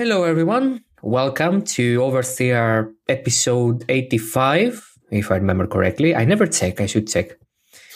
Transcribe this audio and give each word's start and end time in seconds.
Hello, 0.00 0.24
everyone. 0.24 0.82
Welcome 1.02 1.60
to 1.76 2.00
Oversteer 2.00 2.90
episode 3.06 3.84
85, 3.86 4.96
if 5.10 5.30
I 5.30 5.34
remember 5.36 5.66
correctly. 5.66 6.16
I 6.16 6.24
never 6.24 6.46
check, 6.46 6.80
I 6.80 6.86
should 6.86 7.06
check. 7.06 7.36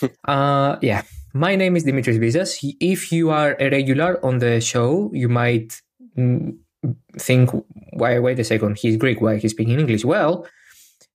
uh, 0.28 0.76
yeah, 0.82 1.00
my 1.32 1.56
name 1.56 1.76
is 1.76 1.84
Dimitris 1.86 2.20
Visas. 2.20 2.58
If 2.78 3.10
you 3.10 3.30
are 3.30 3.56
a 3.58 3.70
regular 3.70 4.22
on 4.22 4.36
the 4.36 4.60
show, 4.60 5.10
you 5.14 5.30
might 5.30 5.80
mm, 6.14 6.58
think, 7.16 7.48
why, 7.94 8.18
wait 8.18 8.38
a 8.38 8.44
second, 8.44 8.76
he's 8.76 8.98
Greek, 8.98 9.22
why 9.22 9.38
he's 9.38 9.52
speaking 9.52 9.80
English? 9.80 10.04
Well, 10.04 10.46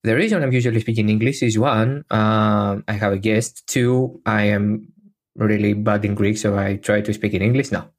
the 0.03 0.15
reason 0.15 0.41
I'm 0.41 0.51
usually 0.51 0.79
speaking 0.79 1.07
English 1.07 1.43
is 1.43 1.59
one, 1.59 2.03
uh, 2.09 2.77
I 2.87 2.93
have 2.93 3.13
a 3.13 3.19
guest. 3.19 3.67
Two, 3.67 4.21
I 4.25 4.45
am 4.45 4.91
really 5.35 5.73
bad 5.73 6.03
in 6.03 6.15
Greek, 6.15 6.39
so 6.39 6.57
I 6.57 6.77
try 6.77 7.01
to 7.01 7.13
speak 7.13 7.35
in 7.35 7.43
English 7.43 7.71
now. 7.71 7.91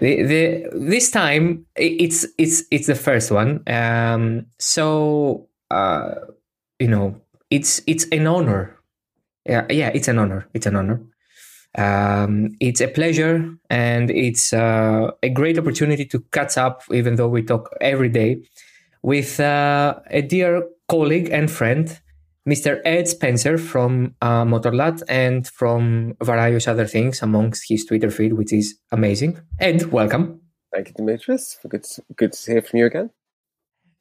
The, 0.00 0.22
the 0.22 0.70
this 0.74 1.10
time 1.10 1.66
it's 1.76 2.26
it's 2.38 2.64
it's 2.70 2.86
the 2.86 2.94
first 2.94 3.30
one. 3.30 3.62
Um, 3.66 4.46
so 4.58 5.48
uh, 5.70 6.14
you 6.78 6.88
know, 6.88 7.20
it's 7.50 7.80
it's 7.86 8.06
an 8.12 8.26
honor. 8.26 8.76
Yeah, 9.46 9.66
yeah, 9.70 9.90
it's 9.94 10.08
an 10.08 10.18
honor. 10.18 10.46
It's 10.54 10.66
an 10.66 10.76
honor. 10.76 11.00
Um, 11.78 12.50
it's 12.60 12.80
a 12.80 12.88
pleasure 12.88 13.54
and 13.70 14.10
it's 14.10 14.52
uh, 14.52 15.12
a 15.22 15.28
great 15.28 15.56
opportunity 15.56 16.04
to 16.06 16.20
catch 16.32 16.58
up, 16.58 16.82
even 16.92 17.14
though 17.14 17.28
we 17.28 17.42
talk 17.42 17.70
every 17.80 18.08
day, 18.08 18.42
with 19.02 19.38
uh, 19.38 20.00
a 20.08 20.22
dear 20.22 20.64
colleague 20.88 21.30
and 21.30 21.50
friend, 21.50 22.00
Mr. 22.48 22.80
Ed 22.84 23.06
Spencer 23.06 23.58
from 23.58 24.14
uh, 24.22 24.44
Motorlat 24.44 25.02
and 25.08 25.46
from 25.46 26.16
various 26.22 26.66
other 26.66 26.86
things 26.86 27.22
amongst 27.22 27.68
his 27.68 27.84
Twitter 27.84 28.10
feed, 28.10 28.32
which 28.32 28.52
is 28.52 28.78
amazing. 28.92 29.38
Ed, 29.58 29.84
welcome. 29.92 30.40
Thank 30.72 30.88
you, 30.88 30.94
Demetrius. 30.94 31.58
Good, 31.68 31.86
good 32.16 32.32
to 32.32 32.52
hear 32.52 32.62
from 32.62 32.78
you 32.78 32.86
again. 32.86 33.10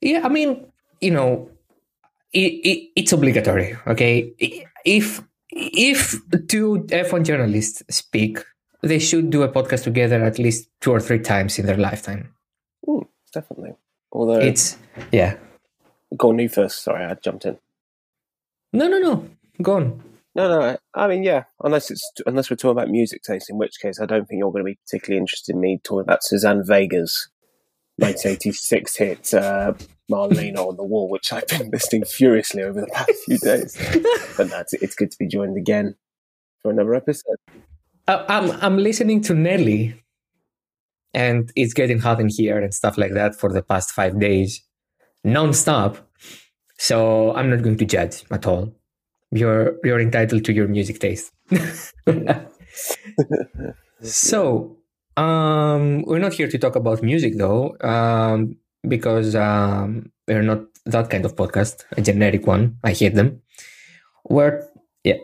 Yeah, 0.02 0.22
I 0.24 0.30
mean, 0.30 0.66
you 1.02 1.12
know, 1.12 1.50
it, 2.32 2.54
it, 2.54 2.90
it's 2.96 3.12
obligatory. 3.12 3.76
Okay, 3.88 4.34
if 4.86 5.22
if 5.52 6.16
two 6.48 6.86
F1 6.90 7.26
journalists 7.26 7.84
speak, 7.90 8.40
they 8.82 9.00
should 9.00 9.30
do 9.30 9.44
a 9.44 9.50
podcast 9.50 9.84
together 9.84 10.24
at 10.24 10.40
least 10.40 10.70
two 10.80 10.92
or 10.92 11.00
three 11.00 11.20
times 11.20 11.60
in 11.60 11.66
their 11.66 11.78
lifetime. 11.78 12.34
Mm, 12.88 13.08
definitely. 13.34 13.74
Although 14.12 14.40
it's 14.40 14.78
yeah. 15.12 15.36
Go 16.16 16.30
on, 16.30 16.40
you 16.40 16.50
first. 16.50 16.84
Sorry, 16.84 17.04
I 17.04 17.16
jumped 17.16 17.46
in. 17.46 17.58
No, 18.74 18.88
no, 18.88 19.00
no. 19.00 19.28
Go 19.62 19.78
on. 19.78 20.04
No, 20.36 20.48
no. 20.48 20.78
I 20.94 21.08
mean, 21.08 21.24
yeah. 21.24 21.44
Unless 21.64 21.92
it's 21.92 22.12
unless 22.26 22.50
we're 22.50 22.56
talking 22.56 22.78
about 22.78 22.90
music 22.90 23.24
taste, 23.24 23.50
in 23.50 23.58
which 23.58 23.80
case 23.82 24.00
I 24.00 24.06
don't 24.06 24.28
think 24.28 24.40
you're 24.40 24.52
going 24.52 24.64
to 24.64 24.72
be 24.72 24.80
particularly 24.86 25.20
interested 25.20 25.56
in 25.56 25.62
me 25.62 25.80
talking 25.84 26.02
about 26.02 26.24
Suzanne 26.24 26.64
Vega's 26.64 27.30
1986 27.98 28.96
hit 28.96 29.34
uh, 29.34 29.74
"Marlene 30.10 30.58
on 30.58 30.78
the 30.78 30.84
Wall," 30.84 31.10
which 31.10 31.34
I've 31.34 31.48
been 31.48 31.70
listening 31.72 32.06
furiously 32.06 32.64
over 32.64 32.80
the 32.80 32.88
past 32.88 33.12
few 33.26 33.38
days. 33.40 33.76
but 34.38 34.50
that's 34.50 34.74
it's 34.74 34.96
good 34.96 35.12
to 35.12 35.18
be 35.18 35.28
joined 35.28 35.58
again 35.58 35.96
for 36.62 36.72
another 36.72 36.94
episode. 36.96 37.38
Uh, 38.08 38.24
I'm 38.30 38.52
I'm 38.52 38.78
listening 38.78 39.22
to 39.22 39.34
Nelly, 39.34 40.02
and 41.14 41.52
it's 41.56 41.74
getting 41.74 42.00
hot 42.00 42.22
in 42.22 42.30
here 42.30 42.60
and 42.60 42.74
stuff 42.74 42.98
like 42.98 43.14
that 43.14 43.36
for 43.36 43.52
the 43.52 43.64
past 43.64 43.92
five 43.92 44.20
days, 44.20 44.64
non-stop. 45.24 45.98
So 46.80 47.36
I'm 47.36 47.50
not 47.50 47.62
going 47.62 47.78
to 47.78 47.86
judge 47.86 48.24
at 48.32 48.48
all. 48.48 48.74
You're 49.32 49.76
you're 49.84 50.00
entitled 50.00 50.46
to 50.46 50.54
your 50.54 50.68
music 50.68 51.00
taste. 51.00 51.34
so 54.02 54.78
um, 55.18 56.04
we're 56.04 56.24
not 56.24 56.34
here 56.34 56.48
to 56.48 56.58
talk 56.58 56.78
about 56.78 57.04
music 57.04 57.38
though, 57.38 57.76
um, 57.82 58.56
because 58.88 59.36
um, 59.36 60.10
we're 60.26 60.42
not 60.42 60.62
that 60.86 61.10
kind 61.10 61.26
of 61.26 61.36
podcast, 61.36 61.84
a 61.98 62.02
generic 62.02 62.48
one. 62.48 62.78
I 62.82 62.94
hate 62.94 63.14
them. 63.14 63.42
We're 64.30 64.66
yeah 65.04 65.20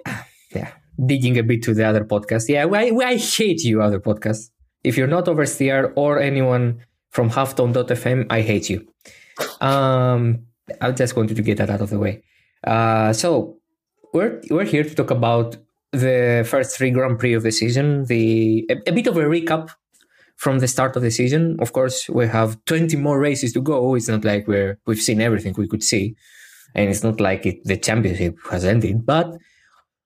yeah 0.54 0.72
digging 1.04 1.38
a 1.38 1.44
bit 1.44 1.64
to 1.64 1.74
the 1.74 1.88
other 1.88 2.04
podcast. 2.04 2.50
Yeah, 2.50 2.68
I, 2.68 2.92
I 3.00 3.16
hate 3.16 3.64
you, 3.64 3.82
other 3.82 4.02
podcasts. 4.02 4.50
If 4.84 4.98
you're 4.98 5.08
not 5.08 5.26
Oversteer 5.26 5.94
or 5.96 6.20
anyone 6.20 6.82
from 7.12 7.30
Halftone.fm, 7.30 8.28
I 8.30 8.42
hate 8.42 8.70
you. 8.70 8.86
Um, 9.62 10.48
I 10.82 10.92
just 10.92 11.16
wanted 11.16 11.36
to 11.38 11.42
get 11.42 11.58
that 11.58 11.70
out 11.70 11.82
of 11.82 11.90
the 11.90 12.00
way. 12.00 12.24
Uh, 12.66 13.14
so 13.14 13.58
we're 14.14 14.42
we're 14.50 14.66
here 14.66 14.84
to 14.84 14.96
talk 14.96 15.12
about 15.12 15.58
the 15.92 16.46
first 16.50 16.78
three 16.78 16.92
Grand 16.92 17.20
Prix 17.20 17.34
of 17.34 17.44
the 17.44 17.52
season, 17.52 18.06
the 18.06 18.66
a, 18.70 18.90
a, 18.90 18.92
bit 18.92 19.08
of 19.08 19.18
a 19.18 19.24
recap 19.24 19.72
from 20.36 20.60
the 20.60 20.68
start 20.68 20.96
of 20.96 21.02
the 21.02 21.12
season. 21.12 21.58
Of 21.60 21.74
course, 21.74 22.10
we 22.10 22.28
have 22.28 22.64
20 22.66 22.98
more 22.98 23.20
races 23.20 23.54
to 23.54 23.62
go. 23.62 23.96
It's 23.96 24.08
not 24.08 24.26
like 24.26 24.48
we're 24.48 24.80
we've 24.86 25.02
seen 25.02 25.22
everything 25.22 25.54
we 25.58 25.68
could 25.68 25.84
see, 25.84 26.16
and 26.74 26.90
it's 26.90 27.04
not 27.04 27.20
like 27.20 27.46
it, 27.46 27.64
the 27.64 27.78
championship 27.78 28.38
has 28.50 28.66
ended. 28.66 29.06
But 29.06 29.38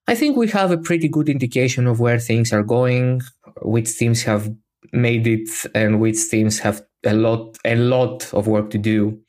I 0.08 0.16
think 0.16 0.38
we 0.38 0.50
have 0.50 0.72
a 0.72 0.78
pretty 0.78 1.08
good 1.08 1.30
indication 1.30 1.88
of 1.88 2.00
where 2.00 2.20
things 2.20 2.52
are 2.52 2.64
going, 2.64 3.22
which 3.62 3.97
teams 3.97 4.24
have 4.24 4.53
made 4.91 5.28
it, 5.28 5.50
and 5.74 6.00
which 6.00 6.30
teams 6.30 6.59
have 6.59 6.81
a 7.06 7.14
lot 7.14 7.58
a 7.64 7.76
lot 7.76 8.34
of 8.34 8.47
work 8.47 8.70
to 8.72 8.78
do 8.78 9.20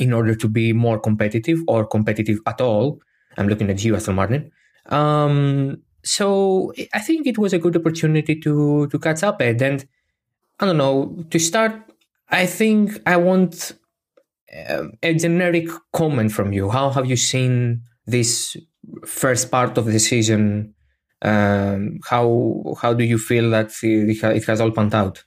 in 0.00 0.12
order 0.12 0.34
to 0.34 0.48
be 0.48 0.72
more 0.72 0.98
competitive 0.98 1.60
or 1.68 1.86
competitive 1.86 2.38
at 2.46 2.60
all. 2.60 3.00
I'm 3.36 3.48
looking 3.48 3.70
at 3.70 3.84
you, 3.84 3.94
Aston 3.94 4.14
Martin. 4.14 4.50
Um, 4.86 5.82
so 6.02 6.72
I 6.94 7.00
think 7.00 7.26
it 7.26 7.38
was 7.38 7.52
a 7.52 7.58
good 7.58 7.76
opportunity 7.76 8.40
to 8.40 8.86
to 8.88 8.98
catch 8.98 9.22
up 9.22 9.40
and, 9.40 9.60
and 9.62 9.86
I 10.58 10.66
don't 10.66 10.78
know 10.78 11.24
to 11.30 11.38
start. 11.38 11.74
I 12.28 12.46
think 12.46 13.00
I 13.06 13.16
want 13.16 13.72
um, 14.68 14.92
a 15.02 15.14
generic 15.14 15.68
comment 15.92 16.32
from 16.32 16.52
you. 16.52 16.70
How 16.70 16.90
have 16.90 17.06
you 17.06 17.16
seen 17.16 17.82
this 18.06 18.56
first 19.06 19.50
part 19.50 19.78
of 19.78 19.86
the 19.86 19.98
season? 19.98 20.74
Um, 21.22 22.00
how 22.08 22.76
how 22.80 22.94
do 22.94 23.04
you 23.04 23.18
feel 23.18 23.50
that 23.50 23.72
it 23.82 24.44
has 24.46 24.60
all 24.60 24.70
panned 24.70 24.94
out? 24.94 25.24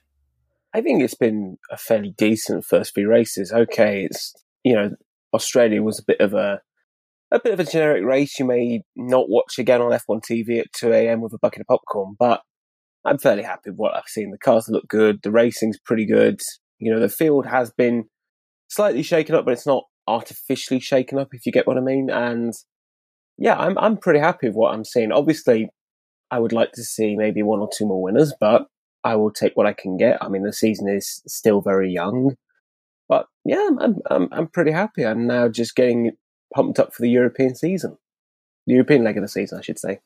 I 0.74 0.80
think 0.80 1.02
it's 1.02 1.14
been 1.14 1.56
a 1.70 1.76
fairly 1.76 2.14
decent 2.18 2.64
first 2.64 2.94
few 2.94 3.08
races. 3.08 3.52
Okay, 3.52 4.04
it's 4.04 4.34
you 4.64 4.74
know, 4.74 4.90
Australia 5.32 5.82
was 5.82 5.98
a 5.98 6.04
bit 6.06 6.20
of 6.20 6.34
a 6.34 6.60
a 7.30 7.40
bit 7.40 7.52
of 7.52 7.60
a 7.60 7.64
generic 7.64 8.04
race. 8.04 8.38
You 8.38 8.44
may 8.44 8.82
not 8.96 9.28
watch 9.28 9.58
again 9.58 9.80
on 9.80 9.92
F1 9.92 10.22
TV 10.22 10.60
at 10.60 10.72
2 10.72 10.92
a.m. 10.92 11.20
with 11.20 11.32
a 11.32 11.38
bucket 11.38 11.62
of 11.62 11.66
popcorn, 11.66 12.14
but 12.18 12.42
I'm 13.04 13.18
fairly 13.18 13.42
happy 13.42 13.70
with 13.70 13.76
what 13.76 13.94
I've 13.94 14.06
seen. 14.06 14.30
The 14.30 14.38
cars 14.38 14.68
look 14.68 14.88
good. 14.88 15.20
The 15.22 15.30
racing's 15.30 15.78
pretty 15.78 16.06
good. 16.06 16.40
You 16.78 16.92
know, 16.92 17.00
the 17.00 17.08
field 17.08 17.46
has 17.46 17.70
been 17.70 18.04
slightly 18.68 19.02
shaken 19.02 19.34
up, 19.34 19.44
but 19.44 19.52
it's 19.52 19.66
not 19.66 19.84
artificially 20.06 20.80
shaken 20.80 21.18
up, 21.18 21.28
if 21.32 21.44
you 21.44 21.52
get 21.52 21.66
what 21.66 21.78
I 21.78 21.80
mean. 21.80 22.08
And 22.10 22.52
yeah, 23.36 23.56
I'm 23.56 23.76
I'm 23.78 23.96
pretty 23.96 24.20
happy 24.20 24.48
with 24.48 24.56
what 24.56 24.72
I'm 24.72 24.84
seeing. 24.84 25.12
Obviously, 25.12 25.68
I 26.30 26.38
would 26.38 26.52
like 26.52 26.72
to 26.72 26.82
see 26.82 27.16
maybe 27.16 27.42
one 27.42 27.60
or 27.60 27.68
two 27.76 27.86
more 27.86 28.02
winners, 28.02 28.32
but 28.40 28.66
I 29.02 29.16
will 29.16 29.30
take 29.30 29.56
what 29.56 29.66
I 29.66 29.74
can 29.74 29.96
get. 29.96 30.22
I 30.22 30.28
mean, 30.28 30.44
the 30.44 30.52
season 30.52 30.88
is 30.88 31.22
still 31.26 31.60
very 31.60 31.90
young. 31.92 32.36
But 33.08 33.26
yeah, 33.44 33.68
I'm, 33.80 33.98
I'm, 34.10 34.28
I'm 34.32 34.46
pretty 34.48 34.70
happy. 34.70 35.04
I'm 35.04 35.26
now 35.26 35.48
just 35.48 35.76
getting 35.76 36.12
pumped 36.54 36.78
up 36.78 36.94
for 36.94 37.02
the 37.02 37.10
European 37.10 37.54
season, 37.54 37.98
the 38.66 38.74
European 38.74 39.04
leg 39.04 39.16
of 39.16 39.22
the 39.22 39.28
season, 39.28 39.58
I 39.58 39.62
should 39.62 39.78
say. 39.78 40.00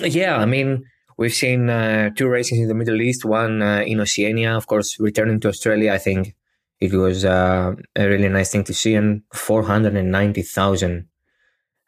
Yeah, 0.00 0.36
I 0.36 0.46
mean, 0.46 0.84
we've 1.18 1.34
seen 1.34 1.68
uh, 1.68 2.10
two 2.10 2.28
races 2.28 2.58
in 2.58 2.68
the 2.68 2.74
Middle 2.74 3.00
East, 3.00 3.24
one 3.24 3.60
uh, 3.62 3.82
in 3.86 4.00
Oceania, 4.00 4.56
of 4.56 4.66
course, 4.66 4.98
returning 5.00 5.40
to 5.40 5.48
Australia. 5.48 5.92
I 5.92 5.98
think 5.98 6.34
it 6.80 6.92
was 6.92 7.24
uh, 7.24 7.74
a 7.96 8.08
really 8.08 8.28
nice 8.28 8.50
thing 8.50 8.64
to 8.64 8.74
see, 8.74 8.94
and 8.94 9.22
490,000 9.34 11.08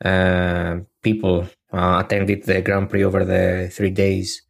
uh, 0.04 0.78
people 1.02 1.48
uh, 1.72 2.02
attended 2.04 2.44
the 2.44 2.60
Grand 2.62 2.90
Prix 2.90 3.04
over 3.04 3.24
the 3.24 3.70
three 3.72 3.90
days 3.90 4.42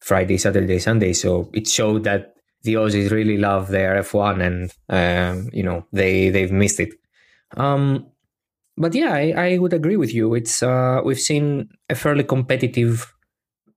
Friday, 0.00 0.38
Saturday, 0.38 0.78
Sunday. 0.78 1.12
So 1.12 1.50
it 1.52 1.68
showed 1.68 2.04
that 2.04 2.31
the 2.62 2.74
Aussies 2.74 3.10
really 3.10 3.36
love 3.36 3.68
their 3.68 4.00
F1 4.02 4.40
and, 4.40 4.72
um, 4.88 5.50
you 5.52 5.62
know, 5.62 5.84
they, 5.92 6.30
they've 6.30 6.52
missed 6.52 6.80
it. 6.80 6.94
Um, 7.56 8.06
but 8.76 8.94
yeah, 8.94 9.12
I, 9.12 9.32
I, 9.36 9.58
would 9.58 9.72
agree 9.72 9.96
with 9.96 10.14
you. 10.14 10.34
It's, 10.34 10.62
uh, 10.62 11.00
we've 11.04 11.20
seen 11.20 11.68
a 11.90 11.94
fairly 11.94 12.24
competitive 12.24 13.12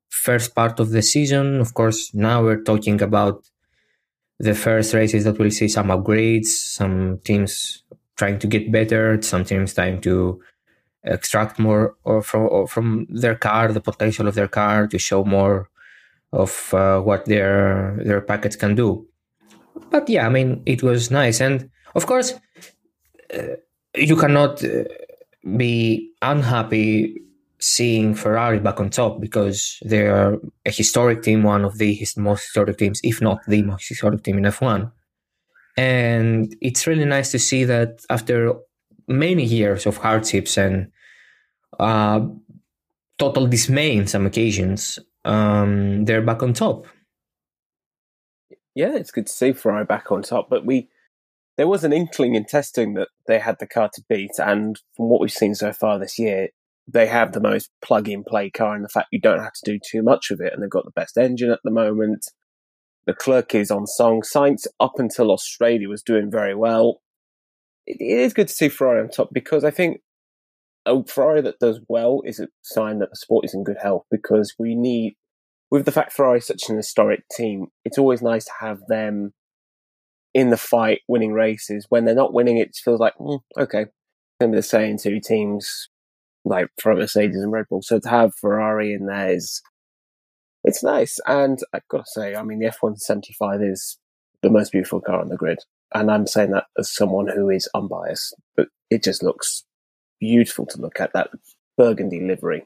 first 0.09 0.55
part 0.55 0.79
of 0.79 0.91
the 0.91 1.01
season. 1.01 1.59
Of 1.59 1.73
course, 1.73 2.13
now 2.13 2.43
we're 2.43 2.61
talking 2.61 3.01
about 3.01 3.49
the 4.39 4.55
first 4.55 4.93
races 4.93 5.23
that 5.25 5.37
will 5.37 5.51
see 5.51 5.67
some 5.67 5.87
upgrades, 5.87 6.47
some 6.47 7.19
teams 7.25 7.83
trying 8.17 8.39
to 8.39 8.47
get 8.47 8.71
better, 8.71 9.21
some 9.21 9.43
teams 9.43 9.73
trying 9.73 10.01
to 10.01 10.41
extract 11.03 11.59
more 11.59 11.95
or 12.03 12.21
from, 12.21 12.47
or 12.49 12.67
from 12.67 13.07
their 13.09 13.35
car, 13.35 13.71
the 13.71 13.81
potential 13.81 14.27
of 14.27 14.35
their 14.35 14.47
car 14.47 14.87
to 14.87 14.97
show 14.97 15.23
more 15.23 15.69
of 16.31 16.73
uh, 16.73 16.99
what 16.99 17.25
their 17.25 17.97
their 18.03 18.21
packets 18.21 18.55
can 18.55 18.75
do. 18.75 19.07
But 19.89 20.09
yeah, 20.09 20.25
I 20.25 20.29
mean, 20.29 20.61
it 20.65 20.83
was 20.83 21.11
nice, 21.11 21.41
and 21.41 21.69
of 21.95 22.05
course, 22.05 22.33
uh, 23.33 23.55
you 23.95 24.15
cannot 24.15 24.63
uh, 24.63 24.83
be 25.57 26.11
unhappy 26.21 27.21
seeing 27.59 28.13
Ferrari 28.13 28.59
back 28.59 28.79
on 28.79 28.89
top 28.89 29.19
because 29.19 29.79
they 29.83 30.07
are 30.07 30.37
a 30.65 30.71
historic 30.71 31.23
team, 31.23 31.43
one 31.43 31.65
of 31.65 31.77
the 31.77 31.97
most 32.17 32.43
historic 32.43 32.77
teams, 32.77 32.99
if 33.03 33.21
not 33.21 33.39
the 33.47 33.63
most 33.63 33.87
historic 33.87 34.23
team 34.23 34.37
in 34.37 34.43
F1. 34.43 34.91
And 35.77 36.55
it's 36.61 36.87
really 36.87 37.05
nice 37.05 37.31
to 37.31 37.39
see 37.39 37.63
that 37.65 38.05
after 38.09 38.53
many 39.07 39.43
years 39.43 39.85
of 39.85 39.97
hardships 39.97 40.57
and 40.57 40.91
uh, 41.79 42.21
total 43.17 43.47
dismay 43.47 43.95
in 43.95 44.07
some 44.07 44.25
occasions, 44.25 44.99
um, 45.25 46.05
they're 46.05 46.21
back 46.21 46.41
on 46.43 46.53
top. 46.53 46.87
Yeah, 48.75 48.95
it's 48.95 49.11
good 49.11 49.27
to 49.27 49.33
see 49.33 49.53
Ferrari 49.53 49.85
back 49.85 50.11
on 50.11 50.21
top, 50.21 50.49
but 50.49 50.65
we 50.65 50.89
there 51.57 51.67
was 51.67 51.83
an 51.85 51.93
inkling 51.93 52.35
in 52.35 52.45
testing 52.45 52.95
that 52.95 53.07
they 53.27 53.39
had 53.39 53.57
the 53.59 53.67
car 53.67 53.89
to 53.93 54.03
beat, 54.09 54.31
and 54.37 54.77
from 54.95 55.09
what 55.09 55.21
we've 55.21 55.31
seen 55.31 55.55
so 55.55 55.71
far 55.73 55.97
this 55.97 56.19
year, 56.19 56.49
they 56.87 57.07
have 57.07 57.31
the 57.31 57.39
most 57.39 57.71
plug-in-play 57.83 58.51
car, 58.51 58.75
and 58.75 58.83
the 58.83 58.89
fact 58.89 59.07
you 59.11 59.19
don't 59.21 59.39
have 59.39 59.53
to 59.53 59.71
do 59.71 59.79
too 59.91 60.03
much 60.03 60.31
of 60.31 60.41
it, 60.41 60.53
and 60.53 60.61
they've 60.61 60.69
got 60.69 60.85
the 60.85 60.91
best 60.91 61.17
engine 61.17 61.51
at 61.51 61.59
the 61.63 61.71
moment. 61.71 62.25
Leclerc 63.07 63.55
is 63.55 63.71
on 63.71 63.87
song. 63.87 64.21
Sainz, 64.21 64.67
up 64.79 64.93
until 64.97 65.31
Australia, 65.31 65.87
was 65.87 66.03
doing 66.03 66.29
very 66.29 66.55
well. 66.55 67.01
it, 67.85 67.97
it 67.99 68.19
is 68.19 68.33
good 68.33 68.47
to 68.47 68.53
see 68.53 68.69
Ferrari 68.69 69.01
on 69.01 69.09
top 69.09 69.29
because 69.31 69.63
I 69.63 69.71
think 69.71 70.01
a 70.85 71.03
Ferrari 71.05 71.41
that 71.41 71.59
does 71.59 71.79
well 71.87 72.21
is 72.25 72.39
a 72.39 72.47
sign 72.61 72.99
that 72.99 73.09
the 73.09 73.15
sport 73.15 73.45
is 73.45 73.53
in 73.53 73.63
good 73.63 73.77
health 73.81 74.05
because 74.11 74.53
we 74.59 74.75
need, 74.75 75.15
with 75.71 75.85
the 75.85 75.91
fact 75.91 76.13
Ferrari 76.13 76.39
is 76.39 76.47
such 76.47 76.69
an 76.69 76.77
historic 76.77 77.23
team, 77.35 77.67
it's 77.83 77.97
always 77.97 78.21
nice 78.21 78.45
to 78.45 78.51
have 78.59 78.79
them 78.87 79.33
in 80.33 80.49
the 80.49 80.57
fight, 80.57 81.01
winning 81.07 81.33
races. 81.33 81.87
When 81.89 82.05
they're 82.05 82.13
not 82.13 82.33
winning, 82.33 82.57
it 82.57 82.75
feels 82.75 82.99
like, 82.99 83.15
mm, 83.17 83.39
okay, 83.57 83.81
it's 83.81 83.91
going 84.39 84.51
to 84.51 84.55
be 84.55 84.59
the 84.59 84.63
same 84.63 84.97
two 84.97 85.19
teams 85.19 85.89
like 86.43 86.67
for 86.79 86.93
Mercedes 86.93 87.37
and 87.37 87.51
Red 87.51 87.65
Bull. 87.69 87.81
So 87.81 87.99
to 87.99 88.09
have 88.09 88.35
Ferrari 88.35 88.93
in 88.93 89.07
there 89.07 89.31
is, 89.31 89.61
it's 90.63 90.83
nice. 90.83 91.19
And 91.25 91.59
I've 91.73 91.87
got 91.89 92.05
to 92.05 92.11
say, 92.11 92.35
I 92.35 92.43
mean, 92.43 92.59
the 92.59 92.67
F175 92.67 93.71
is 93.71 93.97
the 94.43 94.49
most 94.49 94.71
beautiful 94.71 95.01
car 95.01 95.21
on 95.21 95.29
the 95.29 95.37
grid. 95.37 95.59
And 95.93 96.11
I'm 96.11 96.27
saying 96.27 96.51
that 96.51 96.65
as 96.77 96.93
someone 96.93 97.27
who 97.27 97.49
is 97.49 97.69
unbiased, 97.73 98.35
but 98.55 98.67
it 98.89 99.03
just 99.03 99.23
looks 99.23 99.63
beautiful 100.27 100.65
to 100.67 100.81
look 100.81 100.99
at 100.99 101.13
that 101.13 101.29
burgundy 101.77 102.19
livery. 102.19 102.65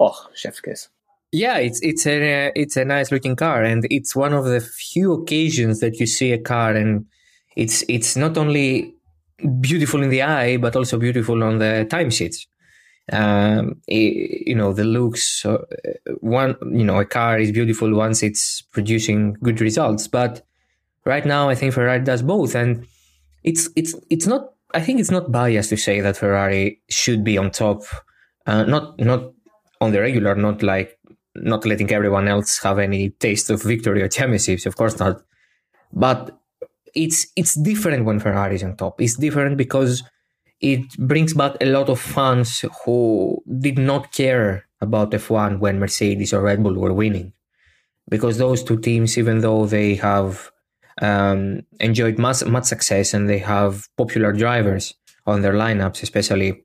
Oh, 0.00 0.18
chef's 0.34 0.60
kiss. 0.60 0.88
Yeah, 1.32 1.56
it's 1.58 1.80
it's 1.82 2.06
a 2.06 2.52
it's 2.54 2.76
a 2.76 2.84
nice 2.84 3.10
looking 3.10 3.36
car, 3.36 3.62
and 3.62 3.86
it's 3.90 4.14
one 4.14 4.34
of 4.34 4.44
the 4.44 4.60
few 4.60 5.12
occasions 5.14 5.80
that 5.80 5.98
you 5.98 6.06
see 6.06 6.32
a 6.32 6.38
car, 6.38 6.74
and 6.74 7.06
it's 7.56 7.84
it's 7.88 8.16
not 8.16 8.36
only 8.36 8.94
beautiful 9.60 10.02
in 10.02 10.10
the 10.10 10.22
eye, 10.22 10.58
but 10.58 10.76
also 10.76 10.98
beautiful 10.98 11.42
on 11.42 11.58
the 11.58 11.86
timesheets. 11.88 12.46
Um, 13.10 13.80
it, 13.88 14.46
you 14.46 14.54
know 14.54 14.72
the 14.74 14.84
looks. 14.84 15.44
Uh, 15.46 15.64
one, 16.20 16.54
you 16.70 16.84
know, 16.84 16.98
a 17.00 17.06
car 17.06 17.38
is 17.38 17.50
beautiful 17.50 17.94
once 17.94 18.22
it's 18.22 18.62
producing 18.72 19.32
good 19.42 19.60
results, 19.60 20.08
but 20.08 20.44
right 21.06 21.24
now 21.24 21.48
I 21.48 21.54
think 21.54 21.72
Ferrari 21.72 22.00
does 22.00 22.22
both, 22.22 22.54
and 22.54 22.86
it's 23.42 23.70
it's 23.74 23.94
it's 24.10 24.26
not 24.26 24.52
I 24.74 24.80
think 24.80 25.00
it's 25.00 25.10
not 25.10 25.30
biased 25.32 25.70
to 25.70 25.76
say 25.76 26.00
that 26.00 26.16
Ferrari 26.16 26.80
should 26.88 27.24
be 27.24 27.38
on 27.38 27.50
top, 27.50 27.82
uh, 28.46 28.64
not 28.64 28.98
not 28.98 29.32
on 29.80 29.92
the 29.92 30.00
regular, 30.00 30.34
not 30.34 30.62
like 30.62 30.98
not 31.34 31.66
letting 31.66 31.90
everyone 31.90 32.28
else 32.28 32.58
have 32.62 32.78
any 32.78 33.10
taste 33.10 33.50
of 33.50 33.62
victory 33.62 34.02
or 34.02 34.08
championships. 34.08 34.66
Of 34.66 34.76
course 34.76 34.98
not, 34.98 35.22
but 35.92 36.38
it's 36.94 37.26
it's 37.36 37.54
different 37.54 38.04
when 38.04 38.20
Ferrari 38.20 38.54
is 38.54 38.62
on 38.62 38.76
top. 38.76 39.00
It's 39.00 39.16
different 39.16 39.56
because 39.56 40.02
it 40.60 40.96
brings 40.96 41.34
back 41.34 41.56
a 41.60 41.66
lot 41.66 41.88
of 41.88 42.00
fans 42.00 42.64
who 42.84 43.42
did 43.58 43.78
not 43.78 44.12
care 44.12 44.64
about 44.80 45.10
F1 45.10 45.58
when 45.58 45.80
Mercedes 45.80 46.32
or 46.32 46.40
Red 46.42 46.62
Bull 46.62 46.74
were 46.74 46.92
winning, 46.92 47.32
because 48.08 48.38
those 48.38 48.62
two 48.62 48.78
teams, 48.78 49.18
even 49.18 49.40
though 49.40 49.66
they 49.66 49.96
have 49.96 50.51
um, 51.02 51.62
enjoyed 51.80 52.18
much, 52.18 52.44
much 52.46 52.64
success 52.64 53.12
and 53.12 53.28
they 53.28 53.38
have 53.38 53.88
popular 53.98 54.32
drivers 54.32 54.94
on 55.26 55.42
their 55.42 55.52
lineups, 55.52 56.02
especially 56.02 56.64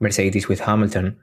Mercedes 0.00 0.48
with 0.48 0.60
Hamilton. 0.60 1.16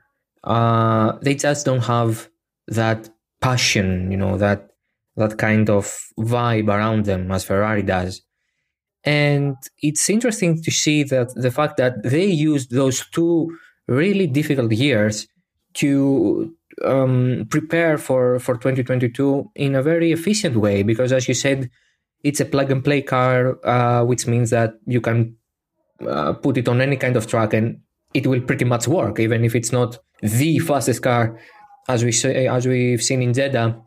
Uh, 0.44 1.13
they 1.21 1.36
just 1.36 1.65
don't 1.65 1.83
have 1.83 2.30
that 2.68 3.10
passion, 3.42 4.10
you 4.10 4.18
know, 4.18 4.38
that 4.38 4.69
that 5.15 5.38
kind 5.38 5.69
of 5.69 5.86
vibe 6.18 6.69
around 6.69 7.06
them 7.06 7.31
as 7.31 7.44
Ferrari 7.44 7.83
does. 7.83 8.21
And 9.04 9.56
it's 9.80 10.10
interesting 10.10 10.63
to 10.63 10.71
see 10.71 11.04
that 11.04 11.36
the 11.36 11.51
fact 11.51 11.77
that 11.77 12.01
they 12.04 12.25
used 12.25 12.71
those 12.71 13.06
two 13.12 13.56
really 13.88 14.25
difficult 14.25 14.71
years 14.71 15.27
to 15.75 16.56
um, 16.83 17.45
prepare 17.50 17.98
for, 18.00 18.39
for 18.39 18.56
2022 18.56 19.51
in 19.56 19.75
a 19.75 19.83
very 19.83 20.12
efficient 20.12 20.56
way. 20.56 20.81
Because 20.81 21.12
as 21.12 21.27
you 21.27 21.36
said, 21.36 21.69
it's 22.23 22.39
a 22.39 22.45
plug 22.45 22.71
and 22.71 22.83
play 22.83 23.01
car, 23.01 23.59
uh, 23.65 24.03
which 24.03 24.27
means 24.27 24.49
that 24.49 24.75
you 24.85 25.01
can 25.01 25.35
uh, 26.07 26.33
put 26.33 26.57
it 26.57 26.67
on 26.67 26.81
any 26.81 26.97
kind 26.97 27.15
of 27.15 27.27
track 27.27 27.53
and 27.53 27.81
it 28.13 28.27
will 28.27 28.41
pretty 28.41 28.65
much 28.65 28.87
work, 28.87 29.19
even 29.19 29.43
if 29.43 29.55
it's 29.55 29.71
not 29.71 29.97
the 30.21 30.59
fastest 30.59 31.01
car. 31.01 31.39
As 31.89 32.03
we 32.03 32.11
say, 32.11 32.47
as 32.47 32.65
we've 32.65 33.03
seen 33.03 33.21
in 33.21 33.33
Jeddah, 33.33 33.81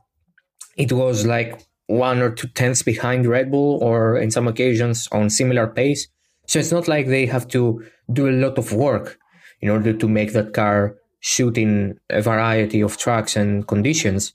it 0.77 0.93
was 0.93 1.25
like 1.25 1.63
one 1.87 2.21
or 2.21 2.31
two 2.31 2.49
tenths 2.49 2.83
behind 2.83 3.27
Red 3.27 3.51
Bull, 3.51 3.79
or 3.83 4.19
in 4.19 4.31
some 4.31 4.49
occasions 4.49 5.09
on 5.13 5.31
similar 5.31 5.67
pace. 5.67 6.09
So 6.47 6.59
it's 6.59 6.73
not 6.73 6.89
like 6.89 7.07
they 7.07 7.27
have 7.27 7.49
to 7.49 7.83
do 8.13 8.29
a 8.29 8.33
lot 8.33 8.59
of 8.59 8.73
work 8.73 9.19
in 9.61 9.71
order 9.71 9.93
to 9.93 10.09
make 10.09 10.33
that 10.33 10.53
car 10.53 10.97
shoot 11.21 11.57
in 11.57 11.99
a 12.11 12.21
variety 12.21 12.81
of 12.83 12.99
tracks 12.99 13.37
and 13.37 13.67
conditions. 13.67 14.35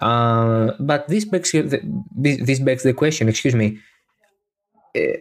Uh, 0.00 0.72
but 0.78 1.08
this 1.08 1.24
begs 1.24 1.52
the, 1.52 1.80
this 2.14 2.60
begs 2.60 2.82
the 2.82 2.92
question. 2.92 3.28
Excuse 3.28 3.54
me. 3.54 3.78
Uh, 4.96 5.18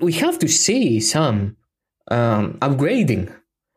we 0.00 0.12
have 0.12 0.38
to 0.38 0.48
see 0.48 1.00
some 1.00 1.56
um, 2.10 2.54
upgrading 2.60 3.34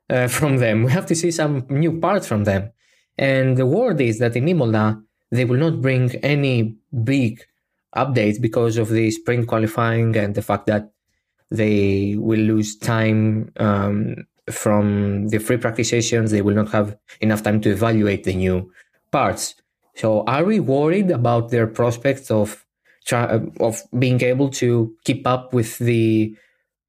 uh, 0.09 0.27
from 0.27 0.57
them. 0.57 0.83
We 0.83 0.91
have 0.91 1.05
to 1.07 1.15
see 1.15 1.31
some 1.31 1.65
new 1.69 1.99
parts 1.99 2.27
from 2.27 2.43
them. 2.43 2.71
And 3.17 3.57
the 3.57 3.65
word 3.65 3.99
is 4.01 4.19
that 4.19 4.35
in 4.35 4.47
Imola 4.47 5.01
they 5.31 5.45
will 5.45 5.57
not 5.57 5.81
bring 5.81 6.15
any 6.17 6.77
big 7.03 7.43
updates 7.95 8.39
because 8.39 8.77
of 8.77 8.89
the 8.89 9.11
sprint 9.11 9.47
qualifying 9.47 10.15
and 10.15 10.35
the 10.35 10.41
fact 10.41 10.67
that 10.67 10.91
they 11.49 12.15
will 12.17 12.39
lose 12.39 12.77
time 12.77 13.51
um, 13.57 14.27
from 14.51 15.27
the 15.29 15.39
free 15.39 15.57
practice 15.57 15.89
sessions. 15.89 16.31
They 16.31 16.41
will 16.41 16.55
not 16.55 16.69
have 16.69 16.97
enough 17.21 17.43
time 17.43 17.61
to 17.61 17.71
evaluate 17.71 18.23
the 18.23 18.35
new 18.35 18.71
parts. 19.11 19.55
So 19.97 20.23
are 20.27 20.43
we 20.43 20.59
worried 20.59 21.09
about 21.11 21.49
their 21.49 21.67
prospects 21.67 22.29
of 22.31 22.63
of 23.11 23.81
being 23.97 24.21
able 24.21 24.49
to 24.49 24.93
keep 25.05 25.25
up 25.25 25.53
with 25.53 25.77
the 25.79 26.35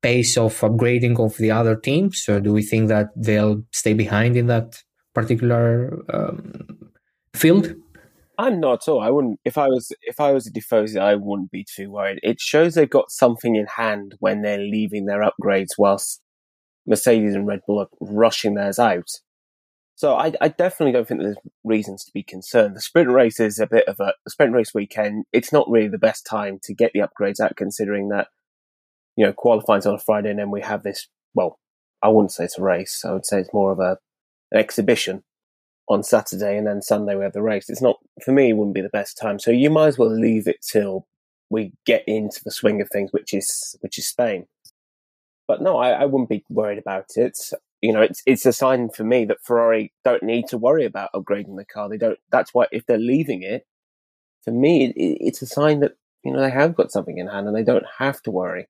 pace 0.02 0.36
of 0.36 0.58
upgrading 0.60 1.18
of 1.20 1.36
the 1.36 1.50
other 1.50 1.76
teams, 1.76 2.28
or 2.28 2.40
do 2.40 2.52
we 2.52 2.62
think 2.62 2.88
that 2.88 3.10
they'll 3.16 3.62
stay 3.72 3.94
behind 3.94 4.36
in 4.36 4.46
that 4.48 4.82
particular 5.14 5.98
um, 6.12 6.90
field? 7.34 7.74
I'm 8.36 8.60
not 8.60 8.82
at 8.82 8.88
all. 8.88 9.00
I 9.00 9.10
wouldn't. 9.10 9.40
If 9.44 9.58
I 9.58 9.68
was, 9.68 9.92
if 10.02 10.20
I 10.20 10.32
was 10.32 10.46
a 10.46 10.52
Tifosi, 10.52 11.00
I 11.00 11.14
wouldn't 11.14 11.50
be 11.50 11.64
too 11.64 11.90
worried. 11.90 12.20
It 12.22 12.40
shows 12.40 12.74
they've 12.74 12.88
got 12.88 13.10
something 13.10 13.56
in 13.56 13.66
hand 13.66 14.16
when 14.18 14.42
they're 14.42 14.58
leaving 14.58 15.06
their 15.06 15.22
upgrades, 15.22 15.78
whilst 15.78 16.20
Mercedes 16.86 17.34
and 17.34 17.46
Red 17.46 17.60
Bull 17.66 17.80
are 17.80 17.88
rushing 18.00 18.54
theirs 18.54 18.78
out. 18.78 19.08
So 19.98 20.14
I, 20.14 20.32
I, 20.40 20.46
definitely 20.46 20.92
don't 20.92 21.08
think 21.08 21.20
there's 21.20 21.36
reasons 21.64 22.04
to 22.04 22.12
be 22.12 22.22
concerned. 22.22 22.76
The 22.76 22.80
sprint 22.80 23.10
race 23.10 23.40
is 23.40 23.58
a 23.58 23.66
bit 23.66 23.88
of 23.88 23.98
a 23.98 24.12
sprint 24.28 24.52
race 24.52 24.72
weekend. 24.72 25.24
It's 25.32 25.52
not 25.52 25.68
really 25.68 25.88
the 25.88 25.98
best 25.98 26.24
time 26.24 26.60
to 26.62 26.72
get 26.72 26.92
the 26.92 27.00
upgrades 27.00 27.40
out, 27.40 27.56
considering 27.56 28.08
that 28.10 28.28
you 29.16 29.26
know 29.26 29.32
qualifying's 29.32 29.86
on 29.86 29.96
a 29.96 29.98
Friday 29.98 30.30
and 30.30 30.38
then 30.38 30.52
we 30.52 30.60
have 30.60 30.84
this. 30.84 31.08
Well, 31.34 31.58
I 32.00 32.10
wouldn't 32.10 32.30
say 32.30 32.44
it's 32.44 32.58
a 32.58 32.62
race. 32.62 33.04
I 33.04 33.10
would 33.10 33.26
say 33.26 33.40
it's 33.40 33.52
more 33.52 33.72
of 33.72 33.80
a 33.80 33.98
an 34.52 34.60
exhibition 34.60 35.24
on 35.88 36.04
Saturday, 36.04 36.56
and 36.56 36.68
then 36.68 36.80
Sunday 36.80 37.16
we 37.16 37.24
have 37.24 37.32
the 37.32 37.42
race. 37.42 37.68
It's 37.68 37.82
not 37.82 37.96
for 38.24 38.30
me. 38.30 38.50
It 38.50 38.56
wouldn't 38.56 38.76
be 38.76 38.82
the 38.82 38.88
best 38.90 39.18
time. 39.18 39.40
So 39.40 39.50
you 39.50 39.68
might 39.68 39.88
as 39.88 39.98
well 39.98 40.16
leave 40.16 40.46
it 40.46 40.58
till 40.62 41.08
we 41.50 41.72
get 41.86 42.04
into 42.06 42.40
the 42.44 42.52
swing 42.52 42.80
of 42.80 42.88
things, 42.88 43.12
which 43.12 43.34
is 43.34 43.76
which 43.80 43.98
is 43.98 44.06
Spain. 44.06 44.46
But 45.48 45.60
no, 45.60 45.76
I, 45.76 45.90
I 45.90 46.04
wouldn't 46.04 46.30
be 46.30 46.44
worried 46.48 46.78
about 46.78 47.16
it 47.16 47.36
you 47.80 47.92
know, 47.92 48.02
it's 48.02 48.22
it's 48.26 48.46
a 48.46 48.52
sign 48.52 48.90
for 48.90 49.04
me 49.04 49.24
that 49.26 49.42
Ferrari 49.42 49.92
don't 50.04 50.22
need 50.22 50.48
to 50.48 50.58
worry 50.58 50.84
about 50.84 51.12
upgrading 51.14 51.56
the 51.56 51.64
car. 51.64 51.88
They 51.88 51.98
don't. 51.98 52.18
That's 52.30 52.52
why 52.52 52.66
if 52.72 52.86
they're 52.86 52.98
leaving 52.98 53.42
it, 53.42 53.66
for 54.44 54.50
me, 54.50 54.86
it, 54.86 54.94
it's 54.96 55.42
a 55.42 55.46
sign 55.46 55.80
that 55.80 55.92
you 56.24 56.32
know 56.32 56.40
they 56.40 56.50
have 56.50 56.74
got 56.74 56.90
something 56.92 57.18
in 57.18 57.28
hand 57.28 57.46
and 57.46 57.56
they 57.56 57.62
don't 57.64 57.86
have 57.98 58.20
to 58.22 58.30
worry. 58.30 58.68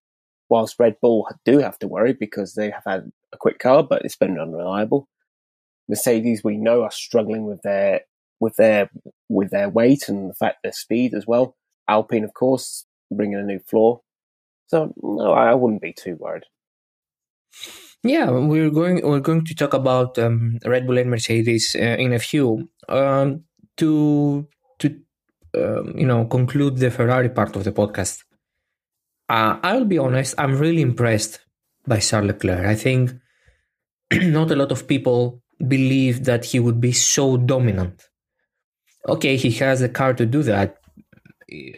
Whilst 0.51 0.79
Red 0.79 0.97
Bull 1.01 1.29
do 1.45 1.59
have 1.59 1.79
to 1.81 1.89
worry 1.89 2.15
because 2.15 2.55
they 2.55 2.71
have 2.71 2.85
had 2.87 3.11
a 3.33 3.37
quick 3.37 3.59
car, 3.59 3.83
but 3.83 4.03
it's 4.05 4.17
been 4.17 4.39
unreliable. 4.39 5.09
Mercedes, 5.89 6.45
we 6.45 6.57
know, 6.57 6.83
are 6.83 6.91
struggling 6.91 7.47
with 7.47 7.63
their 7.63 8.03
with 8.41 8.57
their 8.57 8.91
with 9.29 9.51
their 9.51 9.69
weight 9.69 10.09
and 10.09 10.31
the 10.31 10.35
fact 10.35 10.59
their 10.63 10.73
speed 10.73 11.15
as 11.15 11.27
well. 11.27 11.57
Alpine, 11.89 12.25
of 12.25 12.35
course, 12.35 12.85
bringing 13.11 13.39
a 13.39 13.43
new 13.43 13.59
floor. 13.61 14.03
So 14.67 14.93
no, 15.03 15.33
I 15.33 15.55
wouldn't 15.55 15.81
be 15.83 15.95
too 15.95 16.17
worried. 16.17 16.45
Yeah, 18.03 18.31
we're 18.31 18.71
going 18.71 19.01
we're 19.05 19.21
going 19.21 19.45
to 19.45 19.55
talk 19.55 19.75
about 19.75 20.19
um, 20.19 20.59
Red 20.65 20.87
Bull 20.87 20.99
and 20.99 21.11
Mercedes 21.11 21.75
uh, 21.79 21.97
in 21.99 22.13
a 22.13 22.19
few. 22.19 22.69
Um, 22.89 23.45
to 23.77 24.47
to 24.79 24.87
um, 25.55 25.95
you 25.97 26.07
know 26.07 26.25
conclude 26.27 26.79
the 26.79 26.91
Ferrari 26.91 27.29
part 27.29 27.57
of 27.57 27.65
the 27.65 27.73
podcast. 27.73 28.25
uh, 29.29 29.59
I'll 29.63 29.85
be 29.85 29.99
honest, 29.99 30.35
I'm 30.39 30.57
really 30.57 30.83
impressed 30.83 31.41
by 31.87 31.99
Charles 32.01 32.29
Leclerc. 32.29 32.67
I 32.67 32.75
think 32.75 33.13
not 34.13 34.51
a 34.51 34.57
lot 34.57 34.73
of 34.73 34.87
people 34.89 35.43
believe 35.67 36.25
that 36.25 36.45
he 36.47 36.61
would 36.61 36.81
be 36.81 36.93
so 36.93 37.37
dominant. 37.37 38.09
Okay, 39.09 39.37
he 39.37 39.51
has 39.53 39.83
a 39.83 39.89
car 39.89 40.15
to 40.15 40.27
do 40.27 40.43
that. 40.43 40.79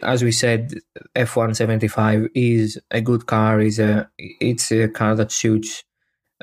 As 0.03 0.23
we 0.23 0.31
said, 0.33 0.73
F175 1.15 2.29
is 2.35 2.77
a 2.91 3.01
good 3.01 3.25
car. 3.25 3.61
is 3.61 3.79
a 3.79 4.09
It's 4.17 4.71
a 4.71 4.89
car 4.89 5.15
that 5.15 5.31
suits, 5.31 5.83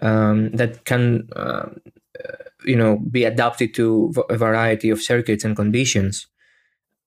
um, 0.02 0.50
that 0.52 0.84
can, 0.84 1.28
uh, 1.34 1.70
you 2.64 2.76
know, 2.76 2.98
be 3.10 3.24
adapted 3.24 3.74
to 3.74 4.12
a 4.28 4.36
variety 4.36 4.90
of 4.90 5.02
circuits 5.02 5.44
and 5.44 5.56
conditions. 5.56 6.26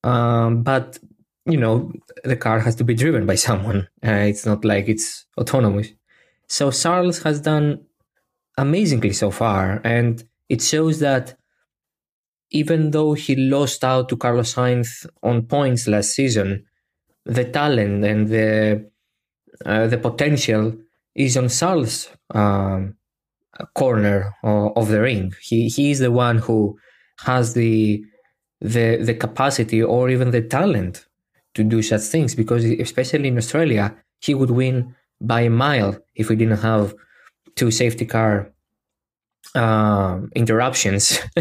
Um, 0.03 0.63
but 0.63 0.99
you 1.45 1.57
know, 1.57 1.91
the 2.23 2.35
car 2.35 2.59
has 2.59 2.75
to 2.75 2.83
be 2.83 2.93
driven 2.93 3.25
by 3.25 3.35
someone. 3.47 3.87
Uh, 4.05 4.25
it's 4.31 4.45
not 4.45 4.63
like 4.65 4.87
it's 4.87 5.25
autonomous. 5.37 5.89
So 6.47 6.71
Charles 6.71 7.23
has 7.23 7.41
done 7.41 7.85
amazingly 8.57 9.13
so 9.13 9.31
far, 9.31 9.81
and 9.83 10.23
it 10.49 10.61
shows 10.61 10.99
that 10.99 11.35
even 12.51 12.91
though 12.91 13.13
he 13.13 13.35
lost 13.35 13.83
out 13.83 14.09
to 14.09 14.17
Carlos 14.17 14.53
Sainz 14.53 15.05
on 15.23 15.43
points 15.43 15.87
last 15.87 16.11
season, 16.11 16.65
the 17.25 17.45
talent 17.45 18.03
and 18.03 18.27
the 18.27 18.89
uh, 19.65 19.87
the 19.87 19.97
potential 19.97 20.75
is 21.15 21.37
on 21.37 21.49
Charles' 21.49 22.09
um, 22.33 22.95
corner 23.75 24.33
of 24.43 24.87
the 24.89 25.01
ring. 25.01 25.33
He 25.41 25.67
he 25.67 25.91
is 25.91 25.99
the 25.99 26.11
one 26.11 26.37
who 26.39 26.77
has 27.25 27.53
the 27.53 28.03
the 28.59 28.97
the 28.97 29.13
capacity 29.13 29.81
or 29.81 30.09
even 30.09 30.31
the 30.31 30.41
talent 30.41 31.05
to 31.55 31.63
do 31.63 31.81
such 31.81 32.01
things 32.01 32.35
because 32.35 32.63
especially 32.63 33.27
in 33.27 33.37
Australia, 33.37 33.95
he 34.19 34.33
would 34.33 34.51
win 34.51 34.95
by 35.19 35.41
a 35.41 35.49
mile 35.49 35.97
if 36.15 36.29
we 36.29 36.35
didn't 36.35 36.59
have 36.59 36.95
two 37.55 37.71
safety 37.71 38.05
car 38.05 38.51
uh, 39.55 40.19
interruptions, 40.35 41.19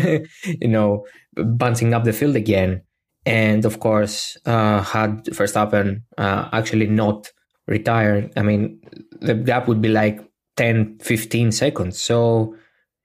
you 0.45 0.69
know, 0.69 1.07
bunting 1.37 1.95
up 1.95 2.05
the 2.05 2.13
field 2.13 2.37
again. 2.37 2.83
And 3.27 3.65
of 3.65 3.81
course, 3.81 4.37
uh, 4.47 4.83
had 4.83 5.25
Verstappen 5.27 6.03
uh, 6.19 6.49
actually 6.53 6.87
not 6.87 7.31
retired, 7.67 8.33
I 8.37 8.43
mean, 8.43 8.81
the 9.21 9.35
gap 9.35 9.69
would 9.69 9.81
be 9.81 9.91
like 9.91 10.21
10, 10.57 10.99
15 11.01 11.53
seconds. 11.53 12.01
So 12.01 12.57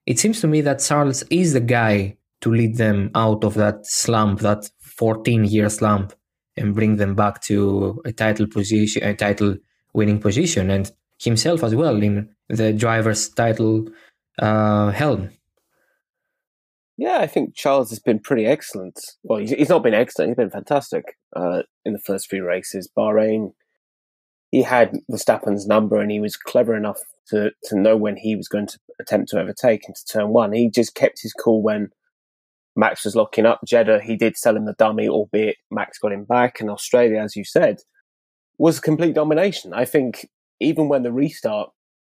it 0.06 0.20
seems 0.20 0.42
to 0.42 0.48
me 0.48 0.62
that 0.62 0.80
Charles 0.80 1.24
is 1.30 1.54
the 1.54 1.60
guy 1.60 2.18
to 2.42 2.52
lead 2.52 2.78
them 2.78 3.12
out 3.16 3.44
of 3.44 3.56
that 3.56 3.86
slump, 3.86 4.40
that 4.42 4.70
14 4.80 5.46
year 5.46 5.70
slump 5.70 6.14
and 6.58 6.75
bring 6.75 6.98
them 6.98 7.16
back 7.16 7.42
to 7.44 8.02
a 8.06 8.12
title 8.12 8.48
position, 8.48 9.04
a 9.04 9.16
title 9.16 9.56
winning 9.94 10.20
position, 10.20 10.70
and 10.70 10.92
himself 11.20 11.64
as 11.64 11.75
well 11.75 12.02
in 12.02 12.30
the 12.50 12.74
driver's 12.74 13.30
title 13.30 13.88
uh, 14.40 14.92
helm. 14.92 15.30
Yeah, 16.98 17.18
I 17.18 17.28
think 17.28 17.56
Charles 17.56 17.90
has 17.90 18.00
been 18.00 18.20
pretty 18.20 18.46
excellent. 18.46 19.00
Well, 19.24 19.40
he's, 19.40 19.70
not 19.70 19.84
been 19.84 19.94
excellent; 19.94 20.30
he's 20.30 20.38
been 20.38 20.50
fantastic 20.50 21.18
uh, 21.36 21.64
in 21.84 21.92
the 21.94 22.00
first 22.00 22.30
few 22.30 22.46
races. 22.46 22.90
Bahrain, 22.98 23.54
he 24.55 24.62
had 24.62 24.93
Verstappen's 25.12 25.67
number, 25.67 26.00
and 26.00 26.09
he 26.09 26.21
was 26.21 26.38
clever 26.38 26.77
enough 26.77 27.00
to 27.27 27.51
to 27.65 27.77
know 27.77 27.97
when 27.97 28.15
he 28.15 28.38
was 28.38 28.47
going 28.47 28.67
to 28.67 28.79
attempt 29.01 29.29
to 29.29 29.41
overtake 29.41 29.83
into 29.85 30.05
turn 30.09 30.29
one. 30.29 30.53
He 30.53 30.69
just 30.69 30.95
kept 30.95 31.21
his 31.21 31.33
cool 31.33 31.62
when 31.62 31.89
Max 32.74 33.03
was 33.03 33.17
locking 33.17 33.45
up. 33.45 33.59
Jeddah, 33.65 34.01
he 34.01 34.15
did 34.15 34.38
sell 34.38 34.55
him 34.55 34.63
the 34.63 34.71
dummy, 34.71 35.09
albeit 35.09 35.57
Max 35.69 35.97
got 35.97 36.13
him 36.13 36.24
back. 36.24 36.62
And 36.62 36.69
Australia, 36.69 37.19
as 37.19 37.35
you 37.35 37.43
said, 37.43 37.79
was 38.57 38.77
a 38.77 38.81
complete 38.81 39.13
domination. 39.13 39.74
I 39.74 39.83
think 39.83 40.29
even 40.62 40.88
when 40.88 41.03
the 41.03 41.12
restart 41.12 41.71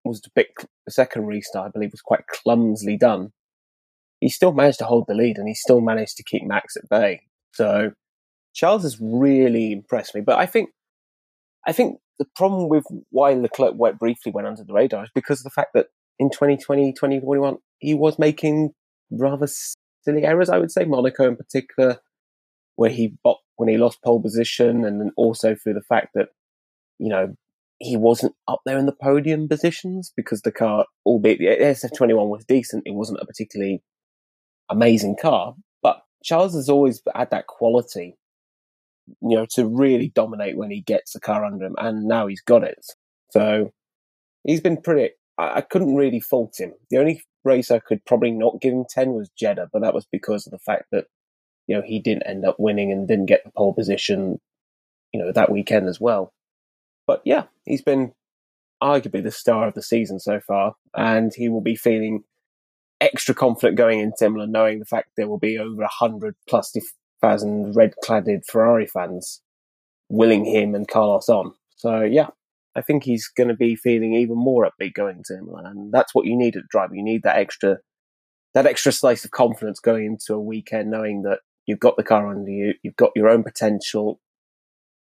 was 0.04 0.20
bit, 0.34 0.48
the 0.84 0.92
second 0.92 1.24
restart, 1.24 1.68
I 1.68 1.70
believe, 1.70 1.92
was 1.92 2.02
quite 2.02 2.26
clumsily 2.26 2.98
done, 2.98 3.32
he 4.20 4.28
still 4.28 4.52
managed 4.52 4.80
to 4.80 4.84
hold 4.84 5.06
the 5.08 5.14
lead 5.14 5.38
and 5.38 5.48
he 5.48 5.54
still 5.54 5.80
managed 5.80 6.18
to 6.18 6.22
keep 6.22 6.44
Max 6.44 6.76
at 6.76 6.86
bay. 6.90 7.22
So 7.54 7.92
Charles 8.52 8.82
has 8.82 8.98
really 9.00 9.72
impressed 9.72 10.14
me. 10.14 10.20
But 10.20 10.38
I 10.38 10.44
think, 10.44 10.68
I 11.66 11.72
think 11.72 11.98
the 12.18 12.26
problem 12.36 12.68
with 12.68 12.84
why 13.10 13.32
Leclerc 13.34 13.74
went 13.76 13.98
briefly 13.98 14.32
went 14.32 14.46
under 14.46 14.64
the 14.64 14.72
radar 14.72 15.04
is 15.04 15.10
because 15.14 15.40
of 15.40 15.44
the 15.44 15.50
fact 15.50 15.70
that 15.74 15.88
in 16.18 16.30
2020, 16.30 16.92
2021, 16.92 17.56
he 17.78 17.94
was 17.94 18.18
making 18.18 18.70
rather 19.10 19.46
silly 19.46 20.24
errors, 20.24 20.48
I 20.48 20.58
would 20.58 20.70
say. 20.70 20.84
Monaco 20.84 21.28
in 21.28 21.36
particular, 21.36 21.98
where 22.76 22.90
he 22.90 23.16
when 23.56 23.68
he 23.68 23.76
lost 23.76 24.02
pole 24.02 24.20
position, 24.20 24.84
and 24.84 25.00
then 25.00 25.10
also 25.16 25.54
through 25.54 25.74
the 25.74 25.82
fact 25.82 26.08
that 26.14 26.28
you 26.98 27.08
know 27.08 27.34
he 27.78 27.96
wasn't 27.96 28.34
up 28.48 28.60
there 28.64 28.78
in 28.78 28.86
the 28.86 28.92
podium 28.92 29.48
positions 29.48 30.12
because 30.16 30.42
the 30.42 30.52
car, 30.52 30.86
albeit 31.04 31.38
the 31.38 31.46
SF21 31.46 32.28
was 32.28 32.44
decent, 32.46 32.84
it 32.86 32.94
wasn't 32.94 33.20
a 33.20 33.26
particularly 33.26 33.82
amazing 34.70 35.16
car. 35.20 35.54
But 35.82 36.02
Charles 36.24 36.54
has 36.54 36.70
always 36.70 37.02
had 37.14 37.30
that 37.30 37.46
quality, 37.46 38.16
you 39.20 39.36
know, 39.36 39.46
to 39.50 39.66
really 39.66 40.12
dominate 40.14 40.56
when 40.56 40.70
he 40.70 40.80
gets 40.80 41.12
the 41.12 41.20
car 41.20 41.44
under 41.44 41.64
him, 41.64 41.74
and 41.78 42.04
now 42.04 42.26
he's 42.26 42.40
got 42.40 42.64
it. 42.64 42.84
So 43.30 43.72
he's 44.44 44.60
been 44.60 44.80
pretty. 44.80 45.14
I, 45.38 45.58
I 45.58 45.60
couldn't 45.60 45.96
really 45.96 46.20
fault 46.20 46.54
him. 46.58 46.72
The 46.90 46.98
only 46.98 47.22
race 47.44 47.70
I 47.70 47.78
could 47.78 48.04
probably 48.04 48.32
not 48.32 48.60
give 48.60 48.74
him 48.74 48.84
10 48.88 49.12
was 49.12 49.30
Jeddah, 49.38 49.70
but 49.72 49.82
that 49.82 49.94
was 49.94 50.06
because 50.10 50.46
of 50.46 50.50
the 50.50 50.58
fact 50.58 50.86
that, 50.92 51.06
you 51.66 51.76
know, 51.76 51.82
he 51.82 52.00
didn't 52.00 52.26
end 52.26 52.44
up 52.44 52.56
winning 52.58 52.92
and 52.92 53.08
didn't 53.08 53.26
get 53.26 53.44
the 53.44 53.52
pole 53.56 53.72
position, 53.72 54.40
you 55.12 55.20
know, 55.20 55.32
that 55.32 55.50
weekend 55.50 55.88
as 55.88 56.00
well. 56.00 56.32
But 57.06 57.22
yeah, 57.24 57.44
he's 57.64 57.82
been 57.82 58.12
arguably 58.82 59.22
the 59.22 59.30
star 59.30 59.68
of 59.68 59.74
the 59.74 59.82
season 59.82 60.18
so 60.18 60.40
far, 60.40 60.74
and 60.94 61.32
he 61.34 61.48
will 61.48 61.60
be 61.60 61.76
feeling 61.76 62.24
extra 63.00 63.34
confident 63.34 63.76
going 63.76 64.00
in 64.00 64.12
Imola, 64.20 64.46
knowing 64.46 64.78
the 64.78 64.84
fact 64.84 65.10
there 65.16 65.28
will 65.28 65.38
be 65.38 65.58
over 65.58 65.82
a 65.82 65.88
hundred 65.88 66.34
plus 66.48 66.72
thousand 67.26 67.74
red-cladded 67.74 68.44
Ferrari 68.46 68.86
fans 68.86 69.42
willing 70.08 70.44
him 70.44 70.74
and 70.74 70.86
Carlos 70.88 71.28
on. 71.28 71.52
So 71.76 72.02
yeah, 72.02 72.28
I 72.74 72.82
think 72.82 73.04
he's 73.04 73.28
going 73.28 73.48
to 73.48 73.54
be 73.54 73.76
feeling 73.76 74.14
even 74.14 74.36
more 74.36 74.68
upbeat 74.68 74.94
going 74.94 75.22
to 75.26 75.34
him, 75.34 75.48
and 75.64 75.92
that's 75.92 76.14
what 76.14 76.26
you 76.26 76.36
need 76.36 76.56
at 76.56 76.68
driver. 76.68 76.94
You 76.94 77.02
need 77.02 77.22
that 77.22 77.38
extra, 77.38 77.78
that 78.54 78.66
extra 78.66 78.92
slice 78.92 79.24
of 79.24 79.30
confidence 79.30 79.80
going 79.80 80.06
into 80.06 80.34
a 80.34 80.40
weekend, 80.40 80.90
knowing 80.90 81.22
that 81.22 81.40
you've 81.66 81.80
got 81.80 81.96
the 81.96 82.04
car 82.04 82.28
under 82.28 82.50
you, 82.50 82.74
you've 82.82 82.96
got 82.96 83.12
your 83.16 83.28
own 83.28 83.42
potential, 83.42 84.20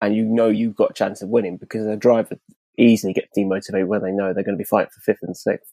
and 0.02 0.16
you 0.16 0.26
know 0.26 0.50
you've 0.50 0.76
got 0.76 0.92
a 0.92 0.94
chance 0.94 1.22
of 1.22 1.30
winning 1.30 1.58
because 1.58 1.86
a 1.86 1.96
driver 1.96 2.38
easily 2.78 3.14
gets 3.14 3.30
demotivated 3.38 3.88
when 3.88 4.02
they 4.02 4.12
know 4.12 4.34
they're 4.34 4.44
going 4.44 4.58
to 4.58 4.64
be 4.64 4.64
fighting 4.64 4.92
for 4.94 5.02
fifth 5.02 5.24
and 5.24 5.36
sixth. 5.36 5.72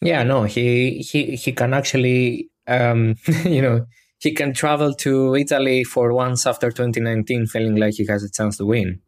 Yeah, 0.00 0.22
no, 0.22 0.44
he 0.44 0.98
he 0.98 1.36
he 1.36 1.52
can 1.52 1.72
actually, 1.72 2.50
um, 2.66 3.16
you 3.44 3.62
know, 3.62 3.86
he 4.24 4.32
can 4.32 4.54
travel 4.54 4.94
to 4.94 5.36
Italy 5.36 5.84
for 5.84 6.14
once 6.14 6.46
after 6.46 6.70
2019, 6.70 7.46
feeling 7.46 7.76
like 7.76 7.94
he 7.94 8.06
has 8.06 8.24
a 8.24 8.30
chance 8.30 8.56
to 8.56 8.64
win. 8.64 9.00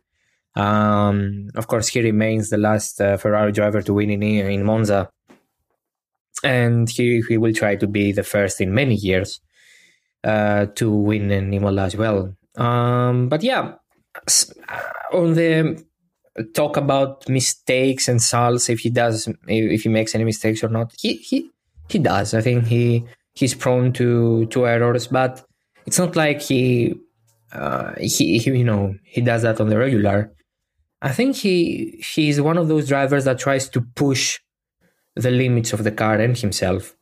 Um, 0.54 1.49
of 1.54 1.66
course, 1.68 1.88
he 1.88 2.02
remains 2.02 2.50
the 2.50 2.58
last 2.58 3.00
uh, 3.00 3.16
Ferrari 3.16 3.50
driver 3.50 3.80
to 3.80 3.94
win 3.94 4.11
in, 4.11 4.23
in 4.23 4.62
Monza, 4.62 5.08
and 6.44 6.88
he, 6.88 7.23
he 7.28 7.38
will 7.38 7.54
try 7.54 7.76
to 7.76 7.87
be 7.87 8.12
the 8.12 8.23
first 8.23 8.61
in 8.61 8.75
many 8.75 8.94
years 8.94 9.40
uh, 10.23 10.66
to 10.75 10.90
win 10.90 11.30
in 11.30 11.52
Imola 11.52 11.85
as 11.85 11.96
well. 11.96 12.37
Um, 12.56 13.30
but 13.30 13.42
yeah, 13.42 13.73
uh, 14.14 14.82
on 15.14 15.32
the 15.32 15.82
talk 16.54 16.76
about 16.76 17.26
mistakes 17.26 18.08
and 18.08 18.20
Charles, 18.20 18.68
if 18.68 18.80
he 18.80 18.90
does, 18.90 19.28
if 19.49 19.82
he 19.82 19.88
makes 19.88 20.14
any 20.14 20.25
mistakes 20.25 20.62
or 20.62 20.68
not, 20.68 20.92
he 20.99 21.14
he 21.14 21.50
he 21.88 21.99
does. 21.99 22.35
I 22.35 22.42
think 22.42 22.66
he 22.66 23.06
he's 23.37 23.55
prone 23.55 23.93
to 23.93 24.47
to 24.47 24.66
errors, 24.66 25.07
but 25.07 25.45
it's 25.87 25.99
not 25.99 26.16
like 26.16 26.40
he 26.43 26.95
uh, 27.52 27.93
he, 28.00 28.38
he 28.38 28.50
you 28.50 28.64
know 28.64 28.95
he 29.05 29.21
does 29.21 29.43
that 29.43 29.61
on 29.61 29.69
the 29.69 29.78
regular. 29.78 30.33
I 31.02 31.12
think 31.12 31.37
he 31.37 32.02
he's 32.14 32.40
one 32.40 32.59
of 32.59 32.69
those 32.69 32.88
drivers 32.88 33.25
that 33.25 33.38
tries 33.38 33.69
to 33.71 33.81
push 33.81 34.40
the 35.14 35.31
limits 35.31 35.73
of 35.73 35.85
the 35.85 35.93
car 35.93 36.16
and 36.16 36.37
himself. 36.37 36.97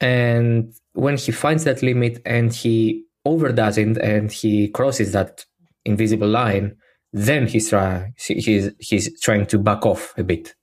And 0.00 0.74
when 0.92 1.16
he 1.16 1.32
finds 1.32 1.64
that 1.64 1.82
limit 1.82 2.20
and 2.26 2.52
he 2.52 3.04
overdoes 3.24 3.78
it 3.78 3.96
and 3.96 4.30
he 4.30 4.68
crosses 4.68 5.12
that 5.12 5.44
invisible 5.84 6.28
line, 6.28 6.76
then 7.12 7.46
he's 7.46 7.70
try 7.70 8.12
he's 8.18 8.70
he's 8.78 9.20
trying 9.20 9.46
to 9.46 9.58
back 9.58 9.86
off 9.86 10.12
a 10.18 10.24
bit. 10.24 10.54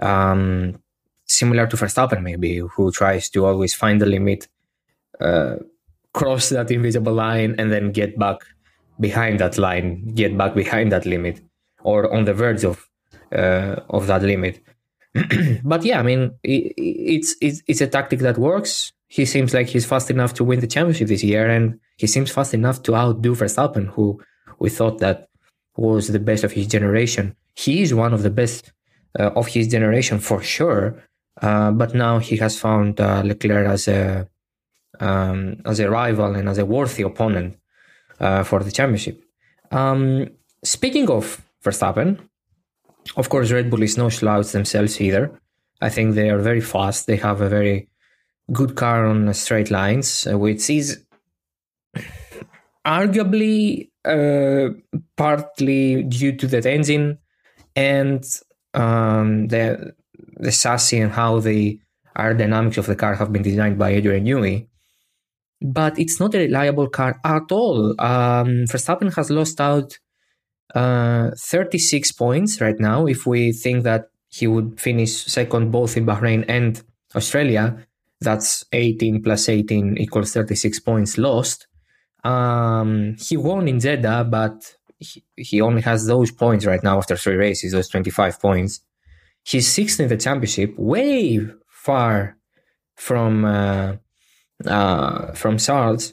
Um, 0.00 0.80
similar 1.28 1.66
to 1.66 1.76
Verstappen, 1.76 2.22
maybe, 2.22 2.58
who 2.58 2.90
tries 2.90 3.28
to 3.30 3.46
always 3.46 3.74
find 3.74 4.00
the 4.00 4.06
limit, 4.06 4.48
uh, 5.20 5.56
cross 6.12 6.48
that 6.48 6.70
invisible 6.70 7.12
line, 7.12 7.54
and 7.58 7.72
then 7.72 7.92
get 7.92 8.18
back 8.18 8.38
behind 8.98 9.38
that 9.40 9.58
line, 9.58 10.06
get 10.14 10.36
back 10.36 10.54
behind 10.54 10.90
that 10.92 11.06
limit 11.06 11.40
or 11.82 12.12
on 12.12 12.24
the 12.24 12.34
verge 12.34 12.64
of 12.64 12.88
uh, 13.32 13.76
of 13.90 14.06
that 14.06 14.22
limit. 14.22 14.60
but 15.64 15.84
yeah, 15.84 16.00
I 16.00 16.02
mean, 16.02 16.32
it, 16.42 16.74
it's, 16.76 17.36
it's 17.40 17.62
it's 17.66 17.80
a 17.80 17.86
tactic 17.86 18.20
that 18.20 18.38
works. 18.38 18.92
He 19.08 19.24
seems 19.24 19.54
like 19.54 19.68
he's 19.68 19.86
fast 19.86 20.10
enough 20.10 20.34
to 20.34 20.44
win 20.44 20.60
the 20.60 20.66
championship 20.66 21.08
this 21.08 21.24
year, 21.24 21.48
and 21.48 21.80
he 21.96 22.06
seems 22.06 22.30
fast 22.30 22.52
enough 22.54 22.82
to 22.82 22.94
outdo 22.94 23.34
Verstappen, 23.34 23.88
who 23.88 24.20
we 24.58 24.68
thought 24.68 24.98
that 24.98 25.28
was 25.76 26.08
the 26.08 26.18
best 26.18 26.44
of 26.44 26.52
his 26.52 26.66
generation. 26.66 27.34
He 27.54 27.82
is 27.82 27.94
one 27.94 28.12
of 28.12 28.22
the 28.22 28.30
best 28.30 28.72
uh, 29.18 29.30
of 29.34 29.46
his 29.46 29.68
generation 29.68 30.18
for 30.18 30.42
sure. 30.42 31.02
Uh, 31.40 31.70
but 31.70 31.94
now 31.94 32.18
he 32.18 32.36
has 32.36 32.58
found 32.58 33.00
uh, 33.00 33.22
Leclerc 33.24 33.66
as 33.68 33.88
a 33.88 34.28
um, 35.00 35.60
as 35.64 35.78
a 35.78 35.88
rival 35.88 36.34
and 36.34 36.48
as 36.48 36.58
a 36.58 36.66
worthy 36.66 37.02
opponent 37.02 37.56
uh, 38.20 38.42
for 38.42 38.62
the 38.64 38.72
championship. 38.72 39.22
Um, 39.70 40.28
speaking 40.64 41.08
of 41.10 41.40
Verstappen, 41.64 42.18
of 43.16 43.28
course, 43.28 43.52
Red 43.52 43.70
Bull 43.70 43.82
is 43.82 43.96
no 43.96 44.08
slouch 44.08 44.48
themselves 44.52 45.00
either. 45.00 45.30
I 45.80 45.88
think 45.88 46.14
they 46.14 46.30
are 46.30 46.38
very 46.38 46.60
fast. 46.60 47.06
They 47.06 47.16
have 47.16 47.40
a 47.40 47.48
very 47.48 47.88
good 48.52 48.74
car 48.74 49.06
on 49.06 49.32
straight 49.34 49.70
lines, 49.70 50.26
uh, 50.26 50.36
which 50.36 50.68
is 50.70 51.04
arguably 52.84 53.90
uh, 54.04 54.70
partly 55.16 56.02
due 56.04 56.32
to 56.32 56.46
that 56.48 56.66
engine 56.66 57.18
and 57.76 58.24
um, 58.74 59.48
the 59.48 59.94
the 60.38 60.52
chassis 60.52 61.00
and 61.00 61.12
how 61.12 61.40
the 61.40 61.78
aerodynamics 62.16 62.78
of 62.78 62.86
the 62.86 62.96
car 62.96 63.14
have 63.14 63.32
been 63.32 63.42
designed 63.42 63.78
by 63.78 63.90
Adrian 63.90 64.24
Newey. 64.24 64.68
But 65.60 65.98
it's 65.98 66.20
not 66.20 66.34
a 66.34 66.38
reliable 66.38 66.88
car 66.88 67.18
at 67.24 67.50
all. 67.50 67.90
Um, 68.00 68.66
Verstappen 68.70 69.14
has 69.14 69.30
lost 69.30 69.60
out 69.60 69.98
uh, 70.74 71.30
36 71.36 72.12
points 72.12 72.60
right 72.60 72.78
now. 72.78 73.06
If 73.06 73.26
we 73.26 73.52
think 73.52 73.84
that 73.84 74.10
he 74.28 74.46
would 74.46 74.80
finish 74.80 75.24
second 75.26 75.70
both 75.70 75.96
in 75.96 76.06
Bahrain 76.06 76.44
and 76.48 76.80
Australia, 77.14 77.86
that's 78.20 78.64
18 78.72 79.22
plus 79.22 79.48
18 79.48 79.98
equals 79.98 80.32
36 80.32 80.80
points 80.80 81.18
lost. 81.18 81.66
Um, 82.24 83.16
he 83.18 83.36
won 83.36 83.68
in 83.68 83.80
Jeddah, 83.80 84.24
but 84.24 84.74
he, 84.98 85.24
he 85.36 85.60
only 85.60 85.82
has 85.82 86.06
those 86.06 86.30
points 86.30 86.66
right 86.66 86.82
now 86.82 86.98
after 86.98 87.16
three 87.16 87.36
races, 87.36 87.72
those 87.72 87.88
25 87.88 88.40
points. 88.40 88.80
He's 89.48 89.66
sixth 89.66 89.98
in 89.98 90.08
the 90.08 90.16
championship, 90.18 90.74
way 90.76 91.40
far 91.68 92.36
from 92.96 93.46
uh, 93.46 93.96
uh, 94.66 95.32
from 95.32 95.56
Charles. 95.56 96.12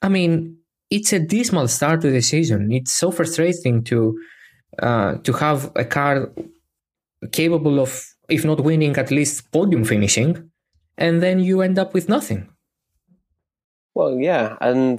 I 0.00 0.08
mean, 0.08 0.56
it's 0.88 1.12
a 1.12 1.18
dismal 1.18 1.68
start 1.68 2.00
to 2.00 2.10
the 2.10 2.22
season. 2.22 2.72
It's 2.72 2.94
so 2.94 3.10
frustrating 3.10 3.84
to 3.84 4.18
uh, 4.78 5.16
to 5.24 5.32
have 5.34 5.72
a 5.76 5.84
car 5.84 6.32
capable 7.32 7.80
of, 7.80 8.02
if 8.30 8.46
not 8.46 8.64
winning, 8.64 8.96
at 8.96 9.10
least 9.10 9.52
podium 9.52 9.84
finishing, 9.84 10.50
and 10.96 11.22
then 11.22 11.40
you 11.40 11.60
end 11.60 11.78
up 11.78 11.92
with 11.92 12.08
nothing. 12.08 12.48
Well, 13.94 14.18
yeah, 14.18 14.56
and 14.62 14.98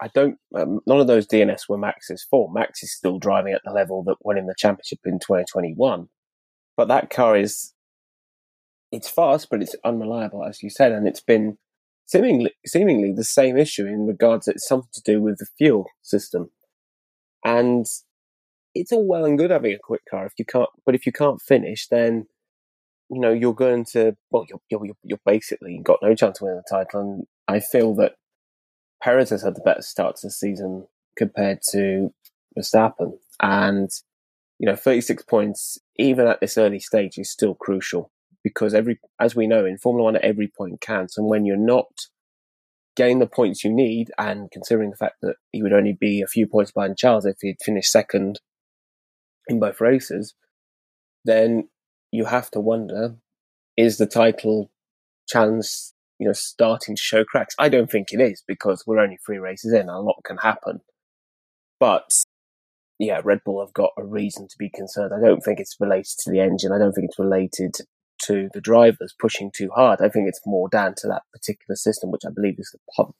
I 0.00 0.08
don't. 0.14 0.38
Um, 0.54 0.80
none 0.86 1.00
of 1.00 1.08
those 1.08 1.26
DNS 1.26 1.68
were 1.68 1.76
Max's 1.76 2.24
fault. 2.24 2.52
Max 2.54 2.82
is 2.82 2.96
still 2.96 3.18
driving 3.18 3.52
at 3.52 3.60
the 3.66 3.72
level 3.72 4.02
that 4.04 4.16
won 4.22 4.38
him 4.38 4.46
the 4.46 4.54
championship 4.56 5.00
in 5.04 5.18
2021, 5.18 6.08
but 6.80 6.88
that 6.88 7.10
car 7.10 7.36
is 7.36 7.74
it's 8.90 9.10
fast, 9.10 9.48
but 9.50 9.60
it's 9.60 9.76
unreliable, 9.84 10.42
as 10.42 10.62
you 10.62 10.70
said, 10.70 10.92
and 10.92 11.06
it's 11.06 11.20
been 11.20 11.58
seemingly 12.06 12.52
seemingly 12.66 13.12
the 13.12 13.22
same 13.22 13.58
issue 13.58 13.84
in 13.84 14.06
regards 14.06 14.48
it's 14.48 14.66
something 14.66 14.88
to 14.94 15.02
do 15.04 15.20
with 15.20 15.36
the 15.36 15.46
fuel 15.58 15.84
system, 16.00 16.50
and 17.44 17.84
it's 18.74 18.92
all 18.92 19.06
well 19.06 19.26
and 19.26 19.36
good 19.36 19.50
having 19.50 19.74
a 19.74 19.78
quick 19.78 20.00
car 20.10 20.24
if 20.24 20.32
you 20.38 20.46
can't, 20.46 20.70
but 20.86 20.94
if 20.94 21.04
you 21.04 21.12
can't 21.12 21.42
finish, 21.42 21.86
then 21.88 22.24
you 23.10 23.20
know 23.20 23.30
you're 23.30 23.52
going 23.52 23.84
to 23.92 24.16
well, 24.30 24.46
you're 24.48 24.62
you're, 24.70 24.96
you're 25.02 25.26
basically 25.26 25.82
got 25.84 25.98
no 26.00 26.14
chance 26.14 26.40
of 26.40 26.46
winning 26.46 26.62
the 26.66 26.76
title, 26.76 27.00
and 27.02 27.26
I 27.46 27.60
feel 27.60 27.94
that 27.96 28.14
Perez 29.02 29.28
has 29.28 29.42
had 29.42 29.54
the 29.54 29.60
better 29.60 29.82
start 29.82 30.16
to 30.16 30.28
the 30.28 30.30
season 30.30 30.86
compared 31.14 31.58
to 31.72 32.14
Verstappen. 32.58 33.18
And, 33.42 33.90
you 34.60 34.66
know, 34.66 34.76
36 34.76 35.22
points, 35.24 35.78
even 35.96 36.26
at 36.26 36.40
this 36.40 36.58
early 36.58 36.78
stage, 36.78 37.16
is 37.16 37.30
still 37.30 37.54
crucial 37.54 38.12
because 38.44 38.74
every, 38.74 39.00
as 39.18 39.34
we 39.34 39.46
know, 39.46 39.64
in 39.64 39.78
Formula 39.78 40.04
One, 40.04 40.18
every 40.22 40.52
point 40.54 40.82
counts. 40.82 41.16
And 41.16 41.26
when 41.26 41.46
you're 41.46 41.56
not 41.56 41.88
getting 42.94 43.20
the 43.20 43.26
points 43.26 43.64
you 43.64 43.72
need, 43.72 44.10
and 44.18 44.50
considering 44.50 44.90
the 44.90 44.96
fact 44.96 45.16
that 45.22 45.36
he 45.50 45.62
would 45.62 45.72
only 45.72 45.96
be 45.98 46.20
a 46.20 46.26
few 46.26 46.46
points 46.46 46.72
behind 46.72 46.98
Charles 46.98 47.24
if 47.24 47.36
he'd 47.40 47.56
finished 47.64 47.90
second 47.90 48.40
in 49.48 49.58
both 49.58 49.80
races, 49.80 50.34
then 51.24 51.70
you 52.12 52.26
have 52.26 52.50
to 52.50 52.60
wonder 52.60 53.16
is 53.78 53.96
the 53.96 54.06
title 54.06 54.70
chance 55.26 55.94
you 56.18 56.26
know, 56.26 56.34
starting 56.34 56.94
to 56.94 57.02
show 57.02 57.24
cracks. 57.24 57.54
I 57.58 57.70
don't 57.70 57.90
think 57.90 58.12
it 58.12 58.20
is 58.20 58.44
because 58.46 58.84
we're 58.86 58.98
only 58.98 59.16
three 59.24 59.38
races 59.38 59.72
in, 59.72 59.80
and 59.80 59.90
a 59.90 60.00
lot 60.00 60.22
can 60.22 60.36
happen. 60.36 60.82
But 61.80 62.12
yeah, 63.00 63.22
Red 63.24 63.40
Bull 63.44 63.64
have 63.64 63.72
got 63.72 63.92
a 63.96 64.04
reason 64.04 64.46
to 64.46 64.58
be 64.58 64.68
concerned. 64.68 65.12
I 65.14 65.26
don't 65.26 65.40
think 65.40 65.58
it's 65.58 65.76
related 65.80 66.18
to 66.20 66.30
the 66.30 66.40
engine. 66.40 66.70
I 66.70 66.78
don't 66.78 66.92
think 66.92 67.06
it's 67.06 67.18
related 67.18 67.74
to 68.26 68.50
the 68.52 68.60
drivers 68.60 69.14
pushing 69.18 69.50
too 69.50 69.70
hard. 69.74 70.00
I 70.02 70.10
think 70.10 70.28
it's 70.28 70.42
more 70.44 70.68
down 70.68 70.94
to 70.98 71.08
that 71.08 71.22
particular 71.32 71.76
system, 71.76 72.10
which 72.10 72.26
I 72.26 72.30
believe 72.30 72.56
is 72.58 72.70
the 72.70 72.78
pump, 72.94 73.14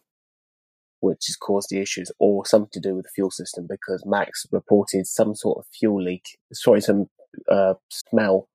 which 1.01 1.25
has 1.29 1.37
caused 1.37 1.69
the 1.71 1.81
issues, 1.81 2.13
or 2.19 2.45
something 2.45 2.69
to 2.75 2.81
do 2.81 2.95
with 2.95 3.05
the 3.05 3.13
fuel 3.15 3.31
system 3.31 3.67
because 3.67 4.05
Max 4.05 4.47
reported 4.53 5.07
some 5.07 5.35
sort 5.35 5.57
of 5.57 5.65
fuel 5.73 6.03
leak, 6.03 6.39
sorry, 6.53 6.83
some 6.83 7.07
uh, 7.51 7.75
smell 7.89 8.49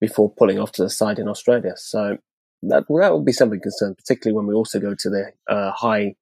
before 0.00 0.32
pulling 0.38 0.60
off 0.60 0.70
to 0.72 0.84
the 0.84 0.90
side 0.90 1.18
in 1.18 1.26
Australia. 1.26 1.72
So 1.74 2.18
that 2.62 2.84
that 2.88 3.12
would 3.12 3.24
be 3.24 3.32
something 3.32 3.60
concerned, 3.60 3.98
particularly 3.98 4.36
when 4.36 4.46
we 4.46 4.54
also 4.54 4.78
go 4.78 4.94
to 4.96 5.10
the 5.10 5.32
uh, 5.52 5.72
high 5.72 6.14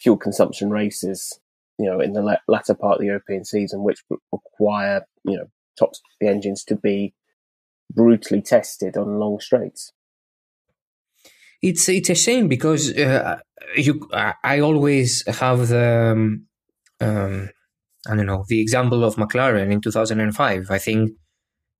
fuel 0.00 0.16
consumption 0.16 0.70
races. 0.70 1.38
You 1.80 1.86
know, 1.86 2.00
in 2.00 2.12
the 2.12 2.38
latter 2.46 2.74
part 2.74 2.96
of 2.96 3.00
the 3.00 3.06
European 3.06 3.44
season, 3.44 3.82
which 3.82 4.02
require 4.32 5.06
you 5.24 5.36
know 5.38 5.46
top 5.78 5.92
the 6.20 6.28
engines 6.28 6.62
to 6.64 6.76
be 6.76 7.14
brutally 7.92 8.42
tested 8.42 8.96
on 8.96 9.18
long 9.18 9.40
straights. 9.40 9.92
It's 11.62 11.88
it's 11.88 12.10
a 12.10 12.14
shame 12.14 12.48
because 12.48 12.96
uh, 12.96 13.38
you 13.76 14.08
I 14.12 14.60
always 14.60 15.24
have 15.26 15.68
the 15.68 16.12
um, 16.12 16.46
um, 17.00 17.50
I 18.08 18.16
don't 18.16 18.26
know 18.26 18.44
the 18.48 18.60
example 18.60 19.04
of 19.04 19.16
McLaren 19.16 19.70
in 19.70 19.80
2005. 19.80 20.70
I 20.70 20.78
think 20.78 21.12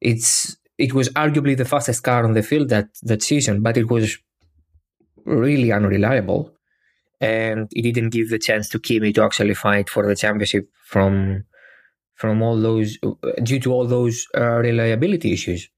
it's 0.00 0.56
it 0.76 0.92
was 0.92 1.08
arguably 1.10 1.56
the 1.56 1.64
fastest 1.64 2.02
car 2.02 2.24
on 2.24 2.34
the 2.34 2.42
field 2.42 2.68
that 2.68 2.88
that 3.02 3.22
season, 3.22 3.62
but 3.62 3.76
it 3.76 3.90
was 3.90 4.18
really 5.24 5.72
unreliable, 5.72 6.52
and 7.20 7.68
it 7.72 7.83
didn't 7.83 8.11
give 8.11 8.30
the 8.30 8.38
chance 8.38 8.68
to 8.70 8.78
Kimi 8.78 9.12
to 9.12 9.22
actually 9.22 9.54
fight 9.54 9.90
for 9.90 10.06
the 10.06 10.16
championship 10.16 10.68
from 10.85 11.44
from 12.14 12.42
all 12.42 12.61
those 12.61 12.98
due 13.42 13.61
to 13.61 13.72
all 13.72 13.87
those 13.87 14.26
uh, 14.37 14.59
reliability 14.59 15.33
issues. 15.33 15.68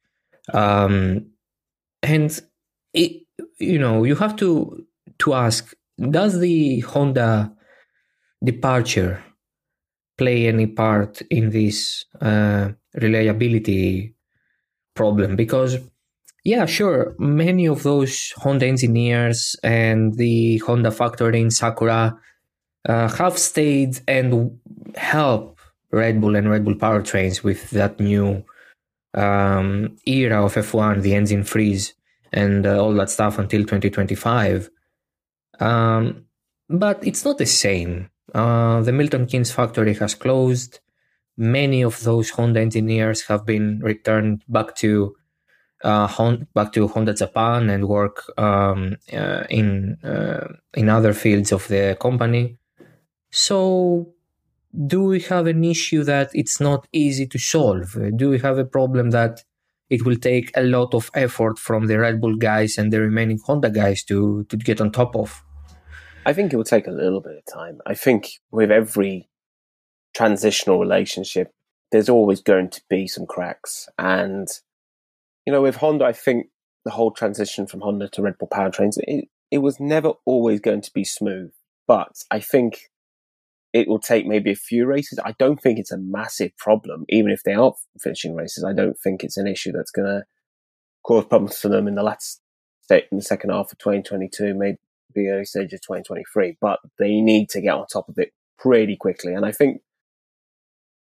Um, 0.53 1.27
and 2.03 2.41
it, 2.93 3.23
you 3.59 3.79
know, 3.79 4.05
you 4.05 4.17
have 4.17 4.37
to 4.37 4.85
to 5.19 5.35
ask: 5.35 5.75
Does 6.11 6.41
the 6.41 6.81
Honda 6.81 7.53
departure 8.45 9.23
play 10.19 10.47
any 10.47 10.67
part 10.67 11.23
in 11.31 11.51
this 11.51 12.05
uh, 12.21 12.71
reliability 12.95 14.15
problem 14.95 15.37
because 15.37 15.79
yeah 16.45 16.67
sure. 16.67 17.15
Many 17.19 17.67
of 17.67 17.83
those 17.83 18.33
honda 18.37 18.67
engineers 18.67 19.57
and 19.63 20.15
the 20.17 20.59
honda 20.59 20.91
factory 20.91 21.41
in 21.41 21.51
sakura 21.51 22.19
uh, 22.89 23.09
have 23.09 23.39
stayed 23.39 24.01
and 24.09 24.59
help 24.97 25.59
red 25.91 26.21
bull 26.21 26.37
and 26.37 26.51
red 26.51 26.65
bull 26.65 26.75
powertrains 26.75 27.43
with 27.43 27.71
that 27.71 28.01
new 28.01 28.45
um, 29.15 29.97
era 30.07 30.45
of 30.45 30.55
f1 30.55 31.03
the 31.03 31.15
engine 31.15 31.45
freeze 31.45 31.95
and 32.33 32.67
uh, 32.67 32.83
all 32.83 32.95
that 32.95 33.11
stuff 33.11 33.39
until 33.39 33.61
2025 33.61 34.71
um, 35.61 36.25
but 36.69 37.07
it's 37.07 37.25
not 37.25 37.39
the 37.39 37.47
same. 37.47 38.11
Uh, 38.35 38.81
the 38.83 38.93
milton 38.93 39.27
keynes 39.27 39.53
factory 39.53 39.95
has 39.95 40.15
closed. 40.15 40.81
Many 41.37 41.83
of 41.83 42.03
those 42.03 42.31
Honda 42.31 42.61
engineers 42.61 43.23
have 43.23 43.47
been 43.47 43.81
returned 43.81 44.43
back 44.49 44.75
to 44.77 45.15
uh, 45.83 46.37
back 46.55 46.73
to 46.73 46.89
Honda 46.89 47.15
Japan 47.15 47.71
and 47.71 47.89
work 47.89 48.25
um, 48.39 48.97
uh, 49.13 49.45
in 49.51 49.99
uh, 50.05 50.49
in 50.75 50.89
other 50.89 51.13
fields 51.13 51.53
of 51.53 51.69
the 51.69 51.97
company. 52.01 52.59
So, 53.31 54.13
do 54.87 55.05
we 55.05 55.21
have 55.21 55.47
an 55.47 55.65
issue 55.65 56.05
that 56.05 56.31
it's 56.35 56.61
not 56.61 56.87
easy 56.93 57.27
to 57.27 57.39
solve? 57.39 57.97
Do 58.17 58.31
we 58.31 58.39
have 58.41 58.59
a 58.59 58.65
problem 58.65 59.11
that 59.11 59.45
it 59.91 60.05
will 60.05 60.17
take 60.17 60.51
a 60.57 60.63
lot 60.63 60.95
of 60.95 61.11
effort 61.15 61.59
from 61.59 61.87
the 61.87 61.99
Red 61.99 62.21
Bull 62.21 62.37
guys 62.37 62.79
and 62.79 62.93
the 62.93 63.01
remaining 63.01 63.39
Honda 63.45 63.71
guys 63.71 64.03
to 64.05 64.45
to 64.45 64.57
get 64.57 64.81
on 64.81 64.91
top 64.91 65.17
of? 65.17 65.43
I 66.25 66.33
think 66.33 66.53
it 66.53 66.57
will 66.57 66.65
take 66.65 66.87
a 66.87 66.93
little 66.93 67.21
bit 67.21 67.37
of 67.37 67.53
time. 67.53 67.81
I 67.87 67.95
think 67.95 68.41
with 68.51 68.71
every 68.71 69.29
transitional 70.15 70.79
relationship, 70.79 71.53
there's 71.91 72.09
always 72.09 72.41
going 72.41 72.71
to 72.71 72.83
be 72.89 73.07
some 73.07 73.27
cracks. 73.27 73.89
And, 73.99 74.49
you 75.47 75.53
know, 75.53 75.63
with 75.63 75.77
Honda, 75.77 76.05
I 76.05 76.13
think 76.13 76.47
the 76.85 76.91
whole 76.91 77.11
transition 77.11 77.67
from 77.67 77.81
Honda 77.81 78.09
to 78.11 78.23
Red 78.23 78.39
Bull 78.39 78.49
powertrains, 78.49 78.97
it, 78.99 79.29
it 79.51 79.59
was 79.59 79.81
never 79.81 80.13
always 80.25 80.61
going 80.61 80.81
to 80.83 80.91
be 80.93 81.05
smooth. 81.05 81.53
But 81.87 82.23
I 82.31 82.41
think 82.41 82.91
it 83.73 83.89
will 83.89 83.99
take 83.99 84.27
maybe 84.27 84.51
a 84.53 84.57
few 84.57 84.87
races. 84.87 85.19
I 85.25 85.35
don't 85.39 85.61
think 85.61 85.79
it's 85.79 85.93
a 85.93 85.99
massive 85.99 86.57
problem, 86.57 87.05
even 87.09 87.31
if 87.31 87.43
they 87.43 87.55
aren't 87.55 87.77
finishing 88.01 88.35
races. 88.35 88.65
I 88.65 88.73
don't 88.73 88.99
think 88.99 89.25
it's 89.25 89.37
an 89.37 89.47
issue 89.47 89.73
that's 89.73 89.91
going 89.91 90.09
to 90.09 90.25
cause 91.05 91.25
problems 91.25 91.59
for 91.59 91.69
them 91.69 91.89
in 91.89 91.95
the 91.95 92.03
last 92.03 92.41
state 92.83 93.07
in 93.11 93.19
the 93.19 93.25
second 93.25 93.51
half 93.51 93.73
of 93.73 93.79
2022, 93.79 94.55
maybe 94.55 94.79
the 95.15 95.29
early 95.29 95.45
stage 95.45 95.73
of 95.73 95.81
2023. 95.81 96.59
But 96.61 96.81
they 96.99 97.21
need 97.21 97.49
to 97.51 97.61
get 97.61 97.75
on 97.75 97.87
top 97.87 98.09
of 98.09 98.19
it 98.19 98.33
pretty 98.59 98.97
quickly. 98.97 99.35
And 99.35 99.45
I 99.45 99.53
think 99.53 99.81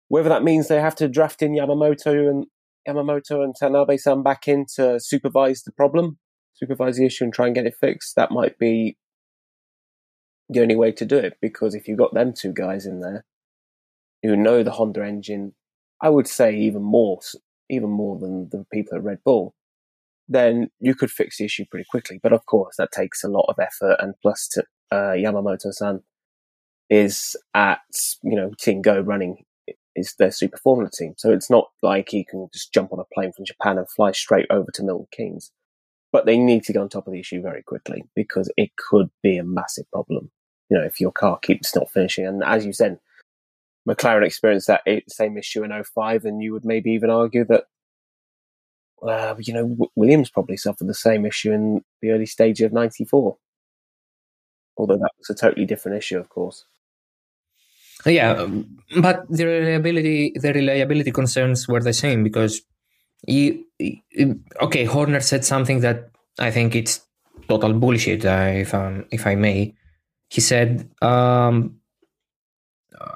whether 0.08 0.28
that 0.28 0.44
means 0.44 0.68
they 0.68 0.80
have 0.80 0.96
to 0.96 1.08
draft 1.08 1.42
in 1.42 1.52
Yamamoto 1.52 2.28
and 2.28 2.46
Yamamoto 2.88 3.42
and 3.42 3.54
Tanabe-san 3.60 4.22
back 4.22 4.48
in 4.48 4.66
to 4.76 4.98
supervise 4.98 5.62
the 5.62 5.72
problem, 5.72 6.18
supervise 6.54 6.96
the 6.96 7.06
issue, 7.06 7.24
and 7.24 7.32
try 7.32 7.46
and 7.46 7.54
get 7.54 7.66
it 7.66 7.74
fixed, 7.80 8.16
that 8.16 8.30
might 8.30 8.58
be 8.58 8.96
the 10.48 10.60
only 10.60 10.76
way 10.76 10.92
to 10.92 11.04
do 11.04 11.16
it 11.16 11.38
because 11.40 11.74
if 11.74 11.88
you've 11.88 11.98
got 11.98 12.14
them 12.14 12.32
two 12.32 12.52
guys 12.52 12.84
in 12.84 13.00
there 13.00 13.24
who 14.22 14.36
know 14.36 14.62
the 14.62 14.72
Honda 14.72 15.04
engine, 15.04 15.54
I 16.00 16.10
would 16.10 16.26
say 16.26 16.54
even 16.54 16.82
more, 16.82 17.20
even 17.70 17.90
more 17.90 18.18
than 18.18 18.48
the 18.50 18.66
people 18.72 18.98
at 18.98 19.04
Red 19.04 19.18
Bull, 19.24 19.54
then 20.28 20.70
you 20.80 20.94
could 20.94 21.10
fix 21.10 21.38
the 21.38 21.44
issue 21.44 21.64
pretty 21.70 21.86
quickly. 21.88 22.18
But 22.22 22.32
of 22.32 22.46
course, 22.46 22.76
that 22.78 22.92
takes 22.92 23.22
a 23.24 23.28
lot 23.28 23.46
of 23.48 23.56
effort, 23.60 23.96
and 23.98 24.14
plus, 24.22 24.48
to, 24.48 24.64
uh, 24.90 25.12
Yamamoto-san 25.12 26.02
is 26.90 27.36
at 27.54 27.80
you 28.22 28.36
know 28.36 28.52
Team 28.58 28.82
Go 28.82 29.00
running 29.00 29.44
is 29.96 30.14
their 30.18 30.30
super 30.30 30.58
formula 30.58 30.90
team, 30.90 31.14
so 31.16 31.30
it's 31.32 31.50
not 31.50 31.70
like 31.82 32.08
he 32.10 32.24
can 32.24 32.48
just 32.52 32.72
jump 32.72 32.92
on 32.92 33.00
a 33.00 33.14
plane 33.14 33.32
from 33.32 33.44
Japan 33.44 33.78
and 33.78 33.88
fly 33.90 34.12
straight 34.12 34.46
over 34.50 34.70
to 34.72 34.82
Milton 34.82 35.06
Keynes. 35.12 35.52
But 36.12 36.26
they 36.26 36.36
need 36.36 36.64
to 36.64 36.72
get 36.72 36.80
on 36.80 36.88
top 36.88 37.06
of 37.06 37.12
the 37.12 37.20
issue 37.20 37.40
very 37.40 37.62
quickly 37.62 38.04
because 38.14 38.50
it 38.56 38.70
could 38.76 39.10
be 39.22 39.38
a 39.38 39.44
massive 39.44 39.90
problem 39.90 40.30
you 40.72 40.78
know, 40.78 40.84
if 40.84 41.02
your 41.02 41.12
car 41.12 41.38
keeps 41.38 41.76
not 41.76 41.90
finishing. 41.90 42.26
And 42.26 42.42
as 42.42 42.64
you 42.64 42.72
said, 42.72 42.98
McLaren 43.86 44.24
experienced 44.24 44.68
that 44.68 44.82
same 45.06 45.36
issue 45.36 45.62
in 45.62 45.84
05, 45.84 46.24
and 46.24 46.42
you 46.42 46.54
would 46.54 46.64
maybe 46.64 46.92
even 46.92 47.10
argue 47.10 47.44
that, 47.44 47.64
uh, 49.06 49.34
you 49.38 49.52
know, 49.52 49.76
Williams 49.96 50.30
probably 50.30 50.56
suffered 50.56 50.86
the 50.86 50.94
same 50.94 51.26
issue 51.26 51.52
in 51.52 51.84
the 52.00 52.10
early 52.10 52.24
stage 52.24 52.62
of 52.62 52.72
94. 52.72 53.36
Although 54.78 54.96
that 54.96 55.10
was 55.18 55.28
a 55.28 55.34
totally 55.34 55.66
different 55.66 55.98
issue, 55.98 56.18
of 56.18 56.30
course. 56.30 56.64
Yeah, 58.04 58.46
but 59.00 59.24
the 59.28 59.46
reliability, 59.46 60.32
the 60.34 60.52
reliability 60.52 61.12
concerns 61.12 61.68
were 61.68 61.80
the 61.80 61.92
same 61.92 62.24
because 62.24 62.60
you, 63.26 63.64
okay, 64.60 64.84
Horner 64.84 65.20
said 65.20 65.44
something 65.44 65.80
that 65.80 66.10
I 66.38 66.50
think 66.50 66.74
it's 66.74 67.00
total 67.48 67.72
bullshit, 67.74 68.24
uh, 68.24 68.50
if 68.54 68.74
um, 68.74 69.04
if 69.10 69.26
I 69.26 69.34
may 69.36 69.74
he 70.32 70.40
said, 70.40 70.88
um, 71.02 71.76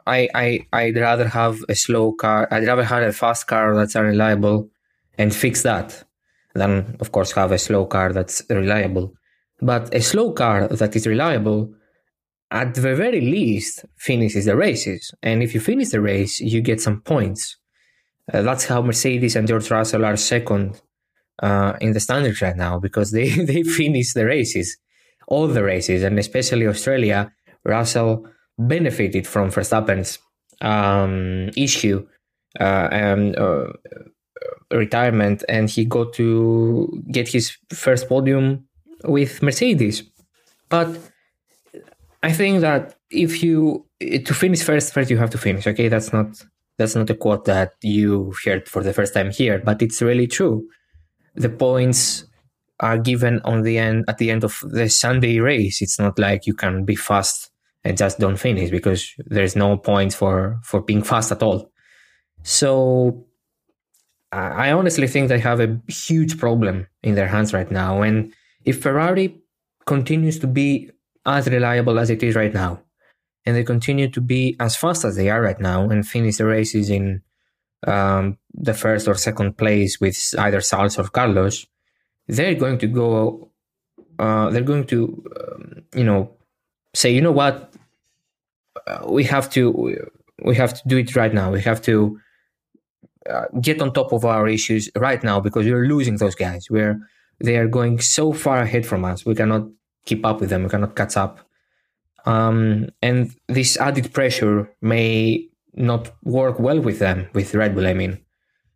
I, 0.06 0.28
I, 0.34 0.66
I'd 0.70 0.96
rather 0.96 1.26
have 1.26 1.64
a 1.66 1.74
slow 1.74 2.12
car. 2.12 2.46
I'd 2.50 2.66
rather 2.66 2.84
have 2.84 3.02
a 3.04 3.12
fast 3.12 3.46
car 3.46 3.74
that's 3.74 3.96
unreliable 3.96 4.68
and 5.16 5.34
fix 5.34 5.62
that 5.62 6.04
than, 6.54 6.94
of 7.00 7.12
course, 7.12 7.32
have 7.32 7.52
a 7.52 7.58
slow 7.58 7.86
car 7.86 8.12
that's 8.12 8.42
reliable. 8.50 9.14
But 9.62 9.94
a 9.94 10.02
slow 10.02 10.32
car 10.32 10.68
that 10.68 10.94
is 10.94 11.06
reliable, 11.06 11.72
at 12.50 12.74
the 12.74 12.94
very 12.94 13.20
least, 13.20 13.84
finishes 13.96 14.44
the 14.44 14.56
races. 14.56 15.12
And 15.22 15.42
if 15.42 15.54
you 15.54 15.60
finish 15.60 15.90
the 15.90 16.00
race, 16.00 16.40
you 16.40 16.60
get 16.60 16.80
some 16.80 17.00
points. 17.00 17.56
Uh, 18.32 18.42
that's 18.42 18.66
how 18.66 18.82
Mercedes 18.82 19.36
and 19.36 19.48
George 19.48 19.70
Russell 19.70 20.04
are 20.04 20.16
second 20.16 20.80
uh, 21.42 21.74
in 21.80 21.92
the 21.92 22.00
standings 22.00 22.40
right 22.40 22.56
now 22.56 22.78
because 22.78 23.10
they, 23.10 23.28
they 23.44 23.62
finish 23.62 24.12
the 24.12 24.26
races 24.26 24.76
all 25.28 25.48
the 25.48 25.62
races, 25.62 26.02
and 26.02 26.18
especially 26.18 26.66
Australia, 26.66 27.32
Russell 27.64 28.26
benefited 28.58 29.26
from 29.26 29.50
Verstappen's 29.50 30.18
um, 30.60 31.50
issue 31.56 32.06
uh, 32.60 32.88
and 32.90 33.36
uh, 33.36 33.66
retirement, 34.70 35.44
and 35.48 35.68
he 35.68 35.84
got 35.84 36.12
to 36.14 37.02
get 37.10 37.28
his 37.28 37.56
first 37.70 38.08
podium 38.08 38.66
with 39.04 39.42
Mercedes. 39.42 40.04
But 40.68 40.96
I 42.26 42.32
think 42.32 42.60
that 42.62 42.96
if 43.08 43.40
you 43.40 43.86
eh, 44.00 44.18
to 44.18 44.34
finish 44.34 44.62
first, 44.64 44.92
first 44.92 45.10
you 45.10 45.18
have 45.18 45.30
to 45.30 45.38
finish. 45.38 45.64
Okay, 45.64 45.88
that's 45.88 46.12
not 46.12 46.26
that's 46.76 46.96
not 46.96 47.08
a 47.08 47.14
quote 47.14 47.44
that 47.44 47.74
you 47.82 48.34
heard 48.44 48.68
for 48.68 48.82
the 48.82 48.92
first 48.92 49.14
time 49.14 49.30
here, 49.30 49.62
but 49.64 49.80
it's 49.80 50.02
really 50.02 50.26
true. 50.26 50.66
The 51.36 51.48
points 51.48 52.24
are 52.80 52.98
given 52.98 53.40
on 53.44 53.62
the 53.62 53.78
end 53.78 54.06
at 54.08 54.18
the 54.18 54.32
end 54.32 54.42
of 54.42 54.60
the 54.64 54.88
Sunday 54.88 55.38
race. 55.38 55.80
It's 55.80 56.00
not 56.00 56.18
like 56.18 56.46
you 56.48 56.54
can 56.54 56.84
be 56.84 56.96
fast 56.96 57.50
and 57.84 57.96
just 57.96 58.18
don't 58.18 58.40
finish 58.48 58.70
because 58.70 59.14
there's 59.18 59.54
no 59.54 59.76
point 59.76 60.12
for 60.12 60.58
for 60.64 60.80
being 60.82 61.04
fast 61.04 61.30
at 61.30 61.44
all. 61.44 61.70
So 62.42 63.24
I 64.32 64.72
honestly 64.72 65.06
think 65.06 65.28
they 65.28 65.38
have 65.38 65.60
a 65.60 65.80
huge 65.86 66.38
problem 66.38 66.88
in 67.04 67.14
their 67.14 67.28
hands 67.28 67.52
right 67.52 67.70
now. 67.70 68.02
And 68.02 68.34
if 68.64 68.82
Ferrari 68.82 69.40
continues 69.86 70.40
to 70.40 70.48
be 70.48 70.90
as 71.26 71.48
reliable 71.48 71.98
as 71.98 72.10
it 72.10 72.22
is 72.22 72.34
right 72.34 72.54
now, 72.54 72.80
and 73.44 73.56
they 73.56 73.64
continue 73.64 74.08
to 74.08 74.20
be 74.20 74.56
as 74.60 74.76
fast 74.76 75.04
as 75.04 75.16
they 75.16 75.28
are 75.28 75.42
right 75.42 75.60
now 75.60 75.88
and 75.88 76.06
finish 76.06 76.36
the 76.36 76.46
races 76.46 76.88
in 76.90 77.22
um, 77.86 78.38
the 78.54 78.74
first 78.74 79.06
or 79.08 79.14
second 79.14 79.56
place 79.58 80.00
with 80.00 80.34
either 80.38 80.58
Sainz 80.58 80.98
or 80.98 81.08
Carlos, 81.08 81.66
they're 82.26 82.54
going 82.54 82.78
to 82.78 82.86
go 82.86 83.50
uh, 84.18 84.50
they're 84.50 84.62
going 84.62 84.86
to 84.86 85.24
um, 85.40 85.82
you 85.94 86.04
know 86.04 86.30
say 86.94 87.10
you 87.10 87.20
know 87.20 87.32
what? 87.32 87.72
Uh, 88.86 89.06
we 89.08 89.24
have 89.24 89.50
to 89.50 90.06
we 90.42 90.54
have 90.54 90.74
to 90.74 90.88
do 90.88 90.96
it 90.96 91.14
right 91.16 91.32
now. 91.32 91.50
We 91.50 91.62
have 91.62 91.82
to 91.82 92.18
uh, 93.28 93.46
get 93.60 93.82
on 93.82 93.92
top 93.92 94.12
of 94.12 94.24
our 94.24 94.48
issues 94.48 94.88
right 94.96 95.22
now 95.22 95.40
because 95.40 95.66
we're 95.66 95.86
losing 95.86 96.16
those 96.16 96.34
guys. 96.34 96.68
We're 96.70 97.00
they 97.40 97.56
are 97.56 97.68
going 97.68 98.00
so 98.00 98.32
far 98.32 98.60
ahead 98.60 98.86
from 98.86 99.04
us. 99.04 99.26
We 99.26 99.34
cannot 99.34 99.68
keep 100.06 100.24
up 100.24 100.40
with 100.40 100.50
them 100.50 100.62
we 100.64 100.70
cannot 100.70 100.96
catch 100.96 101.16
up. 101.16 101.40
Um, 102.24 102.88
and 103.02 103.32
this 103.46 103.76
added 103.76 104.12
pressure 104.12 104.68
may 104.80 105.48
not 105.74 106.10
work 106.24 106.58
well 106.58 106.80
with 106.80 106.98
them 106.98 107.28
with 107.34 107.54
red 107.54 107.74
bull 107.74 107.86
i 107.86 107.94
mean. 107.94 108.18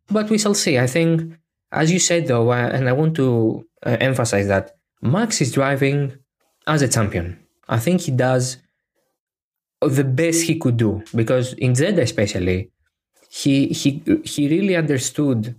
But 0.08 0.28
we 0.28 0.38
shall 0.38 0.54
see. 0.54 0.78
I 0.78 0.86
think 0.86 1.34
as 1.72 1.92
you 1.92 1.98
said, 1.98 2.26
though, 2.26 2.50
uh, 2.50 2.70
and 2.72 2.88
I 2.88 2.92
want 2.92 3.14
to 3.16 3.66
uh, 3.86 3.96
emphasize 4.00 4.48
that 4.48 4.76
Max 5.02 5.40
is 5.40 5.52
driving 5.52 6.14
as 6.66 6.82
a 6.82 6.88
champion. 6.88 7.38
I 7.68 7.78
think 7.78 8.02
he 8.02 8.10
does 8.10 8.58
the 9.80 10.04
best 10.04 10.42
he 10.42 10.58
could 10.58 10.76
do 10.76 11.02
because 11.14 11.52
in 11.54 11.74
Jeddah, 11.74 12.02
especially, 12.02 12.70
he 13.30 13.68
he 13.68 14.02
he 14.24 14.48
really 14.48 14.76
understood 14.76 15.54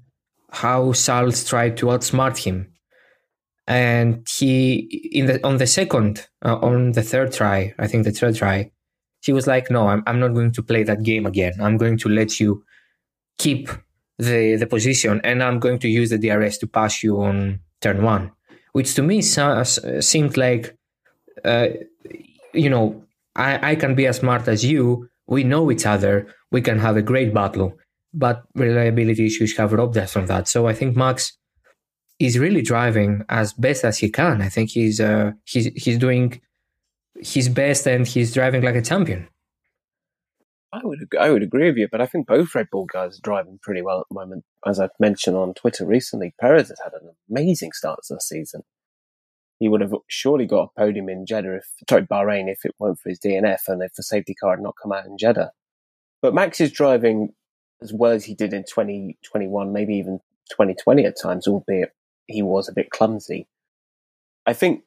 how 0.52 0.92
Charles 0.92 1.48
tried 1.48 1.78
to 1.78 1.86
outsmart 1.88 2.38
him, 2.38 2.74
and 3.72 4.28
he 4.28 5.10
in 5.14 5.28
the 5.28 5.48
on 5.48 5.56
the 5.58 5.68
second 5.68 6.28
uh, 6.44 6.58
on 6.58 6.92
the 6.92 7.02
third 7.02 7.32
try, 7.32 7.74
I 7.80 7.88
think 7.88 8.04
the 8.04 8.12
third 8.12 8.36
try, 8.36 8.70
he 9.24 9.32
was 9.32 9.48
like, 9.48 9.72
"No, 9.72 9.88
I'm 9.88 10.04
I'm 10.06 10.20
not 10.20 10.34
going 10.34 10.52
to 10.52 10.64
play 10.64 10.84
that 10.84 11.04
game 11.04 11.26
again. 11.26 11.54
I'm 11.62 11.78
going 11.78 11.98
to 12.00 12.10
let 12.10 12.40
you 12.42 12.66
keep 13.38 13.70
the, 14.18 14.58
the 14.58 14.68
position 14.68 15.22
and 15.24 15.42
I'm 15.42 15.60
going 15.60 15.80
to 15.80 15.88
use 15.88 16.10
the 16.10 16.18
DRS 16.18 16.58
to 16.60 16.68
pass 16.68 17.02
you 17.02 17.22
on 17.22 17.62
turn 17.82 18.04
one, 18.04 18.32
which 18.74 18.94
to 18.96 19.02
me 19.02 19.22
seemed 19.22 20.38
like, 20.38 20.78
uh, 21.46 21.68
you 22.54 22.70
know, 22.70 23.04
I, 23.36 23.72
I 23.72 23.76
can 23.76 23.96
be 23.96 24.06
as 24.06 24.18
smart 24.18 24.48
as 24.48 24.66
you. 24.66 25.10
We 25.28 25.44
know 25.44 25.72
each 25.72 25.86
other. 25.86 26.28
We 26.52 26.62
can 26.62 26.78
have 26.80 26.98
a 26.98 27.02
great 27.02 27.34
battle, 27.34 27.78
but 28.14 28.44
reliability 28.54 29.26
issues 29.26 29.56
have 29.56 29.72
robbed 29.72 29.98
us 29.98 30.12
from 30.12 30.28
that. 30.28 30.48
So 30.50 30.68
I 30.68 30.74
think 30.74 30.98
Max 30.98 31.38
is 32.26 32.38
really 32.38 32.62
driving 32.62 33.24
as 33.30 33.54
best 33.54 33.84
as 33.84 33.98
he 33.98 34.10
can. 34.10 34.42
I 34.42 34.50
think 34.50 34.70
he's 34.70 35.00
uh, 35.00 35.32
he's 35.46 35.66
he's 35.76 35.98
doing 35.98 36.42
his 37.20 37.50
best 37.50 37.88
and 37.88 38.08
he's 38.08 38.34
driving 38.34 38.62
like 38.62 38.76
a 38.76 38.82
champion. 38.82 39.28
I 40.74 40.82
would 40.84 41.00
I 41.20 41.30
would 41.30 41.44
agree 41.44 41.68
with 41.68 41.78
you, 41.78 41.88
but 41.92 42.02
I 42.02 42.06
think 42.06 42.28
both 42.28 42.56
Red 42.56 42.68
Bull 42.72 42.86
guys 42.86 43.18
are 43.18 43.22
driving 43.24 43.60
pretty 43.62 43.82
well 43.82 44.00
at 44.00 44.06
the 44.10 44.16
moment. 44.16 44.46
As 44.66 44.80
I've 44.80 44.92
mentioned 45.00 45.36
on 45.36 45.54
Twitter 45.54 45.86
recently, 45.86 46.34
Perez 46.40 46.70
has 46.70 46.80
had 46.84 46.94
an 46.94 47.10
amazing 47.30 47.72
start 47.74 48.00
to 48.08 48.14
the 48.16 48.22
season. 48.22 48.62
He 49.60 49.68
would 49.68 49.82
have 49.82 49.94
surely 50.08 50.46
got 50.46 50.72
a 50.76 50.80
podium 50.80 51.10
in 51.10 51.26
Jeddah, 51.26 51.58
if, 51.58 51.66
sorry, 51.88 52.08
Bahrain, 52.08 52.50
if 52.50 52.66
it 52.66 52.74
weren't 52.80 53.00
for 53.00 53.10
his 53.10 53.20
DNF 53.20 53.60
and 53.68 53.84
if 53.84 53.94
the 53.94 54.02
safety 54.02 54.34
car 54.34 54.52
had 54.52 54.64
not 54.64 54.74
come 54.82 54.92
out 54.92 55.06
in 55.06 55.18
Jeddah. 55.20 55.52
But 56.22 56.34
Max 56.34 56.60
is 56.60 56.72
driving 56.72 57.34
as 57.82 57.94
well 57.94 58.12
as 58.12 58.26
he 58.26 58.34
did 58.34 58.54
in 58.54 58.64
2021, 58.64 59.74
maybe 59.74 59.94
even 59.96 60.20
2020 60.52 61.06
at 61.06 61.20
times, 61.22 61.48
albeit 61.48 61.92
he 62.28 62.42
was 62.42 62.68
a 62.68 62.74
bit 62.74 62.90
clumsy. 62.90 63.48
I 64.46 64.54
think 64.54 64.84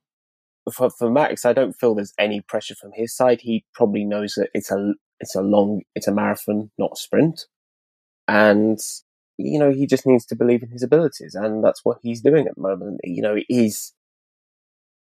for, 0.73 0.91
for 0.91 1.11
Max, 1.11 1.45
I 1.45 1.53
don't 1.53 1.75
feel 1.75 1.95
there's 1.95 2.15
any 2.19 2.41
pressure 2.41 2.75
from 2.75 2.93
his 2.95 3.15
side. 3.15 3.41
He 3.43 3.65
probably 3.75 4.05
knows 4.05 4.35
that 4.35 4.51
it's 4.55 4.71
a 4.71 4.95
it's 5.21 5.35
a 5.35 5.43
long, 5.43 5.83
it's 5.95 6.09
a 6.09 6.13
marathon, 6.13 6.71
not 6.79 6.93
a 6.93 6.97
sprint. 6.97 7.47
And, 8.27 8.79
you 9.39 9.59
know, 9.59 9.73
he 9.73 9.87
just 9.87 10.07
needs 10.07 10.27
to 10.27 10.37
believe 10.37 10.63
in 10.63 10.71
his 10.71 10.83
abilities. 10.83 11.35
And 11.35 11.63
that's 11.63 11.85
what 11.85 11.99
he's 12.03 12.21
doing 12.21 12.47
at 12.47 12.55
the 12.57 12.63
moment. 12.63 13.01
You 13.05 13.23
know, 13.23 13.37
he's, 13.49 13.93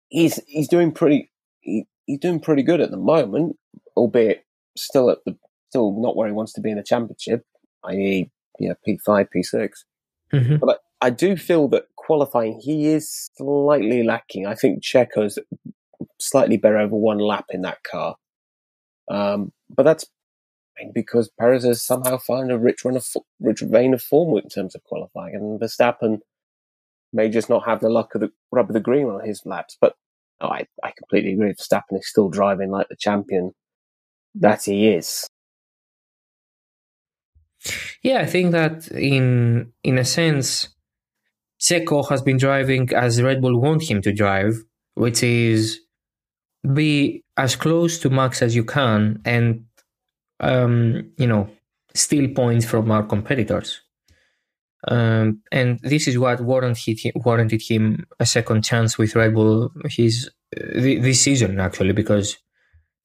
he's, 0.09 0.41
he's 0.47 0.69
doing 0.69 0.93
pretty, 0.93 1.31
he, 1.61 1.87
he's 2.07 2.19
doing 2.19 2.41
pretty 2.41 2.63
good 2.63 2.81
at 2.81 2.91
the 2.91 2.97
moment, 2.97 3.57
albeit 3.97 4.45
still 4.77 5.11
at 5.11 5.19
the 5.27 5.37
still 5.69 6.01
not 6.01 6.17
where 6.17 6.27
he 6.27 6.33
wants 6.35 6.53
to 6.55 6.61
be 6.61 6.71
in 6.71 6.77
the 6.77 6.83
championship, 6.83 7.45
i.e., 7.85 8.29
yeah, 8.59 8.73
P 8.85 8.99
five, 8.99 9.31
P 9.31 9.43
6 9.43 9.85
Mm-hmm. 10.33 10.57
But 10.57 10.81
I, 11.01 11.07
I 11.07 11.11
do 11.11 11.37
feel 11.37 11.67
that 11.69 11.87
qualifying 12.07 12.61
he 12.61 12.87
is 12.87 13.31
slightly 13.37 14.03
lacking. 14.03 14.47
I 14.47 14.55
think 14.55 14.83
Checo's 14.83 15.39
slightly 16.19 16.57
better 16.57 16.79
over 16.79 16.97
one 16.97 17.19
lap 17.19 17.47
in 17.51 17.63
that 17.63 17.83
car, 17.83 18.17
um, 19.11 19.53
but 19.69 19.85
that's 19.85 20.07
because 20.95 21.31
Perez 21.39 21.65
has 21.65 21.83
somehow 21.83 22.19
found 22.19 22.51
a 22.51 22.59
rich 22.59 22.85
run 22.85 22.97
of 22.97 23.07
rich 23.39 23.61
vein 23.61 23.95
of 23.95 24.03
form 24.03 24.37
in 24.39 24.49
terms 24.49 24.75
of 24.75 24.83
qualifying, 24.85 25.35
and 25.35 25.61
Verstappen 25.61 26.19
may 27.13 27.29
just 27.29 27.49
not 27.49 27.67
have 27.67 27.81
the 27.81 27.91
luck 27.91 28.15
of 28.15 28.21
the 28.21 28.31
rub 28.53 28.71
of 28.71 28.75
the 28.75 28.81
green 28.81 29.07
on 29.07 29.27
his 29.27 29.43
laps. 29.45 29.77
But 29.81 29.95
oh, 30.41 30.49
I, 30.49 30.67
I 30.83 30.93
completely 30.97 31.33
agree. 31.33 31.53
Verstappen 31.53 31.99
is 31.99 32.09
still 32.09 32.29
driving 32.29 32.71
like 32.71 32.89
the 32.89 32.97
champion 32.97 33.53
that 34.35 34.65
he 34.65 34.89
is. 34.89 35.29
Yeah, 38.03 38.21
I 38.21 38.27
think 38.27 38.53
that 38.53 38.89
in 38.89 39.73
in 39.85 39.99
a 39.99 40.05
sense, 40.05 40.69
Checo 41.61 42.09
has 42.09 42.23
been 42.23 42.39
driving 42.39 42.93
as 42.95 43.23
Red 43.23 43.41
Bull 43.41 43.61
want 43.61 43.89
him 43.89 44.01
to 44.03 44.13
drive, 44.13 44.55
which 44.95 45.23
is 45.23 45.81
be 46.75 47.25
as 47.37 47.57
close 47.57 47.99
to 48.01 48.11
Max 48.11 48.43
as 48.43 48.55
you 48.55 48.65
can 48.65 49.21
and 49.25 49.65
um, 50.41 51.13
you 51.17 51.27
know, 51.27 51.49
steal 51.95 52.33
points 52.35 52.65
from 52.65 52.91
our 52.91 53.03
competitors. 53.03 53.83
Um, 54.89 55.43
and 55.53 55.79
this 55.83 56.09
is 56.09 56.19
what 56.19 56.41
warranted 56.41 56.99
him, 56.99 57.13
warranted 57.17 57.61
him 57.61 58.07
a 58.19 58.25
second 58.25 58.65
chance 58.65 58.97
with 58.97 59.15
Red 59.15 59.35
Bull 59.35 59.71
his 59.85 60.31
uh, 60.57 60.81
this 60.81 61.21
season 61.21 61.61
actually 61.61 61.93
because 61.93 62.39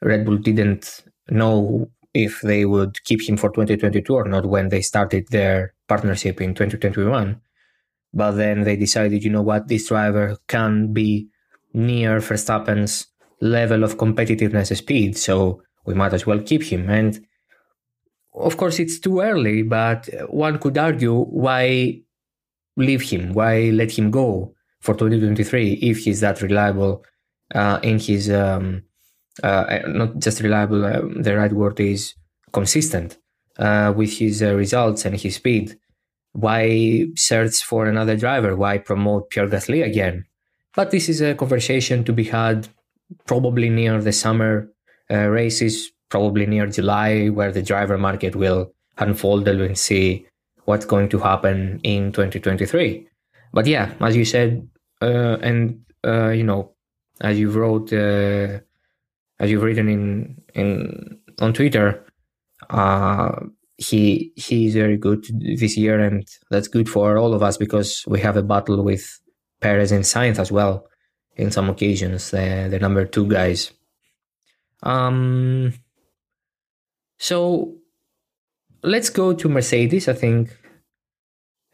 Red 0.01 0.25
Bull 0.25 0.37
didn't 0.37 1.03
know 1.29 1.89
if 2.13 2.39
they 2.41 2.63
would 2.63 3.03
keep 3.03 3.27
him 3.27 3.35
for 3.35 3.49
2022 3.49 4.13
or 4.13 4.23
not 4.25 4.45
when 4.45 4.69
they 4.69 4.81
started 4.81 5.27
their 5.31 5.73
partnership 5.89 6.39
in 6.39 6.55
2021. 6.55 7.41
But 8.15 8.31
then 8.31 8.63
they 8.63 8.77
decided, 8.77 9.23
you 9.23 9.29
know 9.29 9.41
what, 9.41 9.67
this 9.67 9.89
driver 9.89 10.37
can 10.47 10.93
be 10.93 11.27
near 11.73 12.19
Verstappen's 12.19 13.07
level 13.41 13.83
of 13.83 13.97
competitiveness 13.97 14.75
speed, 14.75 15.17
so 15.17 15.61
we 15.85 15.93
might 15.93 16.13
as 16.13 16.25
well 16.25 16.39
keep 16.39 16.63
him. 16.63 16.89
And 16.89 17.19
of 18.33 18.55
course, 18.55 18.79
it's 18.79 18.99
too 18.99 19.19
early, 19.19 19.63
but 19.63 20.09
one 20.29 20.57
could 20.59 20.77
argue 20.77 21.23
why 21.25 22.01
leave 22.77 23.01
him? 23.01 23.33
Why 23.33 23.69
let 23.71 23.91
him 23.91 24.11
go 24.11 24.53
for 24.79 24.93
2023 24.93 25.73
if 25.73 25.99
he's 25.99 26.21
that 26.21 26.41
reliable 26.41 27.03
uh, 27.53 27.79
in 27.83 27.99
his, 27.99 28.29
um, 28.29 28.83
uh, 29.43 29.79
not 29.87 30.19
just 30.19 30.39
reliable, 30.41 30.85
uh, 30.85 31.01
the 31.19 31.35
right 31.35 31.51
word 31.51 31.79
is 31.81 32.15
consistent 32.53 33.17
uh, 33.57 33.93
with 33.95 34.17
his 34.17 34.41
uh, 34.41 34.53
results 34.53 35.03
and 35.05 35.19
his 35.19 35.35
speed? 35.35 35.77
Why 36.35 37.07
search 37.15 37.63
for 37.63 37.87
another 37.87 38.17
driver? 38.17 38.55
Why 38.55 38.77
promote 38.77 39.29
Pierre 39.29 39.47
Gasly 39.47 39.83
again? 39.83 40.25
But 40.75 40.91
this 40.91 41.07
is 41.07 41.21
a 41.21 41.33
conversation 41.33 42.03
to 42.03 42.11
be 42.13 42.25
had 42.25 42.67
probably 43.25 43.69
near 43.69 44.01
the 44.01 44.11
summer 44.11 44.69
uh, 45.09 45.27
races 45.27 45.91
probably 46.09 46.45
near 46.45 46.67
July, 46.67 47.29
where 47.29 47.51
the 47.51 47.61
driver 47.61 47.97
market 47.97 48.35
will 48.35 48.71
unfold 48.97 49.47
and 49.47 49.59
we 49.59 49.75
see 49.75 50.25
what's 50.65 50.85
going 50.85 51.09
to 51.09 51.19
happen 51.19 51.79
in 51.83 52.11
2023. 52.11 53.07
But 53.53 53.67
yeah, 53.67 53.93
as 54.01 54.15
you 54.15 54.25
said, 54.25 54.67
uh, 55.01 55.37
and 55.41 55.81
uh, 56.05 56.29
you 56.29 56.43
know, 56.43 56.71
as 57.21 57.39
you 57.39 57.49
wrote, 57.49 57.91
uh, 57.93 58.59
as 59.39 59.49
you've 59.49 59.63
written 59.63 59.89
in 59.89 60.41
in 60.53 61.19
on 61.39 61.53
Twitter, 61.53 62.05
uh, 62.69 63.31
he 63.77 64.31
he 64.35 64.67
is 64.67 64.73
very 64.73 64.97
good 64.97 65.25
this 65.59 65.77
year, 65.77 65.99
and 65.99 66.27
that's 66.49 66.67
good 66.67 66.89
for 66.89 67.17
all 67.17 67.33
of 67.33 67.43
us 67.43 67.57
because 67.57 68.03
we 68.07 68.19
have 68.21 68.37
a 68.37 68.43
battle 68.43 68.83
with 68.83 69.19
Perez 69.61 69.91
and 69.91 70.03
Sainz 70.03 70.39
as 70.39 70.51
well 70.51 70.87
in 71.35 71.51
some 71.51 71.69
occasions, 71.69 72.31
the 72.31 72.67
the 72.69 72.79
number 72.79 73.05
two 73.05 73.27
guys. 73.27 73.71
Um, 74.83 75.73
so 77.17 77.75
let's 78.83 79.09
go 79.09 79.33
to 79.33 79.49
Mercedes. 79.49 80.07
I 80.07 80.13
think 80.13 80.57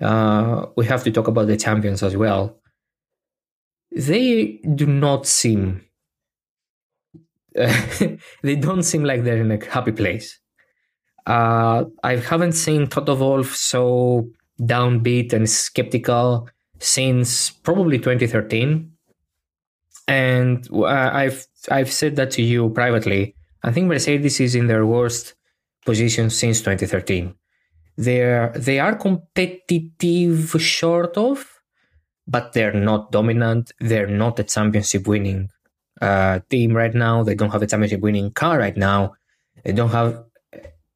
uh, 0.01 0.67
we 0.75 0.85
have 0.85 1.03
to 1.03 1.11
talk 1.11 1.27
about 1.27 1.47
the 1.47 1.57
champions 1.57 2.01
as 2.01 2.17
well. 2.17 2.59
They 3.91 4.59
do 4.75 4.85
not 4.87 5.27
seem. 5.27 5.85
Uh, 7.57 7.81
they 8.41 8.55
don't 8.55 8.83
seem 8.83 9.03
like 9.03 9.23
they're 9.23 9.41
in 9.41 9.51
a 9.51 9.63
happy 9.63 9.91
place. 9.91 10.40
Uh, 11.25 11.86
I 12.03 12.15
haven't 12.17 12.53
seen 12.53 12.88
Toto 12.88 13.15
Wolff 13.15 13.55
so 13.55 14.27
downbeat 14.60 15.34
and 15.34 15.49
skeptical 15.49 16.49
since 16.79 17.51
probably 17.51 17.97
2013, 17.99 18.91
and 20.07 20.67
uh, 20.73 20.86
I've 20.86 21.47
I've 21.69 21.91
said 21.91 22.15
that 22.15 22.31
to 22.31 22.41
you 22.41 22.69
privately. 22.69 23.36
I 23.63 23.71
think 23.71 23.88
Mercedes 23.88 24.39
is 24.39 24.55
in 24.55 24.67
their 24.67 24.86
worst 24.86 25.36
position 25.86 26.29
since 26.29 26.60
2013. 26.60 27.36
They're 27.97 28.51
they 28.55 28.79
are 28.79 28.95
competitive, 28.95 30.55
short 30.60 31.17
of, 31.17 31.62
but 32.27 32.53
they're 32.53 32.73
not 32.73 33.12
dominant. 33.12 33.71
They're 33.79 34.07
not 34.07 34.39
a 34.39 34.43
championship 34.43 35.07
winning 35.07 35.49
uh, 36.01 36.39
team 36.49 36.73
right 36.73 36.93
now. 36.93 37.23
They 37.23 37.36
don't 37.36 37.51
have 37.51 37.62
a 37.62 37.67
championship 37.67 38.01
winning 38.01 38.31
car 38.31 38.57
right 38.57 38.75
now. 38.75 39.13
They 39.63 39.73
don't 39.73 39.91
have 39.91 40.23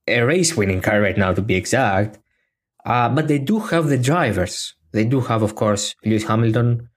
a 0.07 0.21
race 0.21 0.55
winning 0.55 0.81
car 0.81 1.01
right 1.01 1.17
now, 1.17 1.33
to 1.33 1.41
be 1.41 1.55
exact. 1.55 2.19
Uh, 2.85 3.09
but 3.09 3.27
they 3.27 3.39
do 3.39 3.59
have 3.59 3.87
the 3.87 3.97
drivers. 3.97 4.75
They 4.91 5.05
do 5.05 5.19
have, 5.21 5.41
of 5.41 5.55
course, 5.55 5.95
Lewis 6.05 6.23
Hamilton, 6.23 6.89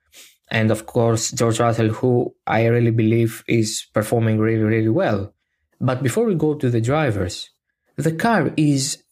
and 0.51 0.71
of 0.71 0.85
course 0.85 1.31
George 1.31 1.59
Russell, 1.59 1.89
who 1.89 2.33
I 2.47 2.65
really 2.65 2.91
believe 2.91 3.43
is 3.47 3.85
performing 3.93 4.39
really, 4.39 4.63
really 4.63 4.89
well. 4.89 5.33
But 5.81 6.03
before 6.03 6.25
we 6.25 6.35
go 6.35 6.55
to 6.55 6.69
the 6.69 6.81
drivers, 6.81 7.49
the 7.95 8.11
car 8.11 8.51
is 8.57 9.03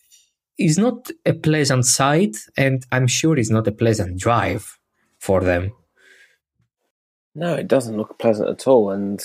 is 0.57 0.77
not 0.77 1.11
a 1.25 1.33
pleasant 1.33 1.85
sight, 1.85 2.35
and 2.57 2.85
I'm 2.91 3.07
sure 3.07 3.37
it's 3.37 3.51
not 3.51 3.67
a 3.67 3.71
pleasant 3.71 4.19
drive 4.19 4.79
for 5.19 5.41
them. 5.41 5.71
No, 7.35 7.53
it 7.53 7.67
doesn't 7.67 7.95
look 7.95 8.17
pleasant 8.17 8.49
at 8.49 8.67
all, 8.67 8.89
and 8.89 9.19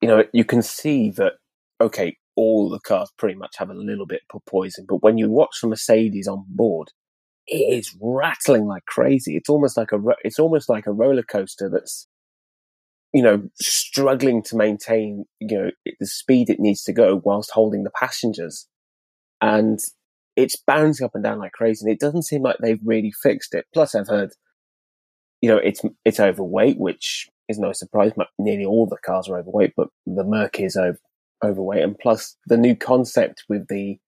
you 0.00 0.08
know 0.08 0.24
you 0.32 0.44
can 0.44 0.62
see 0.62 1.10
that. 1.10 1.34
Okay, 1.80 2.16
all 2.36 2.68
the 2.68 2.80
cars 2.80 3.10
pretty 3.16 3.36
much 3.36 3.56
have 3.56 3.70
a 3.70 3.74
little 3.74 4.06
bit 4.06 4.22
of 4.30 4.42
porpoising, 4.42 4.86
but 4.86 5.02
when 5.02 5.18
you 5.18 5.30
watch 5.30 5.60
the 5.62 5.68
Mercedes 5.68 6.28
on 6.28 6.44
board, 6.48 6.88
it 7.46 7.78
is 7.78 7.96
rattling 8.00 8.66
like 8.66 8.84
crazy. 8.86 9.36
It's 9.36 9.48
almost 9.48 9.76
like 9.76 9.92
a 9.92 9.98
it's 10.22 10.38
almost 10.38 10.68
like 10.68 10.86
a 10.86 10.92
roller 10.92 11.22
coaster 11.22 11.68
that's 11.68 12.06
you 13.16 13.22
know, 13.22 13.42
struggling 13.58 14.42
to 14.42 14.56
maintain, 14.56 15.24
you 15.40 15.56
know, 15.56 15.70
the 15.98 16.06
speed 16.06 16.50
it 16.50 16.60
needs 16.60 16.82
to 16.82 16.92
go 16.92 17.22
whilst 17.24 17.50
holding 17.50 17.82
the 17.82 17.90
passengers. 17.90 18.68
And 19.40 19.78
it's 20.36 20.56
bouncing 20.56 21.06
up 21.06 21.14
and 21.14 21.24
down 21.24 21.38
like 21.38 21.52
crazy. 21.52 21.86
And 21.86 21.90
it 21.90 21.98
doesn't 21.98 22.24
seem 22.24 22.42
like 22.42 22.56
they've 22.60 22.78
really 22.84 23.12
fixed 23.22 23.54
it. 23.54 23.64
Plus, 23.72 23.94
I've 23.94 24.08
heard, 24.08 24.32
you 25.40 25.48
know, 25.48 25.56
it's, 25.56 25.80
it's 26.04 26.20
overweight, 26.20 26.78
which 26.78 27.30
is 27.48 27.58
no 27.58 27.72
surprise. 27.72 28.12
Nearly 28.38 28.66
all 28.66 28.86
the 28.86 28.98
cars 28.98 29.30
are 29.30 29.38
overweight, 29.38 29.72
but 29.78 29.88
the 30.04 30.22
Merc 30.22 30.60
is 30.60 30.76
over, 30.76 30.98
overweight. 31.44 31.82
And 31.82 31.98
plus 31.98 32.36
the 32.46 32.56
new 32.56 32.74
concept 32.74 33.44
with 33.48 33.68
the, 33.68 33.98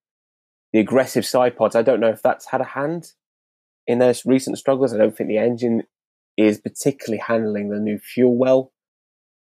the 0.73 0.81
aggressive 0.81 1.27
side 1.27 1.57
pods. 1.57 1.77
I 1.77 1.83
don't 1.83 2.01
know 2.01 2.11
if 2.11 2.23
that's 2.23 2.51
had 2.51 2.61
a 2.61 2.65
hand 2.65 3.13
in 3.87 3.99
their 3.99 4.15
recent 4.25 4.59
struggles. 4.59 4.93
I 4.93 4.99
don't 4.99 5.17
think 5.17 5.29
the 5.29 5.39
engine 5.39 5.83
is 6.37 6.61
particularly 6.61 7.23
handling 7.27 7.71
the 7.71 7.81
new 7.81 7.99
fuel 7.99 8.37
well 8.37 8.73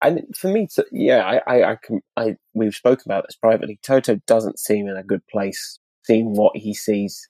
and 0.02 0.24
for 0.36 0.48
me, 0.48 0.68
to, 0.74 0.86
yeah, 0.92 1.24
I, 1.24 1.56
I, 1.56 1.72
I, 1.72 1.76
can, 1.82 2.00
I, 2.16 2.36
we've 2.54 2.74
spoken 2.74 3.04
about 3.06 3.26
this 3.26 3.36
privately. 3.36 3.78
Toto 3.82 4.20
doesn't 4.26 4.58
seem 4.58 4.86
in 4.86 4.96
a 4.96 5.02
good 5.02 5.26
place, 5.26 5.80
seeing 6.04 6.34
what 6.34 6.56
he 6.56 6.72
sees, 6.72 7.28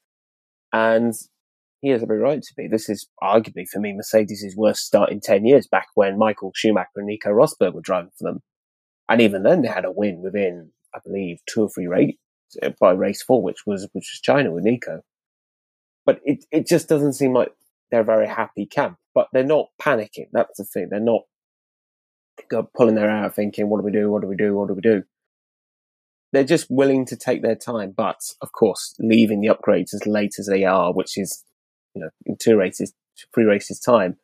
and 0.72 1.14
he 1.80 1.90
has 1.90 2.02
every 2.02 2.18
right 2.18 2.42
to 2.42 2.54
be. 2.56 2.68
This 2.68 2.88
is 2.90 3.08
arguably 3.22 3.66
for 3.66 3.80
me 3.80 3.94
Mercedes' 3.94 4.54
worst 4.56 4.84
start 4.84 5.10
in 5.10 5.20
ten 5.20 5.46
years. 5.46 5.66
Back 5.66 5.86
when 5.94 6.18
Michael 6.18 6.52
Schumacher 6.54 6.88
and 6.96 7.06
Nico 7.06 7.30
Rosberg 7.30 7.72
were 7.72 7.80
driving 7.80 8.10
for 8.18 8.30
them, 8.30 8.42
and 9.08 9.20
even 9.20 9.42
then 9.42 9.62
they 9.62 9.68
had 9.68 9.84
a 9.84 9.90
win 9.90 10.22
within, 10.22 10.70
I 10.94 10.98
believe, 11.04 11.38
two 11.46 11.62
or 11.62 11.68
three 11.68 11.86
races 11.86 12.16
uh, 12.62 12.70
by 12.80 12.92
race 12.92 13.22
four, 13.22 13.42
which 13.42 13.66
was 13.66 13.84
which 13.92 14.10
was 14.12 14.20
China 14.22 14.52
with 14.52 14.64
Nico. 14.64 15.02
But 16.04 16.20
it 16.24 16.44
it 16.50 16.66
just 16.66 16.88
doesn't 16.88 17.14
seem 17.14 17.32
like 17.32 17.52
they're 17.90 18.00
a 18.00 18.04
very 18.04 18.28
happy 18.28 18.66
camp. 18.66 18.96
But 19.14 19.28
they're 19.32 19.44
not 19.44 19.66
panicking. 19.80 20.28
That's 20.32 20.58
the 20.58 20.64
thing. 20.64 20.88
They're 20.90 21.00
not 21.00 21.22
pulling 22.76 22.94
their 22.94 23.10
hair 23.10 23.24
out 23.24 23.34
thinking, 23.34 23.68
what 23.68 23.78
do 23.78 23.84
we 23.84 23.92
do? 23.92 24.10
What 24.10 24.22
do 24.22 24.28
we 24.28 24.36
do? 24.36 24.54
What 24.54 24.68
do 24.68 24.74
we 24.74 24.80
do? 24.80 25.02
They're 26.32 26.44
just 26.44 26.66
willing 26.70 27.06
to 27.06 27.16
take 27.16 27.42
their 27.42 27.56
time, 27.56 27.94
but 27.96 28.20
of 28.42 28.52
course, 28.52 28.94
leaving 28.98 29.40
the 29.40 29.48
upgrades 29.48 29.94
as 29.94 30.06
late 30.06 30.34
as 30.38 30.46
they 30.46 30.64
are, 30.64 30.92
which 30.92 31.16
is, 31.16 31.42
you 31.94 32.02
know, 32.02 32.10
in 32.26 32.36
two 32.36 32.56
races, 32.56 32.92
three 33.34 33.44
races 33.44 33.80
time, 33.80 34.18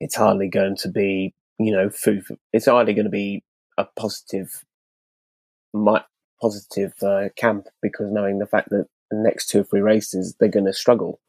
it's 0.00 0.16
hardly 0.16 0.48
going 0.48 0.76
to 0.78 0.88
be, 0.88 1.32
you 1.60 1.72
know, 1.72 1.90
food. 1.90 2.24
For, 2.26 2.36
it's 2.52 2.66
hardly 2.66 2.92
going 2.92 3.04
to 3.04 3.10
be 3.10 3.44
a 3.78 3.86
positive, 3.96 4.64
positive 6.40 6.94
uh, 7.02 7.28
camp 7.36 7.68
because 7.80 8.10
knowing 8.10 8.38
the 8.38 8.46
fact 8.46 8.70
that 8.70 8.86
the 9.10 9.16
next 9.16 9.48
two 9.48 9.60
or 9.60 9.64
three 9.64 9.80
races 9.80 10.34
they're 10.38 10.48
going 10.48 10.66
to 10.66 10.72
struggle. 10.72 11.20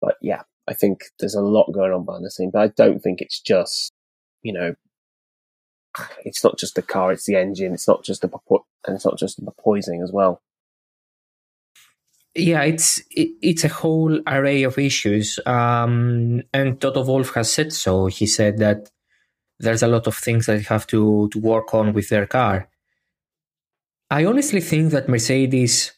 But 0.00 0.16
yeah, 0.20 0.42
I 0.68 0.74
think 0.74 1.04
there's 1.18 1.34
a 1.34 1.40
lot 1.40 1.72
going 1.72 1.92
on 1.92 2.04
behind 2.04 2.24
the 2.24 2.30
scene. 2.30 2.50
But 2.50 2.62
I 2.62 2.68
don't 2.68 3.00
think 3.00 3.20
it's 3.20 3.40
just 3.40 3.92
you 4.42 4.52
know, 4.52 4.74
it's 6.24 6.44
not 6.44 6.58
just 6.58 6.74
the 6.74 6.82
car, 6.82 7.12
it's 7.12 7.26
the 7.26 7.36
engine, 7.36 7.72
it's 7.72 7.88
not 7.88 8.04
just 8.04 8.22
the 8.22 8.30
and 8.86 8.96
it's 8.96 9.04
not 9.04 9.18
just 9.18 9.42
the 9.42 9.50
porpoising 9.50 10.02
as 10.02 10.12
well. 10.12 10.42
Yeah, 12.34 12.62
it's 12.62 12.98
it, 13.10 13.30
it's 13.42 13.64
a 13.64 13.68
whole 13.68 14.20
array 14.26 14.62
of 14.62 14.78
issues, 14.78 15.38
um, 15.44 16.42
and 16.54 16.80
Toto 16.80 17.04
Wolff 17.04 17.34
has 17.34 17.52
said 17.52 17.74
so. 17.74 18.06
He 18.06 18.26
said 18.26 18.56
that 18.58 18.90
there's 19.58 19.82
a 19.82 19.88
lot 19.88 20.06
of 20.06 20.16
things 20.16 20.46
that 20.46 20.62
have 20.66 20.86
to 20.88 21.28
to 21.28 21.38
work 21.38 21.74
on 21.74 21.92
with 21.92 22.08
their 22.08 22.26
car. 22.26 22.68
I 24.10 24.24
honestly 24.24 24.60
think 24.60 24.92
that 24.92 25.08
Mercedes 25.08 25.92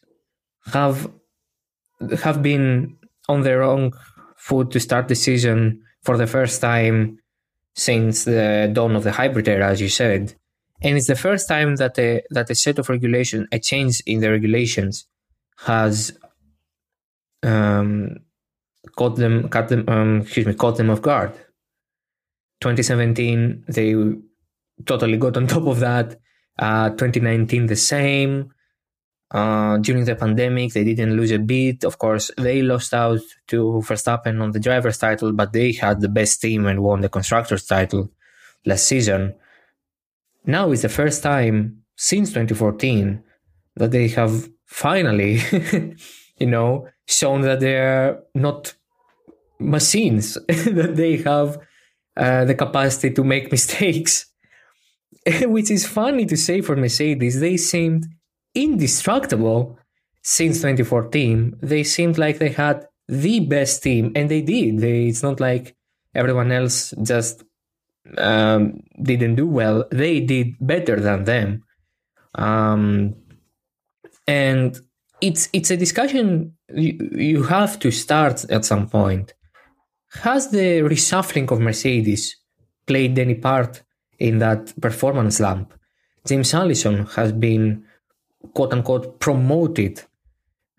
have 0.72 1.10
have 2.22 2.42
been 2.42 2.96
on 3.28 3.42
the 3.42 3.58
wrong 3.58 3.94
foot 4.36 4.70
to 4.72 4.80
start 4.80 5.08
the 5.08 5.14
season 5.14 5.82
for 6.02 6.16
the 6.16 6.26
first 6.26 6.60
time 6.60 7.18
since 7.74 8.24
the 8.24 8.70
dawn 8.72 8.94
of 8.94 9.04
the 9.04 9.12
hybrid 9.12 9.48
era, 9.48 9.68
as 9.68 9.80
you 9.80 9.88
said. 9.88 10.34
And 10.82 10.96
it's 10.96 11.06
the 11.06 11.16
first 11.16 11.48
time 11.48 11.76
that 11.76 11.98
a, 11.98 12.22
that 12.30 12.50
a 12.50 12.54
set 12.54 12.78
of 12.78 12.88
regulation, 12.88 13.48
a 13.50 13.58
change 13.58 14.02
in 14.06 14.20
the 14.20 14.30
regulations, 14.30 15.06
has 15.58 16.16
um, 17.42 18.16
caught 18.96 19.16
them, 19.16 19.48
caught 19.48 19.68
them, 19.68 19.84
um, 19.88 20.20
excuse 20.20 20.46
me, 20.46 20.54
caught 20.54 20.76
them 20.76 20.90
off 20.90 21.00
guard. 21.00 21.32
2017, 22.64 23.64
they 23.68 23.94
totally 24.86 25.18
got 25.18 25.36
on 25.36 25.46
top 25.54 25.66
of 25.66 25.80
that. 25.80 26.18
Uh, 26.58 26.88
2019, 26.90 27.66
the 27.66 27.76
same. 27.76 28.50
Uh, 29.30 29.78
during 29.78 30.04
the 30.04 30.14
pandemic, 30.14 30.72
they 30.72 30.84
didn't 30.84 31.16
lose 31.16 31.32
a 31.32 31.38
beat. 31.38 31.84
Of 31.84 31.98
course, 31.98 32.30
they 32.38 32.62
lost 32.62 32.94
out 32.94 33.20
to 33.48 33.82
Verstappen 33.84 34.40
on 34.40 34.52
the 34.52 34.60
driver's 34.60 34.98
title, 34.98 35.32
but 35.32 35.52
they 35.52 35.72
had 35.72 36.00
the 36.00 36.08
best 36.08 36.40
team 36.40 36.66
and 36.66 36.82
won 36.82 37.00
the 37.00 37.08
constructor's 37.08 37.66
title 37.66 38.10
last 38.64 38.86
season. 38.86 39.34
Now 40.46 40.70
is 40.70 40.82
the 40.82 40.88
first 40.88 41.22
time 41.22 41.82
since 41.96 42.30
2014 42.30 43.22
that 43.76 43.90
they 43.90 44.08
have 44.08 44.48
finally, 44.66 45.40
you 46.38 46.46
know, 46.46 46.88
shown 47.06 47.42
that 47.42 47.60
they're 47.60 48.20
not 48.34 48.74
machines, 49.58 50.34
that 50.48 50.94
they 50.94 51.16
have 51.18 51.58
uh, 52.16 52.44
the 52.44 52.54
capacity 52.54 53.12
to 53.14 53.24
make 53.24 53.50
mistakes. 53.58 54.26
Which 55.42 55.70
is 55.70 55.86
funny 55.86 56.26
to 56.26 56.36
say 56.36 56.60
for 56.60 56.76
Mercedes. 56.76 57.40
They 57.40 57.56
seemed 57.56 58.06
indestructible 58.54 59.78
since 60.22 60.58
2014. 60.58 61.58
They 61.62 61.82
seemed 61.82 62.18
like 62.18 62.38
they 62.38 62.50
had 62.50 62.86
the 63.08 63.40
best 63.40 63.82
team, 63.82 64.12
and 64.14 64.30
they 64.30 64.40
did. 64.40 64.78
They, 64.78 65.06
it's 65.06 65.22
not 65.22 65.40
like 65.40 65.76
everyone 66.14 66.52
else 66.52 66.94
just 67.02 67.44
um, 68.18 68.82
didn't 69.02 69.36
do 69.36 69.46
well. 69.46 69.84
They 69.90 70.20
did 70.20 70.54
better 70.60 71.00
than 71.00 71.24
them. 71.24 71.62
Um, 72.34 73.14
and 74.26 74.78
it's 75.20 75.48
it's 75.52 75.70
a 75.70 75.76
discussion 75.76 76.56
you, 76.74 76.98
you 77.12 77.42
have 77.44 77.78
to 77.80 77.90
start 77.90 78.44
at 78.50 78.64
some 78.64 78.88
point. 78.88 79.34
Has 80.22 80.50
the 80.50 80.80
reshuffling 80.80 81.50
of 81.50 81.60
Mercedes 81.60 82.36
played 82.86 83.18
any 83.18 83.34
part 83.34 83.82
in 84.18 84.38
that 84.38 84.78
performance 84.80 85.36
slump? 85.36 85.74
James 86.26 86.54
Allison 86.54 87.06
has 87.06 87.32
been 87.32 87.84
quote 88.54 88.72
unquote 88.72 89.20
promoted, 89.20 90.02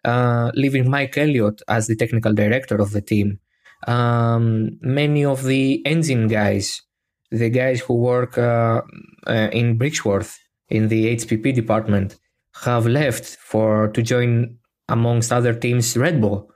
uh, 0.04 0.52
leaving 0.56 0.90
Mike 0.90 1.18
Elliott 1.18 1.62
as 1.68 1.88
the 1.88 1.96
technical 1.96 2.34
director 2.34 2.76
of 2.76 2.92
the 2.92 3.02
team. 3.02 3.40
Um, 3.88 4.80
many 4.82 5.26
of 5.26 5.44
the 5.44 5.86
engine 5.86 6.28
guys, 6.28 6.82
the 7.30 7.50
guys 7.50 7.82
who 7.82 7.96
work 7.96 8.38
uh, 8.38 8.82
uh, 9.28 9.50
in 9.52 9.78
Brixworth 9.78 10.38
in 10.70 10.88
the 10.88 11.16
HPP 11.16 11.54
department, 11.54 12.18
have 12.64 12.88
left 12.88 13.26
for 13.26 13.90
to 13.90 14.02
join, 14.02 14.58
amongst 14.88 15.32
other 15.32 15.54
teams, 15.54 15.98
Red 15.98 16.22
Bull. 16.22 16.50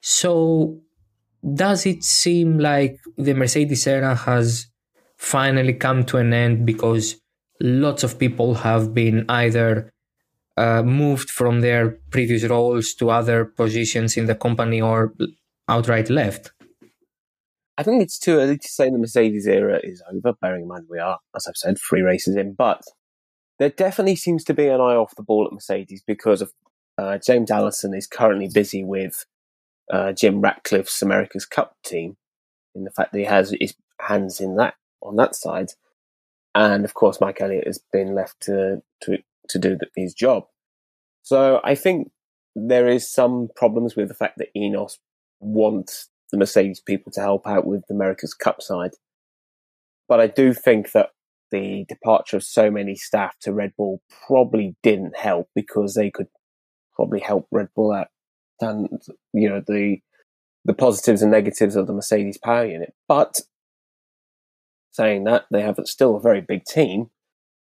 So, 0.00 0.80
does 1.52 1.84
it 1.84 2.02
seem 2.02 2.58
like 2.58 2.98
the 3.16 3.34
Mercedes 3.34 3.86
era 3.86 4.14
has 4.14 4.66
finally 5.18 5.74
come 5.74 6.04
to 6.04 6.16
an 6.16 6.32
end 6.32 6.64
because 6.64 7.20
lots 7.60 8.02
of 8.02 8.18
people 8.18 8.54
have 8.54 8.94
been 8.94 9.24
either 9.28 9.92
uh, 10.56 10.82
moved 10.82 11.30
from 11.30 11.60
their 11.60 11.98
previous 12.10 12.44
roles 12.44 12.94
to 12.94 13.10
other 13.10 13.44
positions 13.44 14.16
in 14.16 14.26
the 14.26 14.34
company 14.34 14.80
or 14.80 15.12
outright 15.68 16.10
left? 16.10 16.52
I 17.76 17.82
think 17.82 18.02
it's 18.02 18.18
too 18.18 18.36
early 18.36 18.56
to 18.56 18.68
say 18.68 18.88
the 18.88 18.98
Mercedes 18.98 19.48
era 19.48 19.80
is 19.82 20.02
over, 20.12 20.36
bearing 20.40 20.62
in 20.62 20.68
mind 20.68 20.86
we 20.88 21.00
are, 21.00 21.18
as 21.34 21.46
I've 21.48 21.56
said, 21.56 21.76
three 21.78 22.02
races 22.02 22.36
in. 22.36 22.54
But 22.54 22.82
there 23.58 23.70
definitely 23.70 24.16
seems 24.16 24.44
to 24.44 24.54
be 24.54 24.68
an 24.68 24.80
eye 24.80 24.94
off 24.94 25.16
the 25.16 25.24
ball 25.24 25.46
at 25.46 25.52
Mercedes 25.52 26.02
because 26.06 26.40
of 26.40 26.52
uh, 26.96 27.18
James 27.18 27.50
Allison 27.50 27.92
is 27.92 28.06
currently 28.06 28.48
busy 28.52 28.84
with 28.84 29.26
uh, 29.92 30.12
Jim 30.12 30.40
Ratcliffe's 30.40 31.02
America's 31.02 31.46
Cup 31.46 31.76
team, 31.84 32.16
in 32.74 32.84
the 32.84 32.90
fact 32.90 33.12
that 33.12 33.18
he 33.18 33.24
has 33.24 33.54
his 33.58 33.74
hands 34.00 34.40
in 34.40 34.56
that 34.56 34.74
on 35.02 35.16
that 35.16 35.34
side, 35.34 35.70
and 36.54 36.84
of 36.84 36.94
course 36.94 37.20
Mike 37.20 37.40
Elliott 37.40 37.66
has 37.66 37.80
been 37.92 38.14
left 38.14 38.40
to 38.42 38.82
to 39.02 39.18
to 39.48 39.58
do 39.58 39.78
his 39.96 40.14
job. 40.14 40.44
So 41.22 41.60
I 41.64 41.74
think 41.74 42.10
there 42.54 42.88
is 42.88 43.10
some 43.10 43.48
problems 43.56 43.96
with 43.96 44.08
the 44.08 44.14
fact 44.14 44.38
that 44.38 44.54
INEOS 44.56 44.98
wants 45.40 46.08
the 46.30 46.38
Mercedes 46.38 46.80
people 46.80 47.12
to 47.12 47.20
help 47.20 47.46
out 47.46 47.66
with 47.66 47.82
the 47.88 47.94
America's 47.94 48.34
Cup 48.34 48.62
side. 48.62 48.92
But 50.08 50.20
I 50.20 50.26
do 50.26 50.52
think 50.52 50.92
that 50.92 51.10
the 51.50 51.84
departure 51.88 52.36
of 52.36 52.44
so 52.44 52.70
many 52.70 52.94
staff 52.94 53.36
to 53.40 53.52
Red 53.52 53.72
Bull 53.76 54.02
probably 54.26 54.76
didn't 54.82 55.16
help 55.16 55.48
because 55.54 55.94
they 55.94 56.10
could 56.10 56.28
probably 56.94 57.20
help 57.20 57.46
Red 57.50 57.68
Bull 57.74 57.92
out 57.92 58.08
and 58.60 59.02
you 59.32 59.48
know 59.48 59.62
the 59.66 59.98
the 60.64 60.74
positives 60.74 61.22
and 61.22 61.30
negatives 61.30 61.76
of 61.76 61.86
the 61.86 61.92
Mercedes 61.92 62.38
power 62.38 62.64
unit. 62.64 62.94
But 63.08 63.40
saying 64.92 65.24
that, 65.24 65.44
they 65.50 65.60
have 65.62 65.78
still 65.84 66.16
a 66.16 66.20
very 66.20 66.40
big 66.40 66.64
team, 66.64 67.10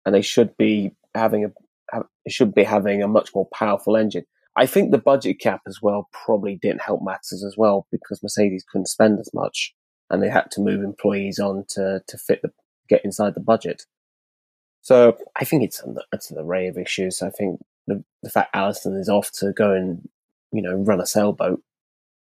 and 0.06 0.15
they 0.15 0.22
should 0.22 0.56
be 0.58 0.92
having 1.15 1.46
a 1.46 2.02
should 2.28 2.54
be 2.54 2.63
having 2.63 3.02
a 3.02 3.08
much 3.08 3.34
more 3.34 3.48
powerful 3.54 3.98
engine. 3.98 4.26
I 4.56 4.65
think 4.65 4.92
the 4.92 4.98
budget 4.98 5.39
cap 5.39 5.62
as 5.68 5.82
well 5.82 6.10
probably 6.12 6.60
didn't 6.62 6.82
help 6.82 7.02
matters 7.04 7.44
as 7.46 7.56
well 7.58 7.88
because 7.92 8.22
Mercedes 8.22 8.65
couldn't 8.70 8.88
spend 8.88 9.20
as 9.20 9.30
much 9.34 9.74
and 10.10 10.22
they 10.22 10.30
had 10.30 10.52
to 10.52 10.62
move 10.62 10.84
employees 10.84 11.39
on 11.39 11.65
to 11.70 12.02
to 12.08 12.18
fit 12.18 12.42
the 12.42 12.52
get 12.88 13.06
inside 13.06 13.36
the 13.36 13.39
budget. 13.39 13.84
So 14.82 15.18
I 15.39 15.46
think 15.46 15.63
it's 15.63 15.82
an, 15.82 15.98
it's 16.12 16.32
an 16.32 16.39
array 16.39 16.68
of 16.68 16.78
issues. 16.78 17.22
I 17.22 17.30
think 17.30 17.62
the, 17.86 18.04
the 18.24 18.30
fact 18.30 18.56
Allison 18.56 18.96
is 18.98 19.10
off 19.10 19.32
to 19.34 19.52
go 19.54 19.72
and 19.72 20.08
you 20.51 20.62
know 20.62 20.73
run 20.75 21.01
a 21.01 21.05
sailboat, 21.05 21.62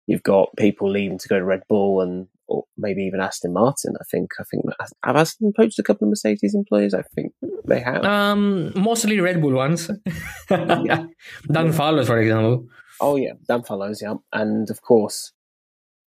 you've 0.06 0.22
got 0.22 0.56
people 0.56 0.90
leaving 0.90 1.18
to 1.18 1.28
go 1.28 1.38
to 1.38 1.44
Red 1.44 1.62
Bull 1.68 2.00
and 2.00 2.28
or 2.48 2.64
maybe 2.76 3.04
even 3.04 3.20
Aston 3.20 3.52
Martin. 3.52 3.94
I 4.00 4.04
think 4.10 4.32
I 4.40 4.44
think 4.44 4.64
have 5.04 5.16
Aston 5.16 5.52
poached 5.56 5.78
a 5.78 5.82
couple 5.82 6.06
of 6.06 6.10
Mercedes 6.10 6.54
employees. 6.54 6.94
I 6.94 7.02
think 7.14 7.32
they 7.64 7.80
have. 7.80 8.04
Um, 8.04 8.72
mostly 8.74 9.20
Red 9.20 9.40
Bull 9.40 9.52
ones. 9.52 9.90
yeah, 10.50 11.04
Dan 11.50 11.72
Fallows, 11.72 12.08
for 12.08 12.18
example. 12.18 12.66
Oh 13.00 13.16
yeah, 13.16 13.34
Dan 13.46 13.62
Fallows. 13.62 14.02
Yeah, 14.02 14.14
and 14.32 14.68
of 14.68 14.82
course 14.82 15.32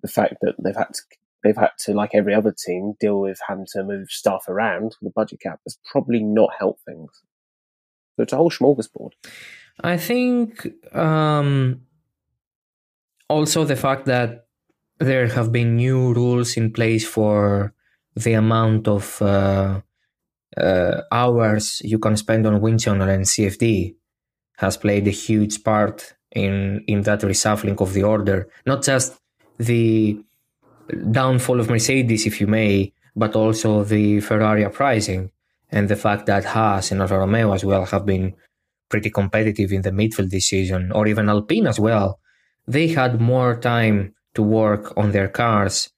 the 0.01 0.09
fact 0.09 0.35
that 0.41 0.55
they've 0.61 0.75
had 0.75 0.93
to 0.93 1.01
they've 1.43 1.57
had 1.57 1.71
to 1.79 1.93
like 1.93 2.11
every 2.13 2.33
other 2.33 2.53
team 2.53 2.93
deal 2.99 3.19
with 3.19 3.39
having 3.47 3.65
to 3.71 3.83
move 3.83 4.09
staff 4.09 4.45
around 4.47 4.95
with 4.99 4.99
the 5.01 5.13
budget 5.15 5.39
cap 5.41 5.59
has 5.65 5.77
probably 5.91 6.21
not 6.21 6.51
helped 6.57 6.83
things. 6.85 7.21
So 8.15 8.23
it's 8.23 8.33
a 8.33 8.37
whole 8.37 8.51
smorgasbord. 8.51 9.11
I 9.81 9.97
think 9.97 10.67
um, 10.95 11.81
also 13.29 13.63
the 13.63 13.75
fact 13.75 14.05
that 14.05 14.45
there 14.99 15.27
have 15.27 15.51
been 15.51 15.75
new 15.75 16.13
rules 16.13 16.55
in 16.57 16.71
place 16.71 17.07
for 17.07 17.73
the 18.15 18.33
amount 18.33 18.87
of 18.87 19.21
uh, 19.21 19.81
uh, 20.57 21.01
hours 21.11 21.81
you 21.83 21.97
can 21.99 22.15
spend 22.15 22.45
on 22.45 22.61
wind 22.61 22.79
tunnel 22.79 23.09
and 23.09 23.25
CFD 23.25 23.95
has 24.57 24.77
played 24.77 25.07
a 25.07 25.11
huge 25.11 25.63
part 25.63 26.13
in 26.31 26.83
in 26.87 27.01
that 27.03 27.21
reshuffling 27.21 27.79
of 27.81 27.93
the 27.93 28.03
order. 28.03 28.47
Not 28.65 28.83
just 28.83 29.19
the 29.57 30.19
downfall 31.11 31.59
of 31.59 31.69
Mercedes, 31.69 32.25
if 32.25 32.39
you 32.39 32.47
may, 32.47 32.93
but 33.15 33.35
also 33.35 33.83
the 33.83 34.19
Ferrari 34.19 34.65
uprising 34.65 35.31
and 35.71 35.89
the 35.89 35.95
fact 35.95 36.25
that 36.27 36.45
Haas 36.45 36.91
and 36.91 37.01
Alfa 37.01 37.17
Romeo 37.17 37.53
as 37.53 37.65
well 37.65 37.85
have 37.85 38.05
been 38.05 38.35
pretty 38.89 39.09
competitive 39.09 39.71
in 39.71 39.81
the 39.81 39.89
midfield 39.89 40.31
season, 40.41 40.91
or 40.91 41.07
even 41.07 41.29
Alpine 41.29 41.67
as 41.67 41.79
well. 41.79 42.19
They 42.67 42.87
had 42.89 43.19
more 43.19 43.55
time 43.55 44.13
to 44.35 44.43
work 44.43 44.93
on 44.97 45.11
their 45.11 45.27
cars 45.27 45.89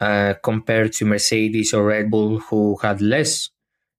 uh, 0.00 0.34
compared 0.42 0.92
to 0.94 1.04
Mercedes 1.04 1.72
or 1.72 1.84
Red 1.86 2.10
Bull, 2.10 2.38
who 2.38 2.76
had 2.82 3.00
less 3.00 3.50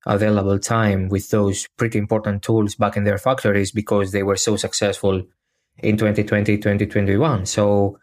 available 0.05 0.59
time 0.59 1.09
with 1.09 1.29
those 1.29 1.67
pretty 1.77 1.97
important 1.97 2.43
tools 2.43 2.75
back 2.75 2.95
in 2.95 3.03
their 3.03 3.17
factories 3.17 3.71
because 3.71 4.11
they 4.11 4.23
were 4.23 4.35
so 4.35 4.55
successful 4.55 5.23
in 5.79 5.97
2020 5.97 6.57
2021 6.57 7.45
so 7.45 7.97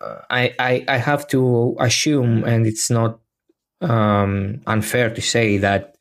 uh, 0.00 0.16
I, 0.30 0.54
I, 0.58 0.84
I 0.88 0.96
have 0.98 1.26
to 1.28 1.76
assume 1.80 2.44
and 2.44 2.66
it's 2.66 2.90
not 2.90 3.18
um, 3.80 4.60
unfair 4.66 5.10
to 5.10 5.20
say 5.20 5.58
that 5.58 5.96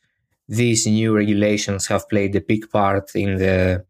these 0.47 0.85
new 0.85 1.15
regulations 1.15 1.87
have 1.87 2.07
played 2.07 2.35
a 2.35 2.41
big 2.41 2.69
part 2.69 3.15
in 3.15 3.37
the 3.37 3.85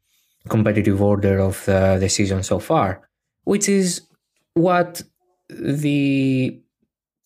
competitive 0.48 1.02
order 1.02 1.40
of 1.40 1.64
the, 1.66 1.98
the 2.00 2.10
season 2.10 2.44
so 2.44 2.60
far 2.60 3.09
which 3.50 3.68
is 3.68 4.06
what 4.54 5.02
the 5.50 6.62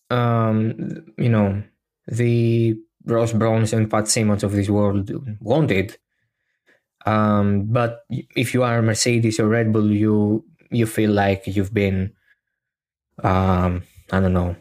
um, 0.08 1.04
you 1.18 1.28
know 1.28 1.62
the 2.06 2.74
Ross 3.04 3.34
Brawns 3.34 3.74
and 3.74 3.90
Pat 3.90 4.08
Symonds 4.08 4.42
of 4.42 4.52
this 4.52 4.70
world 4.70 5.10
wanted. 5.40 5.98
Um, 7.04 7.66
but 7.66 8.06
if 8.10 8.54
you 8.54 8.62
are 8.62 8.80
Mercedes 8.80 9.38
or 9.38 9.48
Red 9.48 9.70
Bull, 9.70 9.92
you 9.92 10.46
you 10.70 10.86
feel 10.86 11.10
like 11.10 11.46
you've 11.46 11.74
been, 11.74 12.14
um, 13.22 13.82
I 14.10 14.20
don't 14.20 14.32
know, 14.32 14.56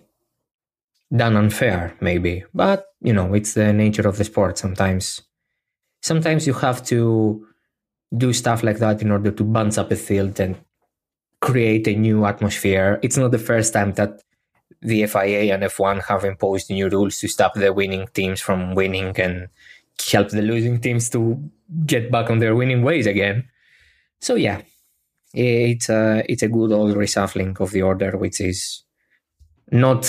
done 1.15 1.37
unfair, 1.37 1.95
maybe. 2.01 2.43
But 2.53 2.87
you 2.99 3.13
know, 3.13 3.33
it's 3.33 3.53
the 3.53 3.71
nature 3.71 4.05
of 4.05 4.17
the 4.17 4.25
sport. 4.25 4.57
Sometimes, 4.57 5.21
sometimes 6.01 6.45
you 6.45 6.55
have 6.55 6.83
to 6.87 7.47
do 8.17 8.33
stuff 8.33 8.63
like 8.63 8.79
that 8.79 9.01
in 9.01 9.11
order 9.11 9.31
to 9.31 9.43
bounce 9.45 9.77
up 9.77 9.93
a 9.93 9.95
field 9.95 10.41
and 10.41 10.57
create 11.43 11.87
a 11.87 11.93
new 11.93 12.25
atmosphere. 12.25 12.99
It's 13.03 13.17
not 13.17 13.31
the 13.31 13.45
first 13.51 13.73
time 13.73 13.91
that 13.93 14.21
the 14.81 15.05
FIA 15.05 15.53
and 15.53 15.63
F1 15.63 16.07
have 16.07 16.23
imposed 16.23 16.69
new 16.69 16.87
rules 16.87 17.19
to 17.19 17.27
stop 17.27 17.53
the 17.53 17.73
winning 17.73 18.07
teams 18.13 18.39
from 18.39 18.75
winning 18.75 19.11
and 19.19 19.49
help 20.09 20.29
the 20.29 20.41
losing 20.41 20.79
teams 20.79 21.09
to 21.09 21.37
get 21.85 22.09
back 22.09 22.29
on 22.29 22.39
their 22.39 22.55
winning 22.55 22.81
ways 22.81 23.05
again. 23.05 23.49
So 24.21 24.35
yeah, 24.35 24.61
it's 25.33 25.89
a 25.89 26.23
it's 26.29 26.43
a 26.43 26.47
good 26.47 26.71
old 26.71 26.95
reshuffling 26.95 27.59
of 27.59 27.71
the 27.71 27.81
order, 27.81 28.15
which 28.17 28.39
is 28.39 28.83
not 29.69 30.03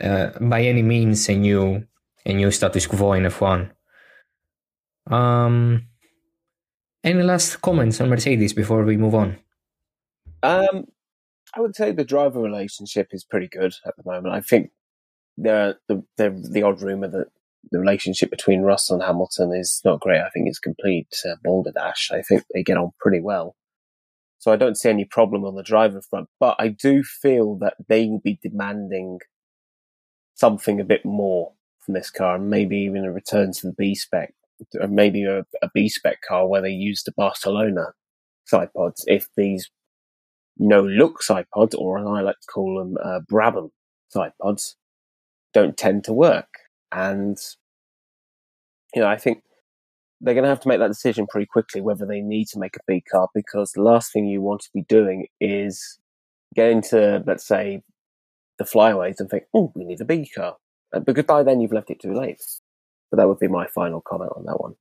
uh, 0.00 0.30
by 0.40 0.62
any 0.62 0.82
means 0.82 1.28
a 1.28 1.36
new 1.36 1.86
a 2.26 2.32
new 2.32 2.50
status 2.50 2.88
quo 2.88 3.12
in 3.12 3.24
F1. 3.24 3.70
Um, 5.06 5.86
any 7.04 7.22
last 7.22 7.62
comments 7.62 8.00
on 8.00 8.08
Mercedes 8.08 8.52
before 8.52 8.84
we 8.84 8.96
move 8.96 9.14
on? 9.14 9.38
Um, 10.42 10.86
I 11.54 11.60
would 11.60 11.74
say 11.74 11.92
the 11.92 12.04
driver 12.04 12.40
relationship 12.40 13.08
is 13.12 13.24
pretty 13.24 13.48
good 13.48 13.74
at 13.86 13.94
the 13.96 14.10
moment. 14.10 14.34
I 14.34 14.40
think 14.40 14.70
the 15.36 15.78
the 15.88 16.02
the, 16.16 16.48
the 16.52 16.62
odd 16.62 16.82
rumor 16.82 17.08
that 17.08 17.28
the 17.70 17.78
relationship 17.78 18.30
between 18.30 18.62
Russell 18.62 18.96
and 18.96 19.04
Hamilton 19.04 19.52
is 19.54 19.80
not 19.84 20.00
great. 20.00 20.20
I 20.20 20.30
think 20.30 20.48
it's 20.48 20.58
complete 20.58 21.08
uh, 21.28 21.36
balderdash. 21.42 22.10
I 22.12 22.22
think 22.22 22.44
they 22.54 22.62
get 22.62 22.78
on 22.78 22.92
pretty 22.98 23.20
well. 23.20 23.56
So 24.38 24.50
I 24.50 24.56
don't 24.56 24.78
see 24.78 24.88
any 24.88 25.04
problem 25.04 25.44
on 25.44 25.54
the 25.54 25.62
driver 25.62 26.00
front, 26.00 26.28
but 26.38 26.56
I 26.58 26.68
do 26.68 27.02
feel 27.02 27.56
that 27.56 27.74
they 27.88 28.06
will 28.06 28.20
be 28.20 28.38
demanding 28.42 29.18
something 30.34 30.80
a 30.80 30.84
bit 30.84 31.04
more 31.04 31.52
from 31.80 31.92
this 31.94 32.10
car, 32.10 32.36
and 32.36 32.48
maybe 32.48 32.78
even 32.78 33.04
a 33.04 33.12
return 33.12 33.52
to 33.52 33.66
the 33.66 33.74
B 33.74 33.94
spec, 33.94 34.32
or 34.80 34.88
maybe 34.88 35.24
a, 35.24 35.40
a 35.62 35.70
B 35.74 35.90
spec 35.90 36.22
car 36.26 36.46
where 36.46 36.62
they 36.62 36.70
use 36.70 37.02
the 37.02 37.12
Barcelona 37.12 37.92
side 38.46 38.72
pods 38.74 39.04
if 39.06 39.28
these 39.36 39.70
no 40.60 40.82
look 40.82 41.22
side 41.22 41.46
pods, 41.52 41.74
or 41.74 41.98
as 41.98 42.06
I 42.06 42.20
like 42.20 42.38
to 42.38 42.46
call 42.46 42.78
them, 42.78 42.96
uh, 43.02 43.20
Brabham 43.30 43.70
side 44.10 44.32
pods, 44.40 44.76
don't 45.52 45.76
tend 45.76 46.04
to 46.04 46.12
work. 46.12 46.48
And, 46.92 47.38
you 48.94 49.00
know, 49.00 49.08
I 49.08 49.16
think 49.16 49.42
they're 50.20 50.34
going 50.34 50.44
to 50.44 50.50
have 50.50 50.60
to 50.60 50.68
make 50.68 50.78
that 50.78 50.88
decision 50.88 51.26
pretty 51.26 51.46
quickly 51.46 51.80
whether 51.80 52.04
they 52.04 52.20
need 52.20 52.46
to 52.48 52.58
make 52.58 52.76
a 52.76 52.80
B 52.86 53.02
car 53.10 53.28
because 53.34 53.72
the 53.72 53.82
last 53.82 54.12
thing 54.12 54.26
you 54.26 54.42
want 54.42 54.60
to 54.60 54.70
be 54.74 54.82
doing 54.82 55.26
is 55.40 55.98
getting 56.54 56.82
to, 56.82 57.24
let's 57.26 57.46
say, 57.46 57.82
the 58.58 58.66
flyaways 58.66 59.18
and 59.18 59.30
think, 59.30 59.44
oh, 59.54 59.72
we 59.74 59.84
need 59.84 60.00
a 60.02 60.04
B 60.04 60.28
car. 60.28 60.56
Because 61.04 61.24
by 61.24 61.42
then 61.42 61.60
you've 61.60 61.72
left 61.72 61.90
it 61.90 62.00
too 62.00 62.12
late. 62.12 62.42
But 63.10 63.16
that 63.16 63.28
would 63.28 63.38
be 63.38 63.48
my 63.48 63.66
final 63.68 64.02
comment 64.02 64.32
on 64.36 64.44
that 64.44 64.60
one. 64.60 64.74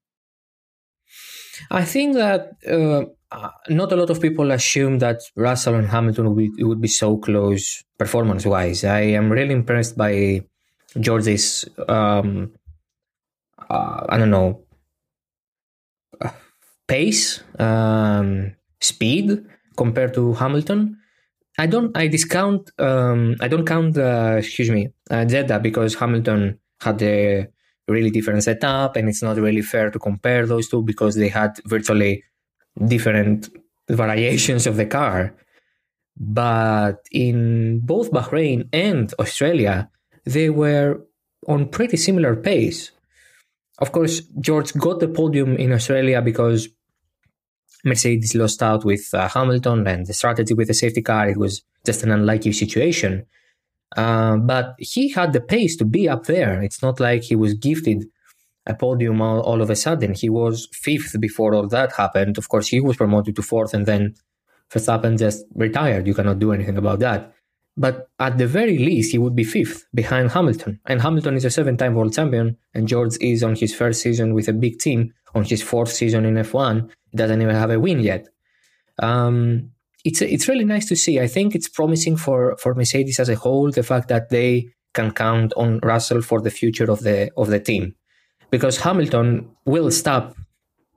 I 1.71 1.85
think 1.85 2.15
that 2.15 2.57
uh, 2.69 3.05
uh, 3.31 3.49
not 3.69 3.91
a 3.91 3.95
lot 3.95 4.09
of 4.09 4.21
people 4.21 4.51
assume 4.51 4.99
that 4.99 5.21
Russell 5.35 5.75
and 5.75 5.87
Hamilton 5.87 6.33
would 6.33 6.37
be, 6.37 6.63
would 6.63 6.81
be 6.81 6.87
so 6.87 7.17
close 7.17 7.83
performance 7.97 8.45
wise. 8.45 8.83
I 8.83 9.01
am 9.01 9.31
really 9.31 9.53
impressed 9.53 9.97
by 9.97 10.41
George's, 10.99 11.65
um, 11.87 12.51
uh, 13.69 14.05
I 14.09 14.17
don't 14.17 14.31
know, 14.31 14.63
pace, 16.87 17.43
um, 17.59 18.55
speed 18.81 19.45
compared 19.77 20.13
to 20.15 20.33
Hamilton. 20.33 20.97
I 21.57 21.67
don't. 21.67 21.95
I 21.95 22.07
discount. 22.07 22.71
Um, 22.79 23.35
I 23.41 23.47
don't 23.47 23.65
count. 23.65 23.97
Uh, 23.97 24.35
excuse 24.39 24.69
me, 24.69 24.89
uh, 25.11 25.25
Jeddah 25.25 25.59
because 25.59 25.93
Hamilton 25.95 26.57
had 26.81 27.01
a 27.03 27.47
really 27.87 28.09
different 28.09 28.43
setup, 28.43 28.95
and 28.95 29.09
it's 29.09 29.21
not 29.21 29.37
really 29.37 29.61
fair 29.61 29.91
to 29.91 29.99
compare 29.99 30.45
those 30.45 30.69
two 30.69 30.81
because 30.81 31.15
they 31.15 31.27
had 31.27 31.51
virtually 31.65 32.23
different 32.85 33.49
variations 33.89 34.67
of 34.67 34.77
the 34.77 34.85
car. 34.85 35.33
But 36.17 37.05
in 37.11 37.79
both 37.79 38.11
Bahrain 38.11 38.67
and 38.73 39.13
Australia, 39.19 39.89
they 40.25 40.49
were 40.49 41.01
on 41.47 41.69
pretty 41.69 41.97
similar 41.97 42.35
pace. 42.35 42.91
Of 43.79 43.91
course, 43.93 44.21
George 44.39 44.73
got 44.73 44.99
the 44.99 45.07
podium 45.07 45.55
in 45.55 45.71
Australia 45.71 46.21
because 46.21 46.67
Mercedes 47.85 48.35
lost 48.35 48.61
out 48.61 48.83
with 48.83 49.13
uh, 49.13 49.29
Hamilton 49.29 49.87
and 49.87 50.05
the 50.05 50.13
strategy 50.13 50.53
with 50.53 50.67
the 50.67 50.73
safety 50.73 51.01
car. 51.01 51.29
It 51.29 51.37
was 51.37 51.61
just 51.85 52.03
an 52.03 52.11
unlikely 52.11 52.51
situation. 52.51 53.25
Uh, 53.95 54.35
but 54.37 54.75
he 54.77 55.09
had 55.09 55.33
the 55.33 55.41
pace 55.41 55.75
to 55.77 55.85
be 55.85 56.07
up 56.09 56.25
there. 56.25 56.61
It's 56.61 56.81
not 56.81 56.99
like 56.99 57.23
he 57.23 57.35
was 57.35 57.53
gifted 57.53 58.05
a 58.65 58.75
podium 58.75 59.21
all, 59.21 59.41
all, 59.41 59.61
of 59.61 59.69
a 59.69 59.75
sudden. 59.75 60.13
He 60.13 60.29
was 60.29 60.67
fifth 60.71 61.19
before 61.19 61.53
all 61.53 61.67
that 61.67 61.93
happened. 61.93 62.37
Of 62.37 62.49
course, 62.49 62.67
he 62.67 62.81
was 62.81 62.97
promoted 62.97 63.35
to 63.35 63.41
fourth 63.41 63.73
and 63.73 63.85
then 63.85 64.15
Verstappen 64.71 65.17
just 65.17 65.45
retired. 65.55 66.05
You 66.07 66.13
cannot 66.13 66.39
do 66.39 66.51
anything 66.51 66.77
about 66.77 66.99
that. 66.99 67.33
But 67.75 68.09
at 68.19 68.37
the 68.37 68.45
very 68.45 68.77
least, 68.77 69.11
he 69.11 69.17
would 69.17 69.35
be 69.35 69.43
fifth 69.43 69.85
behind 69.93 70.31
Hamilton. 70.31 70.79
And 70.85 71.01
Hamilton 71.01 71.35
is 71.35 71.45
a 71.45 71.49
seven 71.49 71.77
time 71.77 71.95
world 71.95 72.13
champion, 72.13 72.57
and 72.73 72.87
George 72.87 73.15
is 73.21 73.41
on 73.41 73.55
his 73.55 73.73
first 73.73 74.01
season 74.01 74.33
with 74.33 74.47
a 74.49 74.53
big 74.53 74.79
team, 74.79 75.13
on 75.33 75.43
his 75.45 75.61
fourth 75.61 75.91
season 75.91 76.25
in 76.25 76.35
F1. 76.35 76.89
He 77.11 77.17
doesn't 77.17 77.41
even 77.41 77.55
have 77.55 77.71
a 77.71 77.79
win 77.79 78.01
yet. 78.01 78.27
Um, 79.01 79.71
it's 80.03 80.21
it's 80.21 80.47
really 80.47 80.65
nice 80.65 80.87
to 80.87 80.95
see. 80.95 81.19
I 81.19 81.27
think 81.27 81.55
it's 81.55 81.69
promising 81.69 82.17
for 82.17 82.57
for 82.57 82.73
Mercedes 82.73 83.19
as 83.19 83.29
a 83.29 83.35
whole. 83.35 83.71
The 83.71 83.83
fact 83.83 84.09
that 84.09 84.29
they 84.29 84.67
can 84.93 85.11
count 85.11 85.53
on 85.55 85.79
Russell 85.79 86.21
for 86.21 86.41
the 86.41 86.51
future 86.51 86.91
of 86.91 86.99
the 87.01 87.31
of 87.37 87.47
the 87.47 87.59
team, 87.59 87.95
because 88.51 88.77
Hamilton 88.77 89.49
will 89.65 89.91
stop 89.91 90.35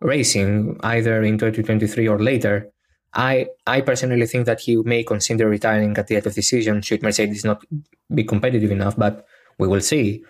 racing 0.01 0.79
either 0.83 1.23
in 1.23 1.39
2023 1.39 2.09
or 2.09 2.19
later. 2.19 2.71
I 3.15 3.47
I 3.67 3.83
personally 3.83 4.27
think 4.27 4.47
that 4.47 4.61
he 4.61 4.77
may 4.77 5.05
consider 5.05 5.49
retiring 5.49 5.97
at 5.99 6.07
the 6.07 6.17
end 6.17 6.27
of 6.27 6.35
the 6.35 6.43
season 6.43 6.81
should 6.81 7.03
Mercedes 7.03 7.45
not 7.45 7.63
be 8.13 8.25
competitive 8.25 8.71
enough, 8.71 8.97
but 8.97 9.27
we 9.59 9.69
will 9.69 9.81
see. 9.81 10.25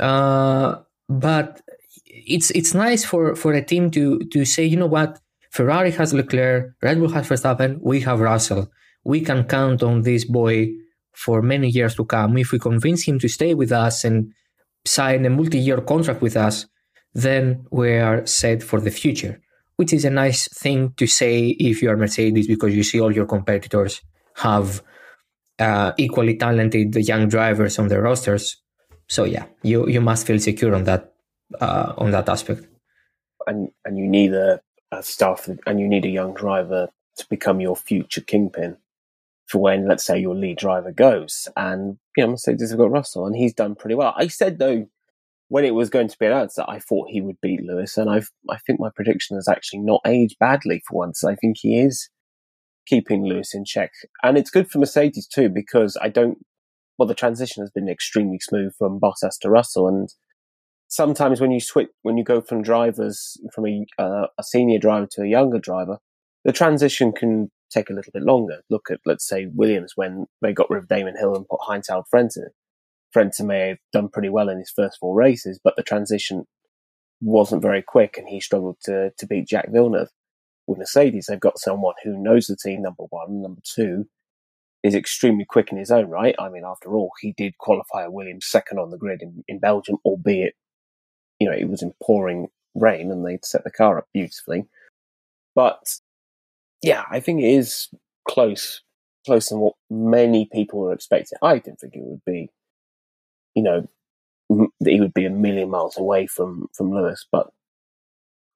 Uh, 0.00 0.82
but 1.08 1.60
it's 2.06 2.50
it's 2.50 2.74
nice 2.74 3.04
for 3.04 3.36
for 3.36 3.52
a 3.52 3.64
team 3.64 3.90
to 3.92 4.18
to 4.32 4.44
say, 4.44 4.64
you 4.64 4.76
know 4.76 4.86
what, 4.86 5.20
Ferrari 5.50 5.92
has 5.92 6.12
Leclerc, 6.12 6.74
Red 6.82 6.98
Bull 6.98 7.10
has 7.10 7.28
Verstappen, 7.28 7.78
we 7.80 8.00
have 8.00 8.20
Russell. 8.20 8.68
We 9.04 9.20
can 9.20 9.44
count 9.44 9.82
on 9.82 10.02
this 10.02 10.24
boy 10.24 10.70
for 11.12 11.42
many 11.42 11.68
years 11.68 11.94
to 11.96 12.04
come. 12.04 12.38
If 12.38 12.52
we 12.52 12.58
convince 12.58 13.02
him 13.02 13.18
to 13.18 13.28
stay 13.28 13.54
with 13.54 13.70
us 13.70 14.04
and 14.04 14.32
sign 14.84 15.24
a 15.24 15.30
multi 15.30 15.58
year 15.58 15.80
contract 15.80 16.22
with 16.22 16.36
us, 16.36 16.66
then 17.14 17.66
we 17.70 17.96
are 17.98 18.26
set 18.26 18.62
for 18.62 18.80
the 18.80 18.90
future, 18.90 19.40
which 19.76 19.92
is 19.92 20.04
a 20.04 20.10
nice 20.10 20.48
thing 20.48 20.92
to 20.96 21.06
say 21.06 21.48
if 21.58 21.82
you 21.82 21.90
are 21.90 21.96
Mercedes 21.96 22.46
because 22.46 22.74
you 22.74 22.82
see 22.82 23.00
all 23.00 23.12
your 23.12 23.26
competitors 23.26 24.00
have 24.36 24.82
uh, 25.58 25.92
equally 25.98 26.36
talented 26.36 26.94
young 26.96 27.28
drivers 27.28 27.78
on 27.78 27.88
their 27.88 28.02
rosters. 28.02 28.56
So 29.08 29.24
yeah, 29.24 29.46
you 29.62 29.88
you 29.88 30.00
must 30.00 30.26
feel 30.26 30.38
secure 30.38 30.74
on 30.74 30.84
that 30.84 31.12
uh, 31.60 31.92
on 31.98 32.10
that 32.12 32.28
aspect. 32.28 32.66
And 33.46 33.70
and 33.84 33.98
you 33.98 34.08
need 34.08 34.32
a 34.32 34.60
uh, 34.90 35.02
stuff, 35.02 35.48
and 35.66 35.80
you 35.80 35.88
need 35.88 36.04
a 36.04 36.08
young 36.08 36.34
driver 36.34 36.88
to 37.16 37.26
become 37.28 37.60
your 37.60 37.76
future 37.76 38.20
kingpin 38.20 38.76
for 39.48 39.60
when, 39.60 39.88
let's 39.88 40.04
say, 40.04 40.18
your 40.18 40.34
lead 40.34 40.58
driver 40.58 40.92
goes. 40.92 41.48
And 41.56 41.98
you 42.16 42.24
know, 42.24 42.30
Mercedes 42.30 42.70
have 42.70 42.78
got 42.78 42.90
Russell, 42.90 43.26
and 43.26 43.36
he's 43.36 43.54
done 43.54 43.74
pretty 43.74 43.94
well. 43.94 44.14
I 44.16 44.28
said 44.28 44.58
though, 44.58 44.86
when 45.48 45.64
it 45.64 45.74
was 45.74 45.90
going 45.90 46.08
to 46.08 46.16
be 46.18 46.26
announced, 46.26 46.56
that 46.56 46.68
I 46.68 46.78
thought 46.78 47.10
he 47.10 47.20
would 47.20 47.40
beat 47.40 47.62
Lewis, 47.62 47.96
and 47.96 48.10
I 48.10 48.22
I 48.50 48.58
think 48.66 48.80
my 48.80 48.90
prediction 48.94 49.36
has 49.36 49.48
actually 49.48 49.80
not 49.80 50.00
aged 50.06 50.38
badly 50.38 50.82
for 50.86 50.98
once. 50.98 51.24
I 51.24 51.34
think 51.34 51.58
he 51.60 51.78
is 51.78 52.08
keeping 52.86 53.24
Lewis 53.24 53.54
in 53.54 53.64
check, 53.64 53.92
and 54.22 54.38
it's 54.38 54.50
good 54.50 54.70
for 54.70 54.78
Mercedes 54.78 55.26
too 55.26 55.48
because 55.48 55.96
I 56.00 56.08
don't. 56.08 56.38
Well, 56.98 57.08
the 57.08 57.14
transition 57.14 57.62
has 57.62 57.70
been 57.70 57.88
extremely 57.88 58.38
smooth 58.38 58.74
from 58.78 59.00
Bottas 59.00 59.38
to 59.40 59.50
Russell, 59.50 59.88
and 59.88 60.08
sometimes 60.92 61.40
when 61.40 61.50
you 61.50 61.60
switch, 61.60 61.88
when 62.02 62.18
you 62.18 62.24
go 62.24 62.40
from 62.40 62.62
drivers 62.62 63.38
from 63.54 63.66
a, 63.66 63.86
uh, 63.98 64.26
a 64.38 64.42
senior 64.42 64.78
driver 64.78 65.08
to 65.12 65.22
a 65.22 65.26
younger 65.28 65.58
driver, 65.58 65.98
the 66.44 66.52
transition 66.52 67.12
can 67.12 67.50
take 67.72 67.90
a 67.90 67.92
little 67.92 68.12
bit 68.12 68.22
longer. 68.22 68.62
Look 68.70 68.90
at, 68.90 69.00
let's 69.06 69.26
say, 69.26 69.46
Williams 69.46 69.92
when 69.96 70.26
they 70.40 70.52
got 70.52 70.70
rid 70.70 70.82
of 70.82 70.88
Damon 70.88 71.16
Hill 71.16 71.34
and 71.34 71.48
put 71.48 71.60
Heinz 71.62 71.88
Harald 71.88 72.06
Frentzen. 72.12 72.48
Frentzen 73.14 73.46
may 73.46 73.68
have 73.68 73.78
done 73.92 74.08
pretty 74.08 74.28
well 74.28 74.48
in 74.48 74.58
his 74.58 74.70
first 74.70 74.98
four 74.98 75.14
races, 75.14 75.60
but 75.62 75.76
the 75.76 75.82
transition 75.82 76.46
wasn't 77.20 77.62
very 77.62 77.82
quick 77.82 78.16
and 78.16 78.28
he 78.28 78.40
struggled 78.40 78.76
to, 78.84 79.12
to 79.18 79.26
beat 79.26 79.48
Jacques 79.48 79.70
Villeneuve. 79.70 80.10
With 80.66 80.78
Mercedes, 80.78 81.26
they've 81.26 81.40
got 81.40 81.58
someone 81.58 81.94
who 82.04 82.16
knows 82.16 82.46
the 82.46 82.56
team, 82.56 82.82
number 82.82 83.04
one. 83.10 83.42
Number 83.42 83.60
two, 83.64 84.06
is 84.82 84.94
extremely 84.94 85.44
quick 85.44 85.70
in 85.70 85.78
his 85.78 85.90
own 85.90 86.08
right. 86.08 86.34
I 86.38 86.48
mean, 86.48 86.64
after 86.64 86.94
all, 86.94 87.12
he 87.20 87.32
did 87.32 87.58
qualify 87.58 88.06
Williams 88.06 88.46
second 88.46 88.78
on 88.78 88.90
the 88.90 88.98
grid 88.98 89.22
in, 89.22 89.44
in 89.46 89.58
Belgium, 89.58 89.98
albeit, 90.04 90.54
you 91.38 91.48
know, 91.48 91.56
it 91.56 91.68
was 91.68 91.82
in 91.82 91.92
pouring 92.02 92.48
rain 92.74 93.10
and 93.10 93.24
they'd 93.24 93.44
set 93.44 93.64
the 93.64 93.70
car 93.70 93.98
up 93.98 94.08
beautifully. 94.12 94.64
But 95.54 96.00
yeah, 96.82 97.04
I 97.10 97.20
think 97.20 97.40
it 97.40 97.48
is 97.48 97.88
close, 98.28 98.82
close 99.24 99.48
than 99.48 99.60
what 99.60 99.74
many 99.90 100.48
people 100.52 100.80
were 100.80 100.92
expecting. 100.92 101.38
I 101.42 101.58
didn't 101.58 101.80
think 101.80 101.94
it 101.94 102.02
would 102.02 102.24
be, 102.26 102.50
you 103.54 103.62
know, 103.62 103.88
that 104.80 104.90
he 104.90 105.00
would 105.00 105.14
be 105.14 105.24
a 105.24 105.30
million 105.30 105.70
miles 105.70 105.96
away 105.96 106.26
from 106.26 106.68
from 106.74 106.92
Lewis, 106.92 107.26
but 107.30 107.50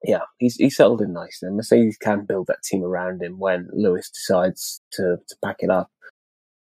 yeah, 0.03 0.21
he's 0.37 0.55
he 0.55 0.69
settled 0.69 1.01
in 1.01 1.13
nicely. 1.13 1.49
Mercedes 1.49 1.97
can 1.97 2.25
build 2.25 2.47
that 2.47 2.61
team 2.63 2.83
around 2.83 3.21
him 3.21 3.39
when 3.39 3.69
Lewis 3.73 4.09
decides 4.09 4.81
to 4.91 5.17
to 5.27 5.35
pack 5.43 5.57
it 5.59 5.69
up, 5.69 5.89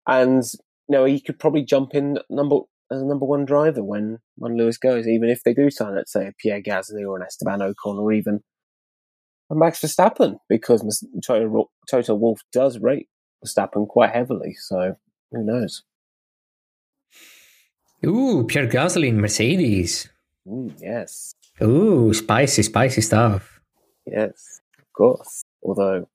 and 0.08 0.44
you 0.88 0.94
know 0.94 1.06
he 1.06 1.20
could 1.20 1.38
probably 1.40 1.64
jump 1.64 1.94
in 1.94 2.20
number 2.30 2.60
as 2.92 3.02
a 3.02 3.06
number 3.06 3.26
one 3.26 3.46
driver 3.46 3.84
when 3.84 4.20
when 4.38 4.58
Lewis 4.58 4.78
goes, 4.78 5.08
even 5.08 5.30
if 5.30 5.44
they 5.44 5.54
do 5.54 5.70
sign, 5.70 5.96
let's 5.96 6.12
say, 6.12 6.28
a 6.28 6.34
Pierre 6.40 6.62
Gasly 6.62 7.08
or 7.08 7.18
an 7.18 7.24
Esteban 7.24 7.60
Ocon 7.60 8.00
or 8.00 8.12
even 8.12 8.42
a 9.52 9.56
Max 9.56 9.80
Verstappen, 9.80 10.38
because 10.48 11.06
Toto, 11.26 11.70
Toto 11.90 12.16
Wolff 12.16 12.42
does 12.52 12.80
rate 12.80 13.08
Verstappen 13.46 13.88
quite 13.88 14.12
heavily. 14.12 14.54
So 14.54 14.96
who 15.32 15.44
knows? 15.44 15.84
Ooh, 18.06 18.46
Pierre 18.48 18.68
Gasly 18.68 19.08
in 19.08 19.20
Mercedes. 19.20 20.10
Mm, 20.48 20.74
yes. 20.80 21.36
Ooh, 21.62 22.14
spicy, 22.14 22.64
spicy 22.64 23.02
stuff. 23.02 23.60
Yes, 24.06 24.62
of 24.78 24.86
course. 24.94 25.44
Although 25.62 26.08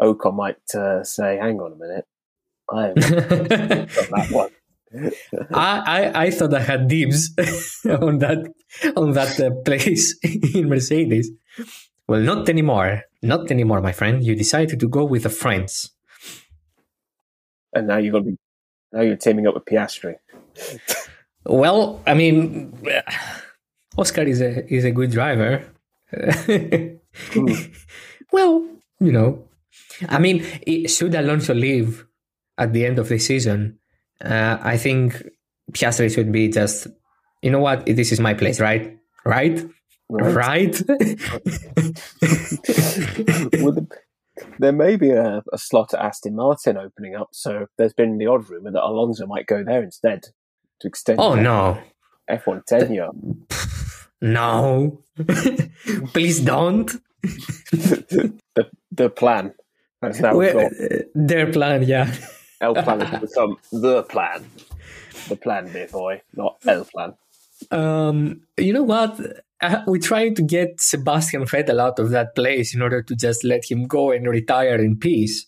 Ocon 0.00 0.34
might 0.34 0.74
uh, 0.74 1.04
say, 1.04 1.36
"Hang 1.36 1.60
on 1.60 1.72
a 1.72 1.76
minute, 1.76 2.06
I 2.70 2.92
that 2.96 4.28
one." 4.30 4.50
I, 5.52 5.82
I, 5.86 6.22
I 6.24 6.30
thought 6.30 6.54
I 6.54 6.60
had 6.60 6.88
dibs 6.88 7.34
on 7.84 8.18
that 8.20 8.50
on 8.96 9.12
that 9.12 9.38
uh, 9.38 9.50
place 9.64 10.18
in 10.22 10.68
Mercedes. 10.68 11.30
Well, 12.08 12.20
not 12.20 12.48
anymore. 12.48 13.02
Not 13.22 13.50
anymore, 13.50 13.80
my 13.80 13.92
friend. 13.92 14.24
You 14.24 14.34
decided 14.34 14.80
to 14.80 14.88
go 14.88 15.04
with 15.04 15.24
the 15.24 15.30
friends. 15.30 15.90
And 17.74 17.86
now 17.86 17.98
you're 17.98 18.12
going 18.12 18.24
to 18.24 18.30
be 18.30 18.38
now 18.92 19.02
you're 19.02 19.16
teaming 19.16 19.46
up 19.46 19.54
with 19.54 19.66
Piastri. 19.66 20.16
well, 21.44 22.00
I 22.06 22.14
mean, 22.14 22.72
Oscar 23.98 24.22
is 24.22 24.40
a 24.40 24.72
is 24.72 24.84
a 24.84 24.90
good 24.90 25.10
driver. 25.10 25.64
mm. 26.12 26.98
Well, 28.30 28.66
you 29.00 29.10
know, 29.10 29.48
I 30.06 30.18
mean, 30.18 30.44
it, 30.66 30.88
should 30.88 31.14
Alonso 31.14 31.54
leave 31.54 32.06
at 32.58 32.74
the 32.74 32.84
end 32.84 32.98
of 32.98 33.08
the 33.08 33.18
season, 33.18 33.78
uh, 34.22 34.58
I 34.60 34.76
think 34.76 35.26
Piastri 35.72 36.14
should 36.14 36.30
be 36.30 36.48
just, 36.48 36.88
you 37.40 37.50
know 37.50 37.60
what, 37.60 37.86
this 37.86 38.12
is 38.12 38.20
my 38.20 38.34
place, 38.34 38.60
right? 38.60 38.98
Right? 39.24 39.64
Right? 40.10 40.80
well, 43.60 43.86
there 44.58 44.72
may 44.72 44.96
be 44.96 45.10
a, 45.10 45.42
a, 45.52 45.58
slot 45.58 45.92
at 45.94 46.00
Aston 46.00 46.34
Martin 46.34 46.76
opening 46.78 47.14
up, 47.14 47.28
so 47.32 47.66
there's 47.76 47.92
been 47.92 48.18
the 48.18 48.26
odd 48.26 48.48
rumor 48.48 48.70
that 48.70 48.82
Alonso 48.82 49.26
might 49.26 49.46
go 49.46 49.62
there 49.62 49.82
instead 49.82 50.28
to 50.80 50.88
extend. 50.88 51.20
Oh 51.20 51.34
no, 51.34 51.78
F1 52.30 52.64
tenure. 52.64 53.10
No, 54.20 55.02
please 56.12 56.40
don't. 56.40 56.90
the 57.22 58.70
the 58.90 59.10
plan. 59.10 59.54
That's 60.00 60.20
now 60.20 60.38
their 61.14 61.52
plan. 61.52 61.82
Yeah, 61.82 62.14
El 62.60 62.74
plan 62.74 63.00
has 63.00 63.20
become 63.20 63.56
the 63.72 64.02
plan. 64.04 64.44
The 65.28 65.36
plan, 65.36 65.70
dear 65.72 65.88
boy, 65.88 66.22
not 66.34 66.56
El 66.66 66.84
plan. 66.84 67.14
Um, 67.70 68.42
you 68.56 68.72
know 68.72 68.84
what? 68.84 69.20
Uh, 69.60 69.82
we 69.86 69.98
tried 69.98 70.36
to 70.36 70.42
get 70.42 70.80
Sebastian 70.80 71.42
Vettel 71.44 71.80
out 71.80 71.98
of 71.98 72.10
that 72.10 72.34
place 72.34 72.74
in 72.74 72.82
order 72.82 73.02
to 73.02 73.16
just 73.16 73.42
let 73.42 73.68
him 73.68 73.86
go 73.86 74.12
and 74.12 74.26
retire 74.26 74.76
in 74.76 74.96
peace. 74.96 75.46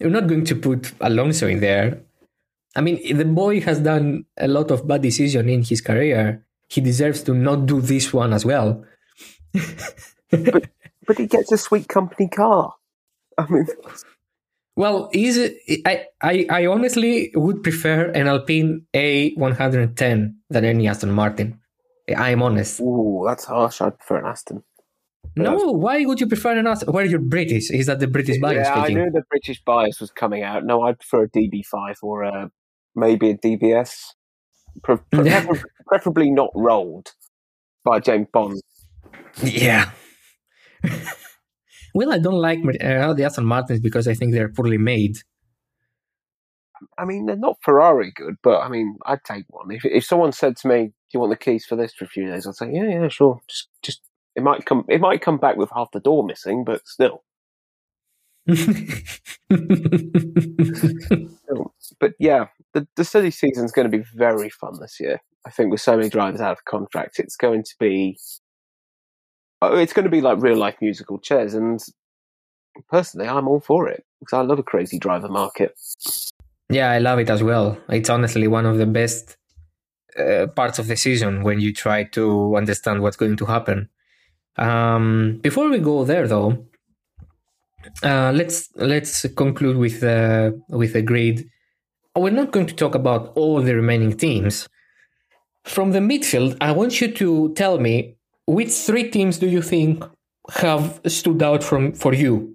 We're 0.00 0.10
not 0.10 0.26
going 0.26 0.44
to 0.46 0.56
put 0.56 0.92
Alonso 1.00 1.46
in 1.46 1.60
there. 1.60 2.00
I 2.74 2.80
mean, 2.80 3.16
the 3.16 3.24
boy 3.24 3.60
has 3.60 3.80
done 3.80 4.24
a 4.36 4.48
lot 4.48 4.70
of 4.70 4.88
bad 4.88 5.02
decisions 5.02 5.48
in 5.48 5.62
his 5.62 5.80
career. 5.80 6.44
He 6.68 6.80
deserves 6.80 7.22
to 7.24 7.34
not 7.34 7.66
do 7.66 7.80
this 7.80 8.12
one 8.12 8.32
as 8.32 8.44
well. 8.44 8.84
but, 10.30 10.70
but 11.06 11.18
he 11.18 11.26
gets 11.26 11.52
a 11.52 11.58
sweet 11.58 11.86
company 11.86 12.28
car. 12.28 12.74
I 13.38 13.46
mean, 13.48 13.66
well, 14.76 15.08
is 15.12 15.38
I, 15.86 16.06
I 16.20 16.46
I 16.50 16.66
honestly 16.66 17.30
would 17.34 17.62
prefer 17.62 18.10
an 18.10 18.26
Alpine 18.26 18.86
A110 18.94 20.34
than 20.50 20.64
any 20.64 20.88
Aston 20.88 21.12
Martin. 21.12 21.60
I'm 22.16 22.42
honest. 22.42 22.80
Ooh, 22.80 23.24
that's 23.26 23.44
harsh. 23.44 23.80
I'd 23.80 23.98
prefer 23.98 24.18
an 24.18 24.26
Aston. 24.26 24.62
no, 25.36 25.56
why 25.72 26.04
would 26.04 26.20
you 26.20 26.26
prefer 26.26 26.58
an 26.58 26.66
Aston? 26.66 26.92
Where 26.92 27.04
are 27.04 27.08
you're 27.08 27.18
British? 27.18 27.70
Is 27.70 27.86
that 27.86 28.00
the 28.00 28.06
British 28.06 28.38
bias? 28.38 28.66
Yeah, 28.68 28.82
speaking? 28.82 28.98
I 28.98 29.04
knew 29.04 29.10
the 29.10 29.22
British 29.30 29.62
bias 29.64 30.00
was 30.00 30.10
coming 30.10 30.42
out. 30.42 30.64
No, 30.64 30.82
I'd 30.82 30.98
prefer 30.98 31.24
a 31.24 31.30
DB5 31.30 31.96
or 32.02 32.22
a, 32.22 32.50
maybe 32.94 33.30
a 33.30 33.36
DBS. 33.36 34.00
Pre- 34.82 34.96
pre- 35.12 35.60
preferably 35.86 36.30
not 36.30 36.50
rolled 36.54 37.12
by 37.84 38.00
James 38.00 38.26
Bond. 38.32 38.60
Yeah. 39.42 39.90
well, 41.94 42.12
I 42.12 42.18
don't 42.18 42.34
like 42.34 42.58
uh, 42.58 43.14
the 43.14 43.24
Aston 43.24 43.44
Martins 43.44 43.80
because 43.80 44.06
I 44.08 44.14
think 44.14 44.32
they're 44.32 44.52
poorly 44.52 44.78
made. 44.78 45.16
I 46.98 47.04
mean, 47.04 47.26
they're 47.26 47.36
not 47.36 47.58
Ferrari 47.62 48.12
good, 48.14 48.36
but 48.42 48.60
I 48.60 48.68
mean, 48.68 48.96
I'd 49.06 49.24
take 49.24 49.44
one. 49.48 49.70
If 49.70 49.84
if 49.84 50.04
someone 50.04 50.32
said 50.32 50.56
to 50.58 50.68
me, 50.68 50.86
"Do 50.86 50.92
you 51.14 51.20
want 51.20 51.30
the 51.30 51.36
keys 51.36 51.66
for 51.66 51.76
this 51.76 51.94
for 51.94 52.04
a 52.04 52.08
few 52.08 52.26
days?" 52.26 52.46
I'd 52.46 52.54
say, 52.54 52.70
"Yeah, 52.72 52.88
yeah, 52.88 53.08
sure." 53.08 53.40
Just, 53.48 53.68
just 53.82 54.00
it 54.34 54.42
might 54.42 54.66
come, 54.66 54.84
it 54.88 55.00
might 55.00 55.22
come 55.22 55.38
back 55.38 55.56
with 55.56 55.70
half 55.74 55.90
the 55.92 56.00
door 56.00 56.24
missing, 56.24 56.64
but 56.64 56.86
still. 56.86 57.22
but 58.46 58.56
yeah, 62.18 62.46
the 62.74 62.86
the 62.96 63.04
city 63.04 63.30
season 63.30 63.64
is 63.64 63.72
going 63.72 63.90
to 63.90 63.96
be 63.96 64.04
very 64.14 64.50
fun 64.50 64.78
this 64.80 64.98
year. 65.00 65.20
I 65.46 65.50
think 65.50 65.70
with 65.70 65.80
so 65.80 65.96
many 65.96 66.08
drivers 66.08 66.40
out 66.40 66.52
of 66.52 66.64
contract, 66.64 67.18
it's 67.18 67.36
going 67.36 67.62
to 67.62 67.74
be, 67.78 68.18
oh, 69.62 69.76
it's 69.76 69.92
going 69.92 70.04
to 70.04 70.10
be 70.10 70.22
like 70.22 70.42
real 70.42 70.56
life 70.56 70.76
musical 70.80 71.18
chairs. 71.18 71.54
And 71.54 71.80
personally, 72.90 73.28
I'm 73.28 73.48
all 73.48 73.60
for 73.60 73.88
it 73.88 74.04
because 74.20 74.36
I 74.36 74.42
love 74.42 74.58
a 74.58 74.62
crazy 74.62 74.98
driver 74.98 75.28
market. 75.28 75.78
Yeah, 76.70 76.90
I 76.90 76.98
love 76.98 77.18
it 77.18 77.30
as 77.30 77.42
well. 77.42 77.78
It's 77.88 78.10
honestly 78.10 78.48
one 78.48 78.66
of 78.66 78.78
the 78.78 78.86
best 78.86 79.36
uh, 80.18 80.46
parts 80.48 80.78
of 80.78 80.86
the 80.86 80.96
season 80.96 81.42
when 81.42 81.60
you 81.60 81.72
try 81.72 82.04
to 82.04 82.56
understand 82.56 83.02
what's 83.02 83.16
going 83.16 83.36
to 83.36 83.46
happen. 83.46 83.88
Um, 84.56 85.40
before 85.42 85.68
we 85.68 85.78
go 85.78 86.04
there, 86.04 86.28
though, 86.28 86.66
uh, 88.02 88.32
let's 88.34 88.70
let's 88.76 89.26
conclude 89.34 89.76
with 89.76 90.00
the 90.00 90.60
with 90.68 90.92
the 90.92 91.02
grid. 91.02 91.48
We're 92.16 92.30
not 92.30 92.52
going 92.52 92.66
to 92.66 92.74
talk 92.74 92.94
about 92.94 93.32
all 93.36 93.60
the 93.60 93.74
remaining 93.74 94.16
teams. 94.16 94.68
From 95.64 95.92
the 95.92 95.98
midfield, 96.00 96.56
I 96.60 96.72
want 96.72 97.00
you 97.00 97.12
to 97.12 97.52
tell 97.54 97.78
me 97.78 98.16
which 98.46 98.70
three 98.72 99.10
teams 99.10 99.38
do 99.38 99.48
you 99.48 99.62
think 99.62 100.04
have 100.50 101.00
stood 101.06 101.42
out 101.42 101.64
from 101.64 101.92
for 101.94 102.12
you 102.14 102.54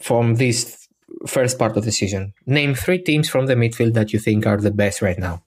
from 0.00 0.36
this 0.36 0.81
first 1.26 1.58
part 1.58 1.76
of 1.76 1.84
the 1.84 1.92
season. 1.92 2.32
Name 2.46 2.74
three 2.74 2.98
teams 2.98 3.28
from 3.28 3.46
the 3.46 3.54
midfield 3.54 3.94
that 3.94 4.12
you 4.12 4.18
think 4.18 4.46
are 4.46 4.56
the 4.56 4.70
best 4.70 5.02
right 5.02 5.18
now. 5.18 5.42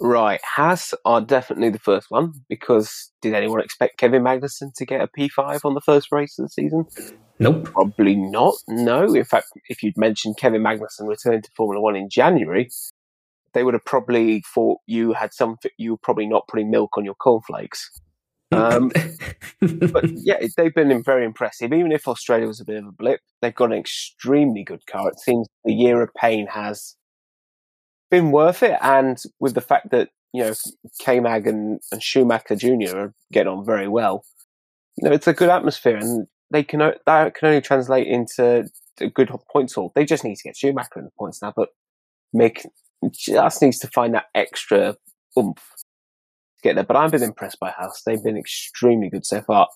Right, 0.00 0.40
Haas 0.42 0.94
are 1.04 1.20
definitely 1.20 1.70
the 1.70 1.78
first 1.78 2.10
one 2.10 2.32
because 2.48 3.12
did 3.20 3.34
anyone 3.34 3.60
expect 3.60 3.98
Kevin 3.98 4.24
Magnussen 4.24 4.74
to 4.74 4.84
get 4.84 5.00
a 5.00 5.06
P5 5.06 5.60
on 5.64 5.74
the 5.74 5.80
first 5.80 6.08
race 6.10 6.38
of 6.38 6.46
the 6.46 6.48
season? 6.48 6.86
Nope. 7.38 7.64
Probably 7.64 8.16
not. 8.16 8.54
No. 8.68 9.14
In 9.14 9.24
fact, 9.24 9.46
if 9.68 9.82
you'd 9.82 9.96
mentioned 9.96 10.36
Kevin 10.38 10.62
Magnussen 10.62 11.06
returning 11.06 11.42
to 11.42 11.50
Formula 11.56 11.80
One 11.80 11.94
in 11.94 12.08
January, 12.08 12.68
they 13.52 13.64
would 13.64 13.74
have 13.74 13.84
probably 13.84 14.42
thought 14.54 14.78
you 14.86 15.12
had 15.12 15.32
something, 15.32 15.70
you 15.78 15.92
were 15.92 15.98
probably 16.02 16.26
not 16.26 16.48
putting 16.48 16.70
milk 16.70 16.96
on 16.96 17.04
your 17.04 17.14
cornflakes. 17.14 17.90
Um, 18.52 18.90
but 19.92 20.04
yeah, 20.10 20.46
they've 20.56 20.74
been 20.74 21.02
very 21.02 21.24
impressive. 21.24 21.72
Even 21.72 21.92
if 21.92 22.08
Australia 22.08 22.46
was 22.46 22.60
a 22.60 22.64
bit 22.64 22.76
of 22.76 22.86
a 22.86 22.92
blip, 22.92 23.20
they've 23.40 23.54
got 23.54 23.72
an 23.72 23.78
extremely 23.78 24.64
good 24.64 24.86
car. 24.86 25.08
It 25.08 25.20
seems 25.20 25.48
the 25.64 25.72
year 25.72 26.02
of 26.02 26.10
pain 26.14 26.46
has 26.48 26.96
been 28.10 28.30
worth 28.30 28.62
it. 28.62 28.78
And 28.82 29.18
with 29.40 29.54
the 29.54 29.60
fact 29.60 29.90
that 29.90 30.10
you 30.32 30.42
know, 30.42 30.54
K-Mag 31.00 31.46
and, 31.46 31.80
and 31.90 32.02
Schumacher 32.02 32.56
Jr. 32.56 32.96
are 32.96 33.14
getting 33.32 33.52
on 33.52 33.64
very 33.64 33.88
well. 33.88 34.24
You 34.96 35.08
know, 35.08 35.14
it's 35.14 35.26
a 35.26 35.32
good 35.32 35.50
atmosphere 35.50 35.96
and 35.96 36.26
they 36.50 36.62
can, 36.62 36.80
that 37.06 37.34
can 37.34 37.48
only 37.48 37.60
translate 37.60 38.06
into 38.06 38.68
a 39.00 39.08
good 39.08 39.30
points 39.50 39.74
haul. 39.74 39.92
They 39.94 40.04
just 40.04 40.24
need 40.24 40.36
to 40.36 40.42
get 40.42 40.56
Schumacher 40.56 40.98
in 40.98 41.04
the 41.04 41.10
points 41.18 41.42
now, 41.42 41.52
but 41.54 41.70
Mick 42.34 42.64
just 43.12 43.62
needs 43.62 43.78
to 43.80 43.88
find 43.88 44.14
that 44.14 44.26
extra 44.34 44.96
oomph 45.38 45.62
get 46.62 46.74
there. 46.74 46.84
But 46.84 46.96
I've 46.96 47.10
been 47.10 47.22
impressed 47.22 47.60
by 47.60 47.70
Haas. 47.70 48.02
They've 48.04 48.22
been 48.22 48.36
extremely 48.36 49.10
good 49.10 49.26
so 49.26 49.42
far. 49.42 49.68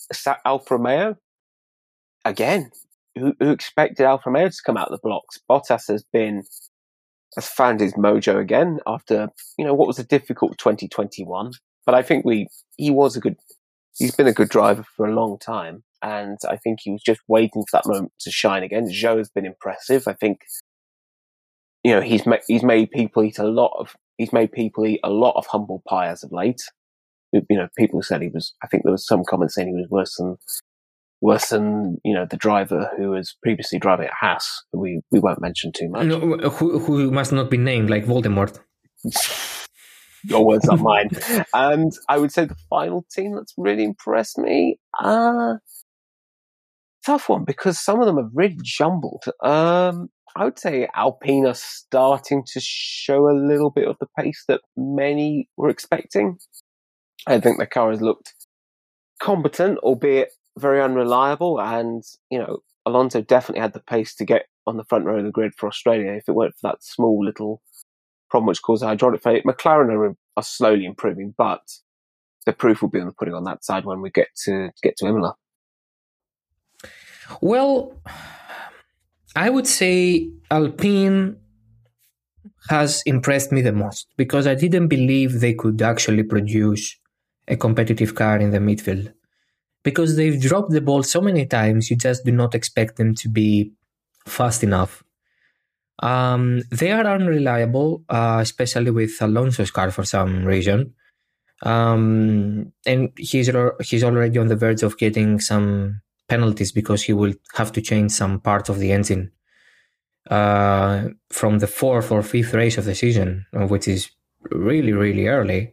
Alfa 0.44 0.76
Romeo, 0.76 1.16
again, 2.24 2.70
who, 3.14 3.34
who 3.40 3.50
expected 3.50 4.04
Alfa 4.04 4.30
Romeo 4.30 4.48
to 4.48 4.56
come 4.64 4.76
out 4.76 4.88
of 4.88 4.92
the 4.92 5.06
blocks? 5.06 5.40
Bottas 5.50 5.88
has 5.88 6.04
been 6.12 6.42
has 7.34 7.46
found 7.48 7.80
his 7.80 7.92
mojo 7.94 8.40
again 8.40 8.78
after 8.86 9.28
you 9.58 9.64
know 9.64 9.74
what 9.74 9.88
was 9.88 9.98
a 9.98 10.04
difficult 10.04 10.58
2021. 10.58 11.52
But 11.84 11.94
I 11.94 12.02
think 12.02 12.24
we 12.24 12.48
he 12.76 12.90
was 12.90 13.16
a 13.16 13.20
good 13.20 13.36
he's 13.98 14.14
been 14.14 14.26
a 14.26 14.32
good 14.32 14.48
driver 14.48 14.84
for 14.96 15.06
a 15.06 15.14
long 15.14 15.38
time, 15.38 15.84
and 16.02 16.38
I 16.48 16.56
think 16.56 16.80
he 16.82 16.90
was 16.90 17.02
just 17.02 17.20
waiting 17.28 17.64
for 17.70 17.78
that 17.78 17.86
moment 17.86 18.12
to 18.20 18.30
shine 18.30 18.62
again. 18.62 18.88
Zhou 18.88 19.18
has 19.18 19.30
been 19.30 19.46
impressive. 19.46 20.06
I 20.06 20.12
think 20.12 20.40
you 21.84 21.92
know 21.92 22.00
he's 22.00 22.26
ma- 22.26 22.36
he's 22.46 22.62
made 22.62 22.90
people 22.90 23.22
eat 23.24 23.38
a 23.38 23.44
lot 23.44 23.76
of 23.78 23.94
he's 24.18 24.32
made 24.32 24.52
people 24.52 24.86
eat 24.86 25.00
a 25.04 25.10
lot 25.10 25.34
of 25.36 25.46
humble 25.46 25.82
pie 25.88 26.08
as 26.08 26.22
of 26.22 26.32
late. 26.32 26.60
You 27.32 27.42
know, 27.50 27.68
people 27.76 28.02
said 28.02 28.22
he 28.22 28.28
was. 28.28 28.54
I 28.62 28.66
think 28.66 28.84
there 28.84 28.92
was 28.92 29.06
some 29.06 29.24
comments 29.24 29.54
saying 29.54 29.68
he 29.68 29.74
was 29.74 29.90
worse 29.90 30.16
than 30.16 30.36
worse 31.20 31.48
than 31.48 31.98
you 32.04 32.14
know 32.14 32.26
the 32.28 32.36
driver 32.36 32.90
who 32.96 33.10
was 33.10 33.36
previously 33.42 33.78
driving 33.78 34.06
at 34.06 34.12
Haas. 34.20 34.64
We 34.72 35.00
we 35.10 35.18
won't 35.18 35.40
mention 35.40 35.72
too 35.72 35.88
much. 35.88 36.06
No, 36.06 36.18
who 36.48 36.78
who 36.78 37.10
must 37.10 37.32
not 37.32 37.50
be 37.50 37.58
named, 37.58 37.90
like 37.90 38.06
Voldemort. 38.06 38.58
Your 40.24 40.44
words, 40.44 40.64
not 40.64 40.80
mine. 40.80 41.10
and 41.54 41.92
I 42.08 42.18
would 42.18 42.32
say 42.32 42.46
the 42.46 42.56
final 42.68 43.06
team 43.12 43.36
that's 43.36 43.54
really 43.56 43.84
impressed 43.84 44.38
me. 44.38 44.78
Uh 44.98 45.56
tough 47.06 47.28
one 47.28 47.44
because 47.44 47.78
some 47.78 48.00
of 48.00 48.06
them 48.06 48.18
are 48.18 48.28
really 48.34 48.58
jumbled. 48.62 49.24
Um, 49.42 50.08
I 50.34 50.44
would 50.44 50.58
say 50.58 50.88
Alpine 50.94 51.46
are 51.46 51.54
starting 51.54 52.44
to 52.52 52.60
show 52.60 53.30
a 53.30 53.32
little 53.32 53.70
bit 53.70 53.88
of 53.88 53.96
the 54.00 54.08
pace 54.18 54.44
that 54.48 54.60
many 54.76 55.48
were 55.56 55.70
expecting. 55.70 56.38
I 57.26 57.40
think 57.40 57.58
the 57.58 57.66
car 57.66 57.90
has 57.90 58.02
looked 58.02 58.34
competent, 59.20 59.78
albeit 59.78 60.32
very 60.58 60.82
unreliable. 60.82 61.58
And, 61.60 62.02
you 62.30 62.38
know, 62.38 62.58
Alonso 62.84 63.22
definitely 63.22 63.62
had 63.62 63.72
the 63.72 63.80
pace 63.80 64.14
to 64.16 64.24
get 64.24 64.46
on 64.66 64.76
the 64.76 64.84
front 64.84 65.06
row 65.06 65.18
of 65.18 65.24
the 65.24 65.30
grid 65.30 65.54
for 65.56 65.68
Australia 65.68 66.12
if 66.12 66.28
it 66.28 66.32
weren't 66.32 66.54
for 66.60 66.70
that 66.70 66.84
small 66.84 67.24
little 67.24 67.62
problem 68.28 68.48
which 68.48 68.62
caused 68.62 68.82
a 68.82 68.86
hydraulic 68.86 69.22
failure. 69.22 69.42
McLaren 69.46 69.90
are, 69.90 70.16
are 70.36 70.42
slowly 70.42 70.84
improving, 70.84 71.34
but 71.38 71.62
the 72.44 72.52
proof 72.52 72.82
will 72.82 72.90
be 72.90 73.00
on 73.00 73.06
the 73.06 73.12
pudding 73.12 73.34
on 73.34 73.44
that 73.44 73.64
side 73.64 73.84
when 73.84 74.00
we 74.00 74.10
get 74.10 74.28
to 74.44 74.70
get 74.82 74.96
to 74.98 75.06
Imola. 75.06 75.34
Well, 77.40 78.00
I 79.34 79.50
would 79.50 79.66
say 79.66 80.30
Alpine 80.50 81.36
has 82.68 83.02
impressed 83.06 83.52
me 83.52 83.62
the 83.62 83.72
most 83.72 84.08
because 84.16 84.46
I 84.46 84.54
didn't 84.54 84.88
believe 84.88 85.40
they 85.40 85.54
could 85.54 85.82
actually 85.82 86.22
produce 86.22 86.96
a 87.48 87.56
competitive 87.56 88.14
car 88.14 88.38
in 88.38 88.50
the 88.50 88.58
midfield 88.58 89.12
because 89.86 90.16
they've 90.16 90.40
dropped 90.40 90.70
the 90.70 90.80
ball 90.80 91.04
so 91.04 91.20
many 91.20 91.46
times, 91.46 91.90
you 91.90 91.96
just 91.96 92.24
do 92.24 92.32
not 92.32 92.56
expect 92.56 92.96
them 92.96 93.14
to 93.14 93.28
be 93.28 93.70
fast 94.26 94.64
enough. 94.64 95.04
Um, 96.00 96.62
they 96.72 96.90
are 96.90 97.06
unreliable, 97.06 98.02
uh, 98.08 98.38
especially 98.42 98.90
with 98.90 99.16
Alonso's 99.20 99.70
car 99.70 99.92
for 99.92 100.04
some 100.04 100.44
reason. 100.44 100.94
Um, 101.62 102.72
and 102.84 103.10
he's 103.16 103.48
he's 103.80 104.04
already 104.04 104.38
on 104.38 104.48
the 104.48 104.56
verge 104.56 104.82
of 104.82 104.98
getting 104.98 105.38
some 105.38 106.02
penalties 106.28 106.72
because 106.72 107.02
he 107.02 107.12
will 107.12 107.34
have 107.54 107.72
to 107.72 107.80
change 107.80 108.12
some 108.12 108.40
part 108.40 108.68
of 108.68 108.78
the 108.78 108.92
engine 108.92 109.30
uh, 110.30 111.08
from 111.30 111.58
the 111.58 111.66
fourth 111.66 112.10
or 112.10 112.22
fifth 112.22 112.54
race 112.54 112.78
of 112.78 112.84
the 112.84 112.94
season, 112.94 113.46
which 113.52 113.86
is 113.88 114.10
really 114.50 114.92
really 114.92 115.28
early. 115.28 115.72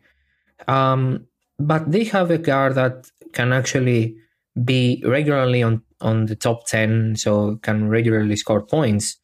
Um, 0.67 1.27
but 1.59 1.91
they 1.91 2.03
have 2.05 2.31
a 2.31 2.39
car 2.39 2.73
that 2.73 3.09
can 3.33 3.53
actually 3.53 4.15
be 4.63 5.03
regularly 5.05 5.63
on, 5.63 5.81
on 6.01 6.25
the 6.25 6.35
top 6.35 6.67
10, 6.67 7.15
so 7.15 7.57
can 7.57 7.89
regularly 7.89 8.35
score 8.35 8.65
points. 8.65 9.17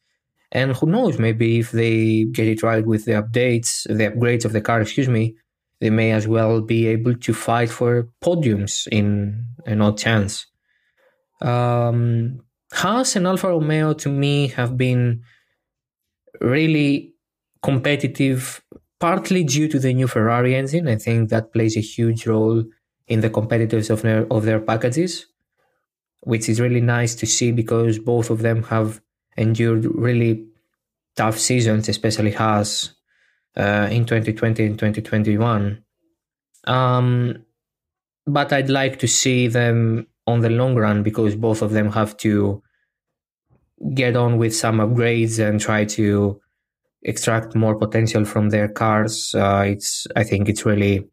And 0.52 0.74
who 0.76 0.86
knows, 0.86 1.18
maybe 1.18 1.60
if 1.60 1.70
they 1.70 2.24
get 2.24 2.48
it 2.48 2.62
right 2.62 2.84
with 2.84 3.04
the 3.04 3.12
updates, 3.12 3.84
the 3.84 4.10
upgrades 4.10 4.44
of 4.44 4.52
the 4.52 4.60
car, 4.60 4.80
excuse 4.80 5.08
me, 5.08 5.36
they 5.80 5.90
may 5.90 6.10
as 6.10 6.26
well 6.26 6.60
be 6.60 6.88
able 6.88 7.14
to 7.14 7.32
fight 7.32 7.70
for 7.70 8.08
podiums 8.22 8.88
in 8.88 9.46
an 9.66 9.80
odd 9.80 9.96
chance. 9.96 10.46
Um, 11.40 12.40
Haas 12.72 13.16
and 13.16 13.26
Alfa 13.26 13.48
Romeo 13.48 13.92
to 13.94 14.08
me 14.08 14.48
have 14.48 14.76
been 14.76 15.22
really 16.40 17.14
competitive, 17.62 18.62
partly 18.98 19.44
due 19.44 19.68
to 19.68 19.78
the 19.78 19.92
new 19.92 20.06
Ferrari 20.06 20.54
engine. 20.54 20.88
I 20.88 20.96
think 20.96 21.30
that 21.30 21.52
plays 21.52 21.76
a 21.76 21.80
huge 21.80 22.26
role 22.26 22.64
in 23.08 23.20
the 23.20 23.30
competitiveness 23.30 23.90
of 23.90 24.02
their 24.02 24.26
of 24.32 24.44
their 24.44 24.60
packages, 24.60 25.26
which 26.20 26.48
is 26.48 26.60
really 26.60 26.80
nice 26.80 27.14
to 27.16 27.26
see 27.26 27.52
because 27.52 27.98
both 27.98 28.30
of 28.30 28.42
them 28.42 28.62
have 28.64 29.00
endured 29.36 29.84
really 29.84 30.46
tough 31.16 31.38
seasons, 31.38 31.88
especially 31.88 32.32
Haas 32.32 32.94
uh, 33.56 33.88
in 33.90 34.04
2020 34.04 34.64
and 34.64 34.78
2021. 34.78 35.82
Um, 36.66 37.44
but 38.26 38.52
I'd 38.52 38.70
like 38.70 38.98
to 39.00 39.08
see 39.08 39.48
them 39.48 40.06
on 40.26 40.40
the 40.40 40.50
long 40.50 40.76
run 40.76 41.02
because 41.02 41.34
both 41.34 41.62
of 41.62 41.72
them 41.72 41.90
have 41.92 42.16
to 42.18 42.62
get 43.94 44.16
on 44.16 44.36
with 44.38 44.54
some 44.54 44.78
upgrades 44.78 45.38
and 45.38 45.60
try 45.60 45.84
to 45.84 46.40
extract 47.02 47.54
more 47.54 47.78
potential 47.78 48.24
from 48.24 48.50
their 48.50 48.68
cars. 48.68 49.34
Uh, 49.34 49.64
it's 49.66 50.06
I 50.16 50.24
think 50.24 50.48
it's 50.48 50.66
really 50.66 51.08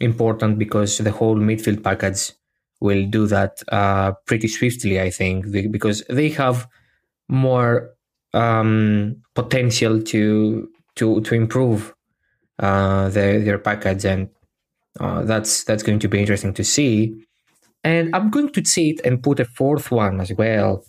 important 0.00 0.58
because 0.58 0.98
the 0.98 1.10
whole 1.10 1.36
midfield 1.36 1.82
package 1.82 2.32
will 2.80 3.06
do 3.06 3.26
that 3.26 3.62
uh, 3.68 4.12
pretty 4.26 4.48
swiftly, 4.48 5.00
I 5.00 5.10
think, 5.10 5.50
because 5.70 6.02
they 6.08 6.28
have 6.30 6.68
more 7.28 7.90
um, 8.34 9.16
potential 9.34 10.02
to 10.02 10.68
to 10.96 11.20
to 11.20 11.34
improve 11.34 11.94
uh, 12.58 13.08
their 13.10 13.40
their 13.40 13.58
package, 13.58 14.04
and 14.04 14.28
uh, 15.00 15.22
that's 15.22 15.64
that's 15.64 15.82
going 15.82 15.98
to 16.00 16.08
be 16.08 16.20
interesting 16.20 16.54
to 16.54 16.64
see. 16.64 17.14
And 17.86 18.16
I'm 18.16 18.30
going 18.30 18.50
to 18.50 18.62
it 18.90 19.00
and 19.04 19.22
put 19.22 19.38
a 19.38 19.44
fourth 19.44 19.92
one 19.92 20.20
as 20.20 20.32
well. 20.32 20.84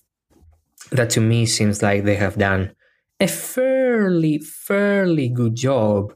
That 0.92 1.12
to 1.12 1.22
me 1.22 1.46
seems 1.46 1.84
like 1.84 2.06
they 2.06 2.16
have 2.16 2.38
done 2.38 2.72
a 3.20 3.28
fairly 3.28 4.40
fairly 4.40 5.30
good 5.30 5.56
job, 5.56 6.16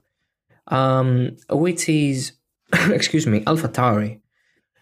um, 0.68 1.38
which 1.50 1.88
is 1.88 2.32
excuse 3.00 3.28
me, 3.28 3.42
AlphaTauri, 3.42 4.22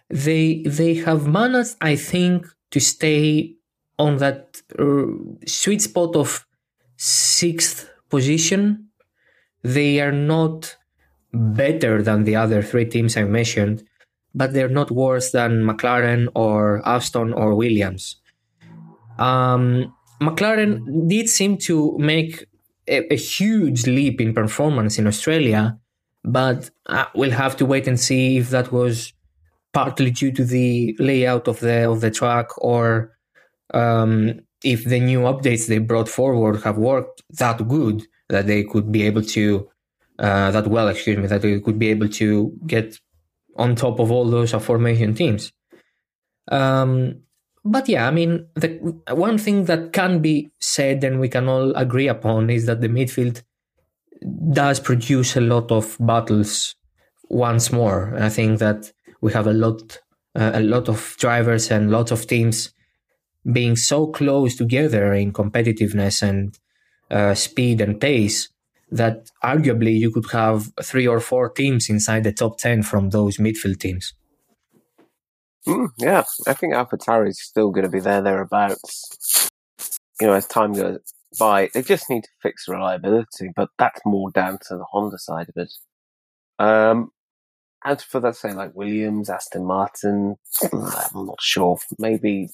they 0.10 0.64
they 0.64 0.93
have 1.08 1.28
managed, 1.28 1.76
I 1.82 1.97
think, 1.97 2.47
to 2.72 2.80
stay 2.80 3.56
on 3.97 4.18
that 4.18 4.62
uh, 4.80 5.08
sweet 5.45 5.82
spot 5.82 6.16
of 6.16 6.45
sixth 6.95 7.89
position. 8.10 8.88
They 9.64 10.00
are 10.00 10.14
not 10.14 10.78
better 11.34 12.02
than 12.02 12.24
the 12.24 12.38
other 12.38 12.62
three 12.64 12.86
teams 12.86 13.18
I 13.18 13.24
mentioned, 13.24 13.84
but 14.34 14.53
they're 14.53 14.69
not 14.69 14.91
worse 14.91 15.32
than 15.32 15.63
McLaren 15.63 16.27
or 16.36 16.82
Aston 16.88 17.34
or 17.34 17.55
Williams. 17.55 18.17
Um, 19.17 19.93
McLaren 20.21 21.07
did 21.07 21.30
seem 21.30 21.57
to 21.57 21.97
make 21.97 22.45
a, 22.88 23.13
a 23.13 23.17
huge 23.17 23.88
leap 23.88 24.21
in 24.21 24.34
performance 24.34 24.97
in 24.97 25.07
Australia 25.07 25.80
but 26.23 26.69
uh, 26.88 27.05
we'll 27.15 27.32
have 27.32 27.55
to 27.57 27.65
wait 27.65 27.88
and 27.88 27.99
see 27.99 28.38
if 28.38 28.49
that 28.49 28.71
was 28.71 29.13
partly 29.73 30.11
due 30.11 30.32
to 30.32 30.43
the 30.43 30.95
layout 30.99 31.47
of 31.47 31.59
the 31.59 31.89
of 31.89 32.01
the 32.01 32.11
track 32.11 32.47
or 32.57 33.15
um, 33.73 34.39
if 34.63 34.86
the 34.86 34.99
new 34.99 35.21
updates 35.21 35.67
they 35.67 35.77
brought 35.77 36.09
forward 36.09 36.61
have 36.63 36.77
worked 36.77 37.21
that 37.30 37.67
good 37.67 38.05
that 38.30 38.47
they 38.47 38.63
could 38.63 38.91
be 38.91 39.03
able 39.03 39.21
to 39.21 39.69
uh, 40.17 40.51
that 40.51 40.67
well 40.67 40.88
excuse 40.88 41.17
me 41.17 41.27
that 41.27 41.41
they 41.41 41.59
could 41.59 41.80
be 41.80 41.89
able 41.89 42.09
to 42.09 42.51
get 42.65 42.99
on 43.60 43.76
top 43.76 43.99
of 43.99 44.12
all 44.12 44.26
those 44.26 44.53
aforementioned 44.53 45.16
teams 45.18 45.51
um, 46.51 47.22
but 47.64 47.88
yeah 47.88 48.07
i 48.07 48.12
mean 48.12 48.47
the 48.55 48.70
one 49.12 49.38
thing 49.38 49.66
that 49.66 49.93
can 49.93 50.22
be 50.22 50.49
said 50.60 51.03
and 51.03 51.20
we 51.20 51.30
can 51.30 51.47
all 51.47 51.76
agree 51.76 52.07
upon 52.07 52.49
is 52.49 52.66
that 52.66 52.82
the 52.82 52.88
midfield 52.88 53.43
does 54.51 54.80
produce 54.80 55.36
a 55.36 55.41
lot 55.41 55.72
of 55.72 55.97
battles 55.99 56.76
once 57.30 57.72
more. 57.72 58.16
I 58.18 58.30
think 58.30 58.60
that 58.60 58.91
we 59.22 59.32
have 59.34 59.47
a 59.47 59.53
lot, 59.53 59.99
uh, 60.36 60.51
a 60.53 60.62
lot 60.62 60.89
of 60.89 61.16
drivers 61.20 61.72
and 61.72 61.91
lots 61.91 62.12
of 62.12 62.28
teams 62.28 62.74
being 63.51 63.76
so 63.76 64.07
close 64.07 64.55
together 64.55 65.14
in 65.14 65.32
competitiveness 65.32 66.22
and 66.22 66.57
uh, 67.10 67.34
speed 67.34 67.82
and 67.82 67.99
pace 67.99 68.49
that 68.92 69.30
arguably 69.44 69.98
you 69.98 70.12
could 70.12 70.30
have 70.32 70.72
three 70.82 71.08
or 71.08 71.20
four 71.20 71.50
teams 71.50 71.90
inside 71.90 72.24
the 72.24 72.32
top 72.32 72.58
10 72.58 72.84
from 72.84 73.10
those 73.10 73.38
midfield 73.38 73.80
teams. 73.80 74.14
Mm, 75.68 75.90
yeah, 75.98 76.24
I 76.48 76.54
think 76.54 76.74
AlphaTauri 76.74 77.30
is 77.30 77.42
still 77.42 77.70
going 77.70 77.84
to 77.84 77.92
be 77.92 78.00
there, 78.00 78.22
thereabouts. 78.22 79.50
You 80.20 80.28
know, 80.28 80.34
as 80.34 80.48
time 80.48 80.74
goes 80.74 81.00
by, 81.38 81.70
they 81.74 81.82
just 81.82 82.10
need 82.10 82.24
to 82.24 82.30
fix 82.42 82.68
reliability, 82.68 83.52
but 83.56 83.70
that's 83.78 84.02
more 84.06 84.32
down 84.32 84.58
to 84.68 84.78
the 84.78 84.86
Honda 84.92 85.18
side 85.18 85.50
of 85.50 85.56
it. 85.58 85.72
Um, 86.58 87.12
as 87.86 88.04
for 88.04 88.20
that, 88.22 88.36
say, 88.36 88.54
like 88.54 88.76
Williams, 88.76 89.30
Aston 89.30 89.66
Martin, 89.66 90.36
I'm 90.74 91.26
not 91.26 91.42
sure. 91.42 91.78
Maybe 91.98 92.50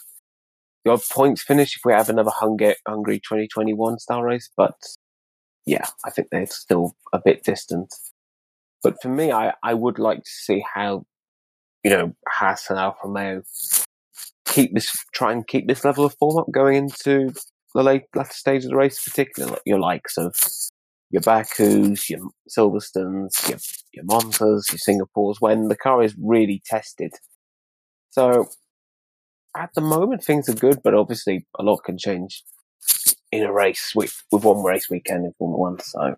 your 0.83 0.99
points 1.11 1.41
finish 1.41 1.75
if 1.75 1.81
we 1.85 1.93
have 1.93 2.09
another 2.09 2.31
Hungary 2.31 2.75
2021 2.87 3.99
style 3.99 4.21
race, 4.21 4.49
but 4.55 4.75
yeah, 5.65 5.85
I 6.05 6.11
think 6.11 6.29
they're 6.31 6.45
still 6.45 6.95
a 7.13 7.19
bit 7.23 7.43
distant. 7.43 7.93
But 8.83 9.01
for 9.01 9.09
me, 9.09 9.31
I, 9.31 9.53
I 9.63 9.73
would 9.73 9.97
like 9.97 10.19
to 10.19 10.29
see 10.29 10.63
how, 10.73 11.05
you 11.83 11.91
know, 11.91 12.13
Haas 12.27 12.69
and 12.69 12.77
Alfa 12.77 12.99
Romeo 13.03 13.41
keep 14.45 14.73
this, 14.73 14.91
try 15.13 15.31
and 15.31 15.47
keep 15.47 15.67
this 15.67 15.83
level 15.83 16.05
of 16.05 16.15
form 16.19 16.37
up 16.37 16.51
going 16.51 16.75
into 16.75 17.33
the 17.73 17.83
late 17.83 18.03
latter 18.15 18.33
stage 18.33 18.63
of 18.63 18.69
the 18.69 18.77
race, 18.77 19.03
particularly 19.03 19.57
your 19.65 19.79
likes 19.79 20.17
of 20.17 20.35
your 21.09 21.21
Bakus, 21.21 22.09
your 22.09 22.19
Silverstones, 22.49 23.49
your, 23.49 23.59
your 23.93 24.05
Monzas, 24.05 24.71
your 24.71 24.79
Singapores, 24.79 25.37
when 25.39 25.67
the 25.67 25.75
car 25.75 26.03
is 26.03 26.15
really 26.21 26.61
tested. 26.65 27.11
So 28.11 28.47
at 29.57 29.71
the 29.73 29.81
moment, 29.81 30.23
things 30.23 30.47
are 30.47 30.53
good, 30.53 30.81
but 30.83 30.93
obviously 30.93 31.47
a 31.57 31.63
lot 31.63 31.83
can 31.85 31.97
change 31.97 32.43
in 33.37 33.43
a 33.43 33.53
race 33.53 33.93
with, 33.95 34.23
with 34.31 34.43
one 34.43 34.63
race 34.63 34.89
weekend 34.89 35.25
in 35.25 35.33
Formula 35.33 35.59
One. 35.59 35.79
So 35.79 36.15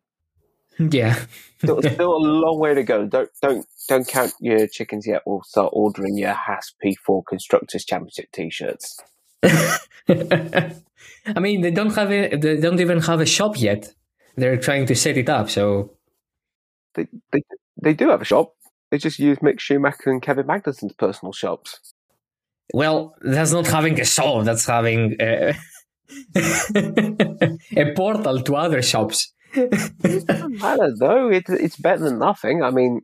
yeah, 0.80 1.26
still, 1.59 1.82
still 1.84 2.15
a 2.15 2.18
long 2.18 2.59
way 2.59 2.74
to 2.74 2.84
go. 2.84 3.05
Don't 3.05 3.30
don't 3.41 3.65
don't 3.88 4.07
count 4.07 4.34
your 4.39 4.68
chickens 4.68 5.07
yet. 5.07 5.24
We'll 5.26 5.43
start 5.43 5.72
ordering 5.74 6.18
your 6.18 6.34
Haas 6.34 6.74
P4 6.84 7.24
Constructors 7.28 7.86
Championship 7.86 8.32
T-shirts. 8.32 8.99
I 9.43 11.39
mean, 11.39 11.61
they 11.61 11.72
don't 11.72 11.95
have 11.95 12.11
a, 12.11 12.36
they 12.36 12.59
don't 12.59 12.80
even 12.80 13.01
have 13.01 13.22
a 13.22 13.26
shop 13.26 13.59
yet. 13.59 13.93
They're 14.36 14.57
trying 14.57 14.86
to 14.88 14.95
set 14.95 15.18
it 15.18 15.30
up. 15.30 15.49
So 15.49 15.93
they 16.93 17.07
they 17.32 17.41
they 17.82 17.93
do 17.93 18.09
have 18.09 18.22
a 18.22 18.26
shop. 18.26 18.53
They 18.91 18.97
just 18.97 19.20
use 19.20 19.39
Mick 19.39 19.59
Schumacher 19.59 20.11
and 20.11 20.22
Kevin 20.22 20.45
Magnussen's 20.45 20.93
personal 20.93 21.34
shops. 21.34 21.93
Well, 22.74 23.15
that's 23.22 23.51
not 23.51 23.68
having 23.68 23.99
a 23.99 24.05
shop. 24.05 24.45
That's 24.45 24.65
having 24.65 25.15
a, 25.20 25.55
a 26.35 27.93
portal 27.95 28.41
to 28.41 28.55
other 28.55 28.81
shops. 28.81 29.33
it 29.53 30.27
doesn't 30.27 30.59
matter 30.59 30.93
though. 30.97 31.29
It, 31.29 31.45
it's 31.49 31.77
better 31.77 32.03
than 32.03 32.19
nothing. 32.19 32.63
I 32.63 32.71
mean, 32.71 33.01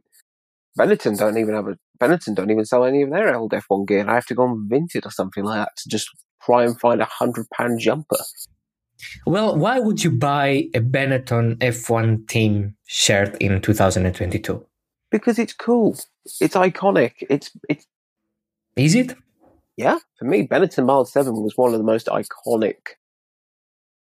Benetton 0.77 1.17
don't 1.17 1.37
even 1.37 1.55
have 1.55 1.67
a 1.67 1.77
Benetton 1.99 2.35
don't 2.35 2.49
even 2.49 2.65
sell 2.65 2.83
any 2.83 3.01
of 3.01 3.11
their 3.11 3.35
old 3.35 3.51
F1 3.51 3.87
gear. 3.87 4.09
I 4.09 4.15
have 4.15 4.25
to 4.27 4.35
go 4.35 4.43
on 4.43 4.67
Vinted 4.69 5.05
or 5.05 5.11
something 5.11 5.43
like 5.43 5.59
that 5.59 5.71
to 5.77 5.89
just 5.89 6.09
try 6.43 6.63
and 6.63 6.79
find 6.79 7.01
a 7.01 7.05
hundred 7.05 7.47
pound 7.55 7.79
jumper. 7.79 8.17
Well, 9.25 9.57
why 9.57 9.79
would 9.79 10.03
you 10.03 10.11
buy 10.11 10.69
a 10.73 10.79
Benetton 10.79 11.57
F1 11.57 12.27
team 12.27 12.75
shirt 12.85 13.35
in 13.41 13.61
2022? 13.61 14.65
Because 15.11 15.39
it's 15.39 15.53
cool. 15.53 15.97
It's 16.41 16.55
iconic. 16.55 17.13
It's 17.29 17.51
it's. 17.69 17.85
Is 18.75 18.95
it? 18.95 19.15
Yeah, 19.77 19.97
for 20.17 20.25
me, 20.25 20.47
Benetton 20.47 20.85
Mild 20.85 21.09
Seven 21.09 21.41
was 21.41 21.57
one 21.57 21.73
of 21.73 21.79
the 21.79 21.85
most 21.85 22.07
iconic 22.07 22.77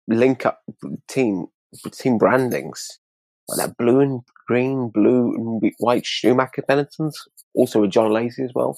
link 0.08 0.46
up 0.46 0.62
team 1.08 1.48
team 1.92 2.18
brandings. 2.18 3.00
Like 3.48 3.68
that 3.68 3.78
blue 3.78 4.00
and 4.00 4.22
green, 4.48 4.90
blue 4.90 5.34
and 5.36 5.74
white 5.80 6.06
Schumacher 6.06 6.64
Benettons, 6.68 7.28
also 7.54 7.82
with 7.82 7.92
Jean 7.92 8.10
Alesi 8.10 8.46
as 8.46 8.52
well. 8.54 8.78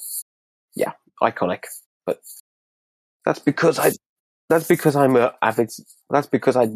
Yeah, 0.74 0.92
iconic. 1.22 1.64
But 2.06 2.20
that's 3.24 3.38
because 3.38 3.78
I 3.78 3.92
that's 4.48 4.68
because 4.68 4.96
I'm 4.96 5.16
a 5.16 5.34
avid. 5.42 5.70
That's 6.10 6.26
because 6.26 6.56
I 6.56 6.68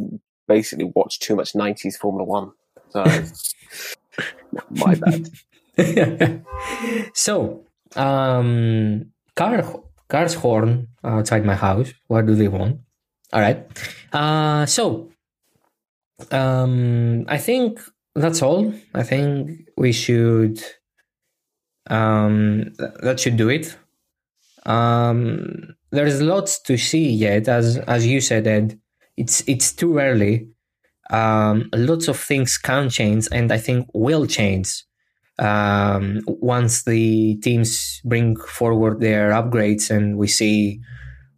basically 0.47 0.91
watched 0.95 1.23
too 1.23 1.37
much 1.37 1.53
'90s 1.53 1.97
Formula 1.97 2.25
One. 2.25 2.53
So 2.91 3.05
my 4.71 4.95
bad. 4.95 5.31
so, 7.15 7.65
um, 7.95 9.13
car 9.37 9.59
car's 10.09 10.35
horn 10.35 10.89
outside 11.05 11.45
my 11.45 11.55
house. 11.55 11.93
What 12.07 12.27
do 12.27 12.35
they 12.35 12.49
want? 12.49 12.81
All 13.33 13.41
right. 13.41 13.67
Uh, 14.13 14.67
so, 14.67 15.11
um, 16.31 17.25
I 17.29 17.39
think 17.39 17.81
that's 18.15 18.43
all. 18.43 18.73
I 18.95 19.03
think 19.03 19.69
we 19.77 19.93
should. 19.93 20.63
Um, 21.89 22.73
that 23.03 23.21
should 23.21 23.37
do 23.37 23.49
it. 23.49 23.77
Um, 24.67 25.75
there's 25.91 26.21
lots 26.21 26.61
to 26.63 26.77
see 26.77 27.11
yet, 27.11 27.49
as 27.49 27.79
as 27.79 28.07
you 28.07 28.21
said, 28.21 28.47
Ed. 28.47 28.79
It's 29.17 29.43
it's 29.47 29.73
too 29.73 29.99
early. 29.99 30.49
Um, 31.11 31.71
lots 31.75 32.09
of 32.09 32.19
things 32.19 32.59
can 32.59 32.91
change, 32.91 33.29
and 33.33 33.51
I 33.51 33.59
think 33.59 33.89
will 33.95 34.27
change 34.27 34.85
um, 35.39 36.21
once 36.27 36.85
the 36.85 37.37
teams 37.37 38.01
bring 38.05 38.37
forward 38.37 39.01
their 39.01 39.31
upgrades 39.31 39.91
and 39.91 40.19
we 40.19 40.27
see 40.27 40.81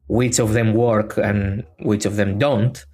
which 0.06 0.38
of 0.38 0.52
them 0.54 0.74
work 0.74 1.16
and 1.16 1.64
which 1.80 2.06
of 2.06 2.16
them 2.16 2.38
don't. 2.38 2.84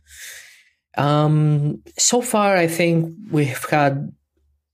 Um, 0.96 1.82
so 1.98 2.20
far, 2.20 2.56
I 2.56 2.66
think 2.66 3.14
we've 3.30 3.64
had 3.70 4.12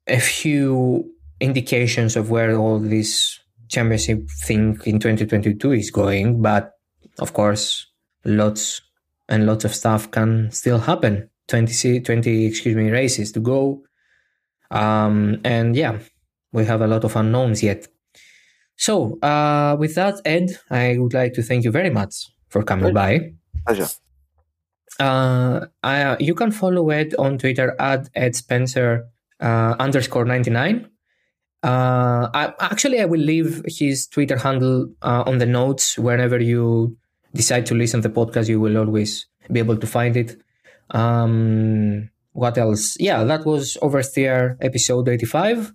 a 0.06 0.18
few 0.18 1.10
indications 1.40 2.16
of 2.16 2.30
where 2.30 2.56
all 2.56 2.78
this 2.78 3.38
championship 3.68 4.28
thing 4.44 4.78
in 4.84 4.98
2022 4.98 5.72
is 5.72 5.90
going, 5.90 6.42
but 6.42 6.72
of 7.18 7.32
course, 7.32 7.86
lots 8.24 8.80
and 9.28 9.46
lots 9.46 9.64
of 9.64 9.74
stuff 9.74 10.10
can 10.10 10.50
still 10.50 10.78
happen. 10.78 11.28
20, 11.48 12.00
20 12.00 12.46
excuse 12.46 12.76
me, 12.76 12.90
races 12.90 13.32
to 13.32 13.40
go. 13.40 13.82
Um, 14.70 15.40
and 15.44 15.76
yeah, 15.76 15.98
we 16.52 16.64
have 16.64 16.80
a 16.80 16.86
lot 16.86 17.04
of 17.04 17.16
unknowns 17.16 17.62
yet. 17.62 17.88
So, 18.76 19.18
uh, 19.20 19.76
with 19.78 19.94
that, 19.94 20.20
Ed, 20.24 20.58
I 20.70 20.96
would 20.98 21.14
like 21.14 21.34
to 21.34 21.42
thank 21.42 21.64
you 21.64 21.70
very 21.70 21.90
much 21.90 22.30
for 22.48 22.62
coming 22.62 22.92
by. 22.92 23.32
Pleasure. 23.66 23.88
Uh, 24.98 25.66
I, 25.82 26.16
you 26.18 26.34
can 26.34 26.50
follow 26.50 26.90
Ed 26.90 27.14
on 27.18 27.38
Twitter 27.38 27.74
at 27.80 28.08
Ed 28.14 28.36
Spencer 28.36 29.06
uh, 29.40 29.74
underscore 29.78 30.24
99. 30.24 30.88
Uh, 31.62 32.28
I, 32.34 32.52
actually, 32.60 33.00
I 33.00 33.04
will 33.04 33.20
leave 33.20 33.62
his 33.66 34.06
Twitter 34.06 34.36
handle 34.36 34.92
uh, 35.02 35.22
on 35.26 35.38
the 35.38 35.46
notes 35.46 35.96
whenever 35.96 36.40
you 36.40 36.96
decide 37.34 37.66
to 37.66 37.74
listen 37.74 38.02
to 38.02 38.08
the 38.08 38.14
podcast. 38.14 38.48
You 38.48 38.60
will 38.60 38.76
always 38.76 39.26
be 39.50 39.60
able 39.60 39.76
to 39.76 39.86
find 39.86 40.16
it. 40.16 40.40
Um, 40.90 42.10
what 42.32 42.58
else? 42.58 42.96
Yeah, 42.98 43.24
that 43.24 43.46
was 43.46 43.76
Oversteer 43.80 44.56
episode 44.60 45.08
85. 45.08 45.72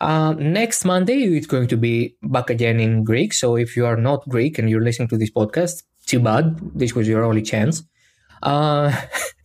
Uh, 0.00 0.34
next 0.38 0.84
Monday, 0.84 1.24
it's 1.36 1.46
going 1.46 1.68
to 1.68 1.76
be 1.76 2.16
back 2.22 2.50
again 2.50 2.78
in 2.78 3.04
Greek. 3.04 3.32
So 3.32 3.56
if 3.56 3.76
you 3.76 3.84
are 3.86 3.96
not 3.96 4.28
Greek 4.28 4.58
and 4.58 4.70
you're 4.70 4.84
listening 4.84 5.08
to 5.08 5.18
this 5.18 5.30
podcast, 5.30 5.82
too 6.06 6.20
bad. 6.20 6.58
This 6.74 6.94
was 6.94 7.08
your 7.08 7.24
only 7.24 7.42
chance. 7.42 7.82
Uh, 8.42 8.92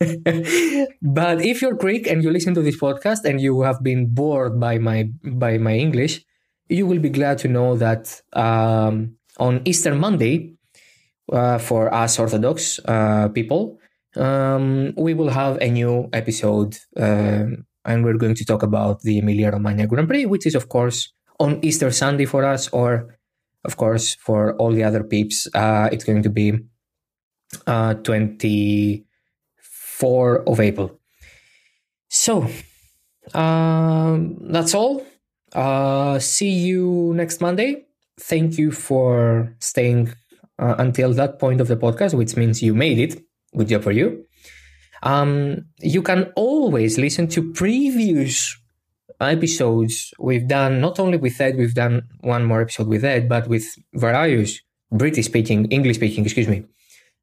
but 1.02 1.44
if 1.44 1.60
you're 1.60 1.74
Greek 1.74 2.06
and 2.06 2.22
you 2.22 2.30
listen 2.30 2.54
to 2.54 2.62
this 2.62 2.78
podcast 2.78 3.24
and 3.24 3.40
you 3.40 3.62
have 3.62 3.82
been 3.82 4.14
bored 4.14 4.60
by 4.60 4.78
my 4.78 5.10
by 5.24 5.58
my 5.58 5.74
English, 5.74 6.24
you 6.68 6.86
will 6.86 7.00
be 7.00 7.10
glad 7.10 7.38
to 7.38 7.48
know 7.48 7.76
that 7.76 8.20
um, 8.32 9.16
on 9.38 9.62
Easter 9.64 9.94
Monday, 9.94 10.54
uh, 11.32 11.58
for 11.58 11.92
us 11.92 12.18
Orthodox 12.18 12.78
uh, 12.84 13.28
people, 13.28 13.78
um, 14.16 14.94
we 14.96 15.14
will 15.14 15.30
have 15.30 15.58
a 15.60 15.68
new 15.68 16.08
episode, 16.12 16.76
um, 16.96 17.66
and 17.84 18.04
we're 18.04 18.16
going 18.16 18.34
to 18.34 18.44
talk 18.44 18.62
about 18.62 19.02
the 19.02 19.18
Emilia 19.18 19.50
Romagna 19.50 19.86
Grand 19.86 20.08
Prix, 20.08 20.26
which 20.26 20.46
is 20.46 20.54
of 20.54 20.68
course 20.68 21.12
on 21.40 21.58
Easter 21.62 21.90
Sunday 21.90 22.26
for 22.26 22.44
us, 22.44 22.68
or 22.68 23.16
of 23.64 23.76
course 23.76 24.14
for 24.14 24.54
all 24.56 24.72
the 24.72 24.84
other 24.84 25.02
peeps, 25.02 25.48
uh, 25.54 25.88
it's 25.92 26.04
going 26.04 26.22
to 26.22 26.30
be 26.30 26.58
uh, 27.66 27.94
24 27.94 30.48
of 30.48 30.60
April. 30.60 31.00
So 32.08 32.46
um, 33.32 34.36
that's 34.40 34.74
all. 34.74 35.04
Uh, 35.52 36.18
see 36.18 36.50
you 36.50 37.12
next 37.14 37.40
Monday. 37.40 37.86
Thank 38.20 38.58
you 38.58 38.70
for 38.70 39.54
staying 39.60 40.12
uh, 40.58 40.74
until 40.78 41.12
that 41.14 41.38
point 41.38 41.60
of 41.60 41.68
the 41.68 41.76
podcast, 41.76 42.14
which 42.14 42.36
means 42.36 42.62
you 42.62 42.74
made 42.74 42.98
it. 42.98 43.22
Good 43.56 43.68
job 43.68 43.82
for 43.82 43.92
you. 43.92 44.26
Um, 45.04 45.66
you 45.80 46.02
can 46.02 46.32
always 46.34 46.98
listen 46.98 47.28
to 47.28 47.52
previous 47.52 48.56
episodes 49.20 50.12
we've 50.18 50.48
done, 50.48 50.80
not 50.80 50.98
only 50.98 51.18
with 51.18 51.40
Ed, 51.40 51.56
we've 51.56 51.74
done 51.74 52.08
one 52.20 52.44
more 52.44 52.62
episode 52.62 52.88
with 52.88 53.04
Ed, 53.04 53.28
but 53.28 53.46
with 53.46 53.64
various 53.92 54.60
British 54.90 55.26
speaking, 55.26 55.66
English 55.66 55.96
speaking, 55.96 56.24
excuse 56.24 56.48
me, 56.48 56.64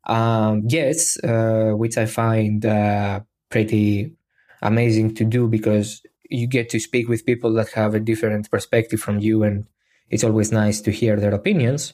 um, 0.05 0.67
guests, 0.67 1.17
uh, 1.23 1.71
which 1.75 1.97
I 1.97 2.05
find 2.05 2.63
uh, 2.65 3.21
pretty 3.49 4.15
amazing 4.61 5.15
to 5.15 5.25
do 5.25 5.47
because 5.47 6.01
you 6.29 6.47
get 6.47 6.69
to 6.69 6.79
speak 6.79 7.09
with 7.09 7.25
people 7.25 7.51
that 7.53 7.71
have 7.71 7.95
a 7.95 7.99
different 7.99 8.49
perspective 8.51 8.99
from 8.99 9.19
you, 9.19 9.43
and 9.43 9.65
it's 10.09 10.23
always 10.23 10.51
nice 10.51 10.81
to 10.81 10.91
hear 10.91 11.17
their 11.17 11.33
opinions. 11.33 11.93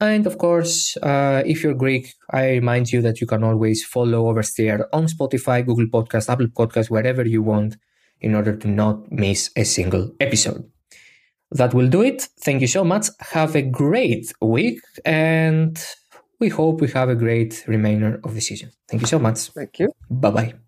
And 0.00 0.26
of 0.26 0.38
course, 0.38 0.96
uh, 1.02 1.42
if 1.44 1.62
you're 1.62 1.74
Greek, 1.74 2.14
I 2.30 2.50
remind 2.50 2.92
you 2.92 3.02
that 3.02 3.20
you 3.20 3.26
can 3.26 3.42
always 3.42 3.84
follow 3.84 4.32
Oversteer 4.32 4.86
on 4.92 5.06
Spotify, 5.06 5.66
Google 5.66 5.86
Podcast, 5.86 6.28
Apple 6.28 6.46
Podcast, 6.48 6.88
wherever 6.88 7.26
you 7.26 7.42
want, 7.42 7.76
in 8.20 8.34
order 8.34 8.56
to 8.56 8.68
not 8.68 9.10
miss 9.10 9.50
a 9.56 9.64
single 9.64 10.12
episode. 10.20 10.70
That 11.50 11.74
will 11.74 11.88
do 11.88 12.02
it. 12.02 12.28
Thank 12.40 12.60
you 12.60 12.66
so 12.66 12.84
much. 12.84 13.08
Have 13.20 13.56
a 13.56 13.62
great 13.62 14.32
week, 14.40 14.80
and 15.04 15.82
we 16.38 16.48
hope 16.50 16.80
we 16.80 16.88
have 16.88 17.08
a 17.08 17.16
great 17.16 17.64
remainder 17.66 18.20
of 18.22 18.34
the 18.34 18.40
season. 18.40 18.70
Thank 18.88 19.02
you 19.02 19.08
so 19.08 19.18
much. 19.18 19.48
Thank 19.50 19.78
you. 19.78 19.92
Bye 20.10 20.30
bye. 20.30 20.67